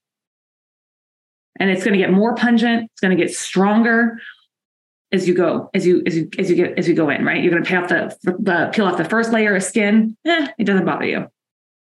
And 1.58 1.70
it's 1.70 1.84
going 1.84 1.92
to 1.92 1.98
get 1.98 2.10
more 2.10 2.34
pungent, 2.34 2.90
it's 2.92 3.00
going 3.00 3.16
to 3.16 3.22
get 3.22 3.34
stronger 3.34 4.18
as 5.12 5.28
you 5.28 5.34
go, 5.34 5.70
as 5.74 5.86
you 5.86 6.02
as 6.06 6.16
you 6.16 6.28
as 6.38 6.48
you 6.48 6.56
get 6.56 6.78
as 6.78 6.88
you 6.88 6.94
go 6.94 7.10
in, 7.10 7.24
right? 7.24 7.42
You're 7.42 7.52
going 7.52 7.62
to 7.62 7.68
peel 7.68 7.82
off 7.82 7.88
the, 7.88 8.36
the 8.38 8.70
peel 8.72 8.86
off 8.86 8.96
the 8.96 9.04
first 9.04 9.30
layer 9.30 9.54
of 9.54 9.62
skin. 9.62 10.16
Eh, 10.24 10.48
it 10.58 10.64
doesn't 10.64 10.86
bother 10.86 11.04
you, 11.04 11.28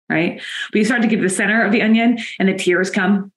right? 0.10 0.42
But 0.72 0.78
you 0.78 0.86
start 0.86 1.02
to 1.02 1.08
get 1.08 1.18
to 1.18 1.24
the 1.24 1.30
center 1.30 1.66
of 1.66 1.72
the 1.72 1.82
onion, 1.82 2.20
and 2.40 2.48
the 2.48 2.54
tears 2.54 2.90
come. 2.90 3.32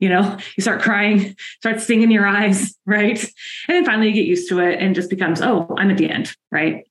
You 0.00 0.08
know, 0.08 0.38
you 0.56 0.62
start 0.62 0.82
crying, 0.82 1.36
start 1.60 1.80
stinging 1.80 2.10
your 2.10 2.26
eyes, 2.26 2.76
right? 2.86 3.22
And 3.68 3.76
then 3.76 3.84
finally 3.84 4.08
you 4.08 4.14
get 4.14 4.26
used 4.26 4.48
to 4.48 4.58
it, 4.60 4.80
and 4.80 4.94
just 4.94 5.10
becomes, 5.10 5.40
oh, 5.40 5.74
I'm 5.76 5.90
at 5.90 5.98
the 5.98 6.10
end, 6.10 6.34
right? 6.50 6.84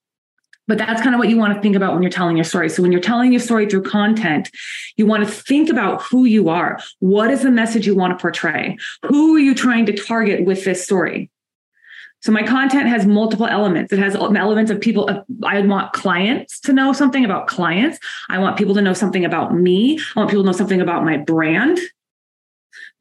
But 0.67 0.77
that's 0.77 1.01
kind 1.01 1.13
of 1.13 1.19
what 1.19 1.29
you 1.29 1.37
want 1.37 1.53
to 1.53 1.61
think 1.61 1.75
about 1.75 1.93
when 1.93 2.03
you're 2.03 2.09
telling 2.09 2.37
your 2.37 2.45
story. 2.45 2.69
So 2.69 2.81
when 2.81 2.91
you're 2.91 3.01
telling 3.01 3.33
your 3.33 3.41
story 3.41 3.65
through 3.65 3.83
content, 3.83 4.49
you 4.95 5.05
want 5.05 5.25
to 5.25 5.29
think 5.29 5.69
about 5.69 6.01
who 6.03 6.23
you 6.23 6.47
are. 6.47 6.79
What 6.99 7.29
is 7.31 7.41
the 7.41 7.51
message 7.51 7.85
you 7.85 7.95
want 7.95 8.17
to 8.17 8.21
portray? 8.21 8.77
Who 9.05 9.35
are 9.35 9.39
you 9.39 9.55
trying 9.55 9.85
to 9.87 9.93
target 9.93 10.45
with 10.45 10.63
this 10.63 10.83
story? 10.83 11.29
So 12.21 12.31
my 12.31 12.43
content 12.43 12.87
has 12.87 13.05
multiple 13.05 13.47
elements. 13.47 13.91
It 13.91 13.99
has 13.99 14.15
elements 14.15 14.71
of 14.71 14.79
people. 14.79 15.25
I 15.43 15.59
want 15.59 15.91
clients 15.91 16.61
to 16.61 16.71
know 16.71 16.93
something 16.93 17.25
about 17.25 17.47
clients. 17.47 17.99
I 18.29 18.39
want 18.39 18.55
people 18.55 18.73
to 18.75 18.81
know 18.81 18.93
something 18.93 19.25
about 19.25 19.53
me. 19.53 19.99
I 20.15 20.19
want 20.19 20.29
people 20.29 20.43
to 20.43 20.47
know 20.47 20.57
something 20.57 20.79
about 20.79 21.03
my 21.03 21.17
brand. 21.17 21.77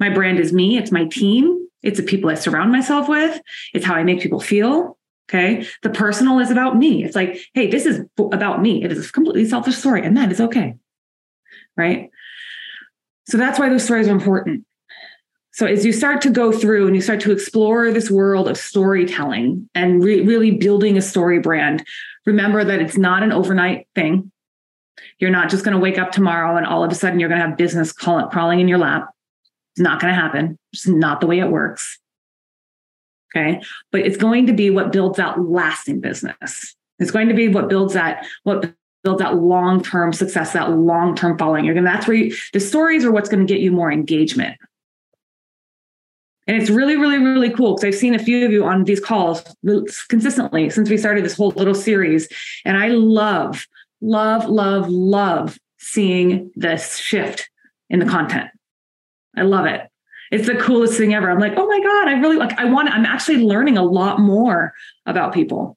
My 0.01 0.09
brand 0.09 0.41
is 0.41 0.53
me. 0.53 0.77
It's 0.77 0.91
my 0.91 1.05
team. 1.05 1.69
It's 1.85 2.01
the 2.01 2.05
people 2.05 2.31
I 2.31 2.35
surround 2.35 2.73
myself 2.73 3.09
with. 3.09 3.41
It's 3.73 3.85
how 3.85 3.95
I 3.95 4.03
make 4.03 4.21
people 4.21 4.41
feel. 4.41 4.99
Okay. 5.29 5.67
The 5.83 5.91
personal 5.91 6.39
is 6.41 6.51
about 6.51 6.77
me. 6.77 7.05
It's 7.05 7.17
like, 7.17 7.39
hey, 7.55 7.69
this 7.69 7.87
is 7.87 8.01
about 8.19 8.61
me. 8.61 8.85
It 8.85 8.93
is 8.93 9.09
a 9.09 9.13
completely 9.13 9.47
selfish 9.47 9.77
story, 9.77 10.05
and 10.05 10.17
that 10.17 10.31
is 10.31 10.41
okay. 10.41 10.75
Right. 11.77 12.11
So 13.27 13.39
that's 13.39 13.59
why 13.59 13.69
those 13.69 13.85
stories 13.85 14.09
are 14.09 14.13
important. 14.13 14.67
So 15.53 15.67
as 15.67 15.85
you 15.85 15.93
start 15.93 16.23
to 16.23 16.31
go 16.31 16.51
through 16.51 16.87
and 16.87 16.97
you 16.97 17.03
start 17.03 17.21
to 17.21 17.33
explore 17.33 17.93
this 17.93 18.11
world 18.11 18.49
of 18.49 18.57
storytelling 18.57 19.69
and 19.75 20.03
re- 20.03 20.23
really 20.23 20.53
building 20.53 20.97
a 20.97 21.03
story 21.03 21.39
brand, 21.39 21.85
remember 22.25 22.65
that 22.65 22.81
it's 22.81 22.97
not 22.97 23.23
an 23.23 23.33
overnight 23.33 23.87
thing. 23.95 24.33
You're 25.19 25.31
not 25.31 25.51
just 25.51 25.65
going 25.65 25.75
to 25.75 25.81
wake 25.81 25.99
up 25.99 26.11
tomorrow 26.11 26.57
and 26.57 26.67
all 26.67 26.83
of 26.83 26.91
a 26.91 26.95
sudden 26.95 27.21
you're 27.21 27.29
going 27.29 27.41
to 27.41 27.47
have 27.47 27.57
business 27.57 27.93
crawling 27.93 28.61
in 28.61 28.69
your 28.69 28.79
lap. 28.79 29.09
It's 29.75 29.83
not 29.83 30.01
going 30.01 30.13
to 30.13 30.21
happen. 30.21 30.59
It's 30.73 30.87
not 30.87 31.21
the 31.21 31.27
way 31.27 31.39
it 31.39 31.51
works. 31.51 31.99
Okay. 33.35 33.63
But 33.91 34.03
it's 34.03 34.17
going 34.17 34.47
to 34.47 34.53
be 34.53 34.71
what 34.71 34.93
builds 34.93 35.17
that 35.17 35.41
lasting 35.41 36.01
business. 36.01 36.77
It's 36.99 37.11
going 37.11 37.29
to 37.29 37.35
be 37.35 37.49
what 37.49 37.69
builds 37.69 37.95
that, 37.95 38.27
what 38.45 38.73
builds 39.03 39.21
that 39.21 39.37
long-term 39.37 40.13
success, 40.13 40.53
that 40.53 40.71
long-term 40.71 41.39
following. 41.39 41.65
You're 41.65 41.75
to, 41.75 41.83
that's 41.83 42.07
where 42.07 42.17
you, 42.17 42.37
the 42.53 42.61
stories 42.61 43.05
are 43.05 43.11
what's 43.11 43.29
going 43.29 43.45
to 43.45 43.53
get 43.53 43.63
you 43.63 43.73
more 43.73 43.91
engagement. 43.91 44.57
And 46.47 46.61
it's 46.61 46.71
really, 46.71 46.97
really, 46.97 47.19
really 47.19 47.51
cool 47.51 47.75
because 47.75 47.85
I've 47.85 47.99
seen 47.99 48.15
a 48.15 48.19
few 48.19 48.45
of 48.45 48.53
you 48.53 48.65
on 48.65 48.85
these 48.85 49.01
calls 49.01 49.43
consistently 50.09 50.71
since 50.71 50.91
we 50.91 50.97
started 50.97 51.25
this 51.25 51.37
whole 51.37 51.51
little 51.51 51.75
series. 51.75 52.29
And 52.65 52.77
I 52.77 52.89
love, 52.89 53.67
love, 54.01 54.49
love, 54.49 54.89
love 54.89 55.59
seeing 55.79 56.51
this 56.57 56.99
shift 56.99 57.49
in 57.91 58.01
the 58.01 58.07
content. 58.07 58.51
I 59.37 59.43
love 59.43 59.67
it. 59.67 59.89
It's 60.33 60.47
the 60.47 60.57
coolest 60.57 60.97
thing 60.99 61.15
ever. 61.15 61.31
I'm 61.31 61.39
like, 61.39 61.55
oh 61.57 61.67
my 61.67 61.81
God, 61.81 62.09
I 62.09 62.13
really 62.19 62.37
like, 62.37 62.59
I 62.59 62.65
want, 62.65 62.89
I'm 62.89 63.07
actually 63.07 63.39
learning 63.39 63.79
a 63.79 63.85
lot 63.85 64.19
more 64.19 64.75
about 65.07 65.33
people 65.33 65.77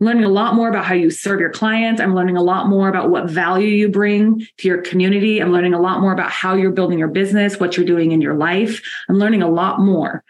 learning 0.00 0.24
a 0.24 0.30
lot 0.30 0.54
more 0.54 0.68
about 0.68 0.84
how 0.84 0.94
you 0.94 1.10
serve 1.10 1.40
your 1.40 1.50
clients. 1.50 2.00
I'm 2.00 2.14
learning 2.14 2.36
a 2.36 2.42
lot 2.42 2.68
more 2.68 2.88
about 2.88 3.10
what 3.10 3.28
value 3.28 3.68
you 3.68 3.88
bring 3.88 4.46
to 4.58 4.68
your 4.68 4.80
community. 4.80 5.40
I'm 5.40 5.52
learning 5.52 5.74
a 5.74 5.80
lot 5.80 6.00
more 6.00 6.12
about 6.12 6.30
how 6.30 6.54
you're 6.54 6.72
building 6.72 6.98
your 6.98 7.08
business, 7.08 7.60
what 7.60 7.76
you're 7.76 7.86
doing 7.86 8.12
in 8.12 8.20
your 8.20 8.34
life. 8.34 8.82
I'm 9.08 9.18
learning 9.18 9.42
a 9.42 9.50
lot 9.50 9.78
more, 9.78 10.24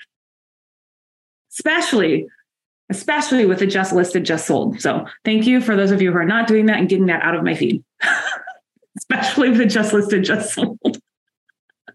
especially, 1.53 2.27
especially 2.91 3.47
with 3.47 3.61
the 3.61 3.67
just 3.67 3.93
listed, 3.93 4.25
just 4.25 4.47
sold. 4.47 4.81
So 4.81 5.07
thank 5.25 5.47
you 5.47 5.61
for 5.61 5.77
those 5.77 5.93
of 5.93 6.03
you 6.03 6.11
who 6.11 6.19
are 6.19 6.25
not 6.25 6.49
doing 6.49 6.67
that 6.67 6.79
and 6.79 6.89
getting 6.89 7.07
that 7.07 7.23
out 7.23 7.37
of 7.37 7.45
my 7.45 7.55
feed, 7.55 7.85
especially 8.99 9.51
with 9.51 9.59
the 9.59 9.67
just 9.67 9.93
listed, 9.93 10.25
just 10.25 10.55
sold. 10.55 11.01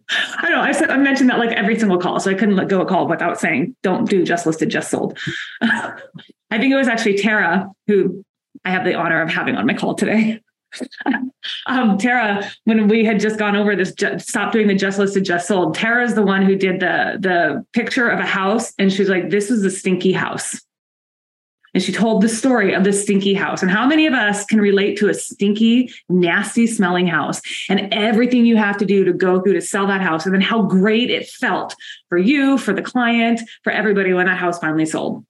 I 0.10 0.50
know 0.50 0.62
I 0.62 0.72
said 0.72 0.90
I 0.90 0.98
mentioned 0.98 1.30
that 1.30 1.40
like 1.40 1.52
every 1.52 1.78
single 1.80 1.98
call, 1.98 2.20
so 2.20 2.30
I 2.30 2.36
couldn't 2.36 2.56
let 2.56 2.68
go 2.68 2.82
a 2.82 2.86
call 2.86 3.08
without 3.08 3.40
saying, 3.40 3.76
"Don't 3.82 4.10
do 4.10 4.24
just 4.24 4.46
listed, 4.46 4.70
just 4.70 4.92
sold." 4.92 5.18
I 5.62 6.60
think 6.60 6.72
it 6.72 6.76
was 6.76 6.88
actually 6.88 7.18
Tara 7.18 7.70
who 7.88 8.24
I 8.64 8.70
have 8.70 8.86
the 8.86 8.94
honor 8.94 9.22
of 9.22 9.30
having 9.30 9.56
on 9.56 9.66
my 9.66 9.74
call 9.74 9.96
today. 9.96 10.42
um, 11.66 11.98
Tara, 11.98 12.50
when 12.66 12.88
we 12.88 13.06
had 13.06 13.20
just 13.20 13.40
gone 13.40 13.56
over 13.56 13.76
this, 13.76 13.94
ju- 13.94 14.20
stop 14.20 14.52
doing 14.52 14.68
the 14.68 14.76
just 14.76 15.00
listed, 15.00 15.24
just 15.24 15.48
sold. 15.48 15.76
Tara 15.76 16.04
is 16.04 16.16
the 16.16 16.24
one 16.24 16.44
who 16.44 16.56
did 16.56 16.80
the 16.80 17.18
the 17.20 17.66
picture 17.74 18.10
of 18.10 18.20
a 18.20 18.26
house, 18.26 18.74
and 18.78 18.92
she's 18.92 19.10
like, 19.10 19.30
"This 19.30 19.50
is 19.50 19.64
a 19.64 19.72
stinky 19.72 20.12
house." 20.12 20.62
And 21.76 21.84
she 21.84 21.92
told 21.92 22.22
the 22.22 22.30
story 22.30 22.74
of 22.74 22.86
the 22.86 22.94
stinky 22.94 23.34
house. 23.34 23.62
And 23.62 23.70
how 23.70 23.86
many 23.86 24.08
of 24.08 24.14
us 24.14 24.46
can 24.46 24.60
relate 24.62 24.98
to 25.00 25.10
a 25.10 25.14
stinky, 25.14 25.92
nasty 26.08 26.66
smelling 26.66 27.06
house 27.06 27.42
and 27.70 27.94
everything 27.94 28.46
you 28.46 28.56
have 28.56 28.78
to 28.78 28.86
do 28.86 29.04
to 29.04 29.12
go 29.12 29.42
through 29.42 29.54
to 29.54 29.62
sell 29.62 29.86
that 29.88 30.02
house? 30.02 30.26
And 30.26 30.34
then 30.34 30.42
how 30.42 30.62
great 30.62 31.12
it 31.12 31.28
felt 31.28 31.76
for 32.08 32.18
you, 32.18 32.58
for 32.58 32.74
the 32.74 32.82
client, 32.82 33.42
for 33.64 33.72
everybody 33.72 34.14
when 34.14 34.26
that 34.28 34.38
house 34.38 34.58
finally 34.58 34.86
sold. 34.86 35.26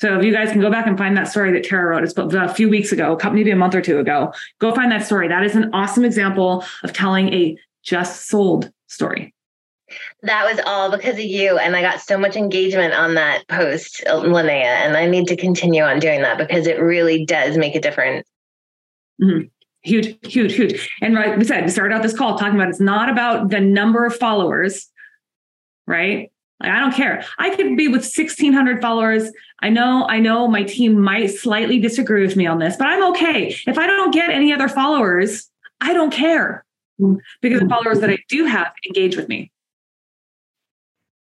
So 0.00 0.16
if 0.16 0.24
you 0.24 0.32
guys 0.32 0.52
can 0.52 0.60
go 0.60 0.70
back 0.70 0.86
and 0.86 0.96
find 0.96 1.16
that 1.16 1.26
story 1.26 1.52
that 1.52 1.64
Tara 1.64 1.90
wrote, 1.90 2.04
it's 2.04 2.14
a 2.16 2.54
few 2.54 2.68
weeks 2.68 2.92
ago, 2.92 3.18
maybe 3.32 3.50
a 3.50 3.56
month 3.56 3.74
or 3.74 3.82
two 3.82 3.98
ago, 3.98 4.32
go 4.60 4.72
find 4.72 4.92
that 4.92 5.04
story. 5.04 5.26
That 5.26 5.42
is 5.42 5.56
an 5.56 5.70
awesome 5.74 6.04
example 6.04 6.64
of 6.84 6.92
telling 6.92 7.34
a 7.34 7.58
just 7.82 8.28
sold 8.28 8.70
story. 8.86 9.34
That 10.22 10.44
was 10.44 10.60
all 10.66 10.90
because 10.90 11.14
of 11.14 11.24
you. 11.24 11.58
And 11.58 11.76
I 11.76 11.82
got 11.82 12.00
so 12.00 12.18
much 12.18 12.36
engagement 12.36 12.94
on 12.94 13.14
that 13.14 13.46
post, 13.48 14.02
Lynea. 14.06 14.64
And 14.64 14.96
I 14.96 15.06
need 15.06 15.26
to 15.28 15.36
continue 15.36 15.82
on 15.82 15.98
doing 15.98 16.22
that 16.22 16.38
because 16.38 16.66
it 16.66 16.80
really 16.80 17.24
does 17.24 17.56
make 17.56 17.74
a 17.74 17.80
difference. 17.80 18.28
Mm-hmm. 19.22 19.46
Huge, 19.82 20.18
huge, 20.26 20.54
huge. 20.54 20.90
And 21.00 21.14
like 21.14 21.36
we 21.36 21.44
said, 21.44 21.64
we 21.64 21.70
started 21.70 21.94
out 21.94 22.02
this 22.02 22.16
call 22.16 22.36
talking 22.36 22.54
about 22.54 22.68
it's 22.68 22.80
not 22.80 23.08
about 23.08 23.50
the 23.50 23.60
number 23.60 24.04
of 24.04 24.14
followers, 24.14 24.88
right? 25.86 26.30
Like, 26.60 26.70
I 26.70 26.80
don't 26.80 26.94
care. 26.94 27.24
I 27.38 27.54
could 27.54 27.76
be 27.76 27.88
with 27.88 28.02
1600 28.02 28.82
followers. 28.82 29.30
I 29.62 29.70
know, 29.70 30.06
I 30.08 30.18
know 30.18 30.46
my 30.48 30.62
team 30.62 31.00
might 31.00 31.28
slightly 31.28 31.80
disagree 31.80 32.26
with 32.26 32.36
me 32.36 32.46
on 32.46 32.58
this, 32.58 32.76
but 32.76 32.88
I'm 32.88 33.02
okay. 33.12 33.56
If 33.66 33.78
I 33.78 33.86
don't 33.86 34.12
get 34.12 34.28
any 34.28 34.52
other 34.52 34.68
followers, 34.68 35.48
I 35.80 35.94
don't 35.94 36.12
care 36.12 36.64
because 37.40 37.60
the 37.60 37.68
followers 37.68 38.00
that 38.00 38.10
I 38.10 38.18
do 38.28 38.44
have 38.44 38.72
engage 38.86 39.16
with 39.16 39.28
me. 39.28 39.50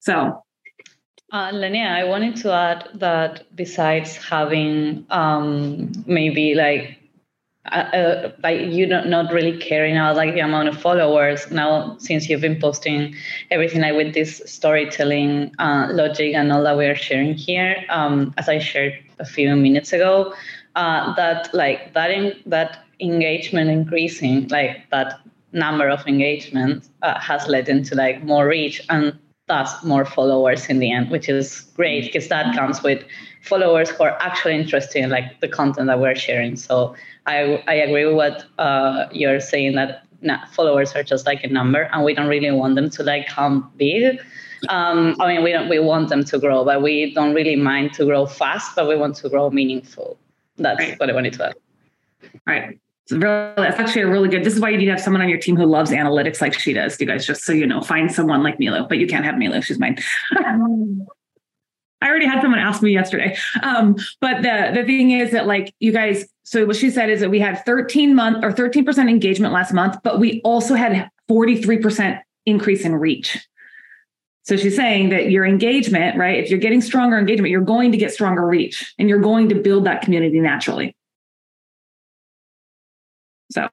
So, 0.00 0.42
uh, 1.32 1.50
Lynea, 1.52 1.90
I 1.90 2.04
wanted 2.04 2.36
to 2.36 2.52
add 2.52 2.88
that 2.94 3.44
besides 3.54 4.16
having 4.16 5.06
um, 5.10 5.92
maybe 6.06 6.54
like 6.54 6.98
uh, 7.72 7.76
uh, 7.92 8.32
like 8.42 8.60
you 8.72 8.86
not 8.86 9.08
not 9.08 9.32
really 9.32 9.58
caring 9.58 9.96
about 9.96 10.16
like 10.16 10.32
the 10.34 10.40
amount 10.40 10.68
of 10.68 10.80
followers 10.80 11.50
now 11.50 11.96
since 11.98 12.28
you've 12.28 12.40
been 12.40 12.58
posting 12.58 13.14
everything 13.50 13.82
like 13.82 13.94
with 13.94 14.14
this 14.14 14.40
storytelling 14.46 15.52
uh, 15.58 15.88
logic 15.90 16.34
and 16.34 16.50
all 16.52 16.62
that 16.62 16.76
we're 16.76 16.96
sharing 16.96 17.34
here 17.34 17.84
um, 17.90 18.32
as 18.38 18.48
i 18.48 18.58
shared 18.58 18.94
a 19.18 19.24
few 19.24 19.54
minutes 19.54 19.92
ago 19.92 20.32
uh, 20.76 21.14
that 21.14 21.52
like 21.52 21.92
that 21.92 22.10
in, 22.10 22.32
that 22.46 22.84
engagement 23.00 23.68
increasing 23.68 24.48
like 24.48 24.88
that 24.90 25.20
number 25.52 25.88
of 25.88 26.06
engagement 26.06 26.88
uh, 27.02 27.18
has 27.20 27.46
led 27.48 27.68
into 27.68 27.94
like 27.94 28.22
more 28.22 28.46
reach 28.46 28.80
and 28.88 29.18
thus 29.48 29.82
more 29.84 30.04
followers 30.04 30.66
in 30.66 30.78
the 30.78 30.90
end 30.90 31.10
which 31.10 31.28
is 31.28 31.62
great 31.74 32.04
because 32.04 32.28
that 32.28 32.54
comes 32.54 32.82
with 32.82 33.04
followers 33.42 33.90
who 33.90 34.04
are 34.04 34.16
actually 34.20 34.54
interested 34.54 35.02
in 35.02 35.10
like 35.10 35.40
the 35.40 35.48
content 35.48 35.86
that 35.86 35.98
we're 35.98 36.14
sharing 36.14 36.54
so 36.56 36.94
I, 37.26 37.62
I 37.68 37.74
agree 37.74 38.06
with 38.06 38.14
what 38.14 38.44
uh, 38.58 39.06
you're 39.12 39.40
saying 39.40 39.74
that 39.74 40.02
nah, 40.22 40.46
followers 40.46 40.94
are 40.94 41.02
just 41.02 41.26
like 41.26 41.44
a 41.44 41.48
number 41.48 41.82
and 41.92 42.04
we 42.04 42.14
don't 42.14 42.28
really 42.28 42.50
want 42.50 42.74
them 42.74 42.90
to 42.90 43.02
like 43.02 43.28
come 43.28 43.70
big. 43.76 44.20
Um, 44.68 45.14
I 45.20 45.28
mean, 45.28 45.44
we 45.44 45.52
don't, 45.52 45.68
we 45.68 45.78
want 45.78 46.08
them 46.08 46.24
to 46.24 46.38
grow, 46.38 46.64
but 46.64 46.82
we 46.82 47.14
don't 47.14 47.34
really 47.34 47.56
mind 47.56 47.92
to 47.94 48.04
grow 48.04 48.26
fast, 48.26 48.74
but 48.74 48.88
we 48.88 48.96
want 48.96 49.16
to 49.16 49.28
grow 49.28 49.50
meaningful. 49.50 50.18
That's 50.56 50.80
right. 50.80 50.98
what 50.98 51.10
I 51.10 51.12
wanted 51.12 51.34
to 51.34 51.48
add. 51.48 51.54
All 52.24 52.54
right. 52.54 52.78
Really, 53.10 53.52
that's 53.56 53.78
actually 53.78 54.02
a 54.02 54.08
really 54.08 54.28
good. 54.28 54.44
This 54.44 54.54
is 54.54 54.60
why 54.60 54.68
you 54.70 54.76
need 54.76 54.86
to 54.86 54.90
have 54.90 55.00
someone 55.00 55.22
on 55.22 55.28
your 55.28 55.38
team 55.38 55.56
who 55.56 55.64
loves 55.64 55.90
analytics 55.90 56.40
like 56.40 56.58
she 56.58 56.72
does. 56.72 57.00
You 57.00 57.06
guys, 57.06 57.26
just 57.26 57.42
so 57.42 57.52
you 57.52 57.66
know, 57.66 57.80
find 57.80 58.12
someone 58.12 58.42
like 58.42 58.60
Milo, 58.60 58.86
but 58.86 58.98
you 58.98 59.06
can't 59.06 59.24
have 59.24 59.38
Milo. 59.38 59.60
She's 59.60 59.78
mine. 59.78 59.98
I 62.00 62.08
already 62.08 62.26
had 62.26 62.40
someone 62.40 62.60
ask 62.60 62.82
me 62.82 62.92
yesterday. 62.92 63.36
Um, 63.62 63.96
but 64.20 64.42
the 64.42 64.72
the 64.74 64.84
thing 64.84 65.10
is 65.10 65.32
that 65.32 65.46
like 65.46 65.74
you 65.80 65.92
guys, 65.92 66.28
so 66.44 66.64
what 66.66 66.76
she 66.76 66.90
said 66.90 67.10
is 67.10 67.20
that 67.20 67.30
we 67.30 67.40
had 67.40 67.64
13 67.64 68.14
month 68.14 68.44
or 68.44 68.52
13% 68.52 69.08
engagement 69.08 69.52
last 69.52 69.72
month, 69.72 69.96
but 70.04 70.20
we 70.20 70.40
also 70.42 70.74
had 70.74 71.10
43% 71.28 72.20
increase 72.46 72.84
in 72.84 72.94
reach. 72.94 73.38
So 74.44 74.56
she's 74.56 74.76
saying 74.76 75.10
that 75.10 75.30
your 75.30 75.44
engagement, 75.44 76.16
right? 76.16 76.42
If 76.42 76.48
you're 76.48 76.58
getting 76.58 76.80
stronger 76.80 77.18
engagement, 77.18 77.50
you're 77.50 77.60
going 77.60 77.92
to 77.92 77.98
get 77.98 78.12
stronger 78.12 78.46
reach 78.46 78.94
and 78.98 79.08
you're 79.08 79.20
going 79.20 79.50
to 79.50 79.54
build 79.54 79.84
that 79.84 80.00
community 80.00 80.40
naturally. 80.40 80.96
So 83.50 83.68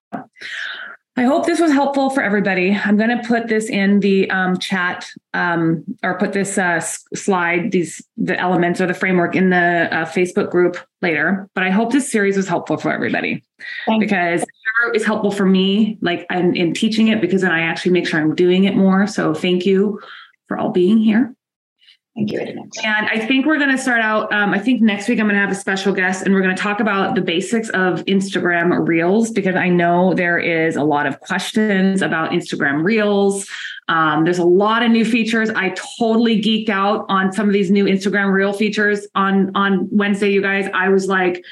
I 1.18 1.24
hope 1.24 1.46
this 1.46 1.62
was 1.62 1.72
helpful 1.72 2.10
for 2.10 2.22
everybody. 2.22 2.76
I'm 2.76 2.98
going 2.98 3.18
to 3.18 3.26
put 3.26 3.48
this 3.48 3.70
in 3.70 4.02
the 4.02 4.30
um, 4.32 4.58
chat 4.58 5.10
um, 5.34 5.86
or 6.04 6.18
put 6.18 6.34
this 6.34 6.58
uh, 6.58 6.82
slide, 6.82 7.72
these 7.72 8.06
the 8.18 8.38
elements 8.38 8.82
or 8.82 8.88
the 8.88 8.94
framework 8.94 9.34
in 9.34 9.50
the 9.50 9.88
uh, 9.92 10.06
Facebook 10.06 10.52
group 10.52 10.78
later. 11.02 11.50
But 11.56 11.64
I 11.64 11.70
hope 11.70 11.94
this 11.94 12.12
series 12.12 12.36
was 12.36 12.50
helpful 12.50 12.76
for 12.76 12.92
everybody 12.92 13.44
Thank 13.86 14.02
because 14.02 14.44
it's 14.94 15.06
helpful 15.06 15.32
for 15.32 15.46
me, 15.46 15.98
like 16.02 16.26
I'm 16.30 16.54
in 16.54 16.74
teaching 16.74 17.08
it 17.08 17.22
because 17.22 17.42
then 17.42 17.52
I 17.52 17.62
actually 17.62 17.94
make 17.94 18.08
sure 18.08 18.20
I'm 18.20 18.36
doing 18.36 18.66
it 18.66 18.76
more. 18.76 19.08
So 19.08 19.34
thank 19.34 19.66
you 19.66 20.02
for 20.48 20.58
all 20.58 20.70
being 20.70 20.98
here. 20.98 21.34
Thank 22.16 22.32
you 22.32 22.38
very 22.38 22.53
much. 22.53 22.78
And 22.82 23.07
I 23.07 23.20
think 23.26 23.45
we're 23.45 23.57
going 23.57 23.76
to 23.76 23.78
start 23.78 23.99
out. 23.99 24.32
Um, 24.32 24.53
I 24.53 24.59
think 24.59 24.82
next 24.82 25.09
week 25.09 25.20
I'm 25.20 25.26
going 25.26 25.36
to 25.36 25.41
have 25.41 25.51
a 25.51 25.55
special 25.55 25.91
guest 25.91 26.24
and 26.24 26.34
we're 26.34 26.41
going 26.41 26.55
to 26.55 26.61
talk 26.61 26.80
about 26.80 27.13
the 27.13 27.22
basics 27.22 27.68
of 27.70 28.05
Instagram 28.05 28.88
Reels 28.88 29.32
because 29.32 29.55
I 29.55 29.68
know 29.68 30.13
there 30.13 30.38
is 30.39 30.78
a 30.78 30.84
lot 30.84 31.07
of 31.07 31.20
questions 31.20 32.01
about 32.01 32.32
Instagram 32.32 32.86
Reels. 32.86 33.49
Um, 33.89 34.24
there's 34.24 34.39
a 34.39 34.45
lot 34.45 34.82
of 34.82 34.91
new 34.91 35.03
features. 35.03 35.49
I 35.49 35.76
totally 35.99 36.41
geeked 36.41 36.70
out 36.70 37.05
on 37.09 37.34
some 37.34 37.47
of 37.47 37.53
these 37.53 37.70
new 37.70 37.84
Instagram 37.84 38.32
Reel 38.32 38.53
features 38.53 39.05
on 39.13 39.51
on 39.53 39.89
Wednesday. 39.91 40.32
You 40.32 40.41
guys, 40.41 40.70
I 40.74 40.88
was 40.89 41.07
like, 41.07 41.43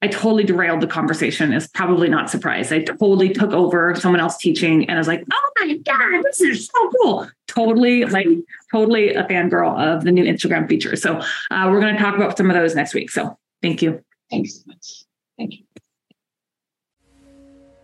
I 0.00 0.08
totally 0.08 0.44
derailed 0.44 0.80
the 0.80 0.86
conversation. 0.86 1.52
Is 1.52 1.66
probably 1.68 2.08
not 2.08 2.30
surprised. 2.30 2.72
I 2.72 2.82
totally 2.82 3.30
took 3.30 3.50
over 3.50 3.94
someone 3.96 4.20
else 4.20 4.36
teaching 4.36 4.88
and 4.88 4.92
I 4.92 4.98
was 4.98 5.08
like, 5.08 5.24
oh 5.32 5.50
my 5.58 5.76
God, 5.78 6.22
this 6.22 6.40
is 6.40 6.66
so 6.66 6.90
cool. 6.90 7.28
Totally, 7.48 8.04
like, 8.04 8.28
totally 8.70 9.14
a 9.14 9.24
fangirl 9.24 9.76
of 9.76 10.04
the 10.04 10.12
new 10.12 10.24
Instagram 10.24 10.68
features. 10.68 11.02
So 11.02 11.20
uh, 11.50 11.68
we're 11.70 11.80
going 11.80 11.96
to 11.96 12.00
talk 12.00 12.14
about 12.14 12.36
some 12.36 12.50
of 12.50 12.56
those 12.56 12.74
next 12.74 12.94
week. 12.94 13.10
So 13.10 13.36
thank 13.62 13.82
you. 13.82 14.04
Thanks 14.30 14.56
so 14.56 14.62
much. 14.66 15.04
Thank 15.36 15.54
you. 15.54 15.67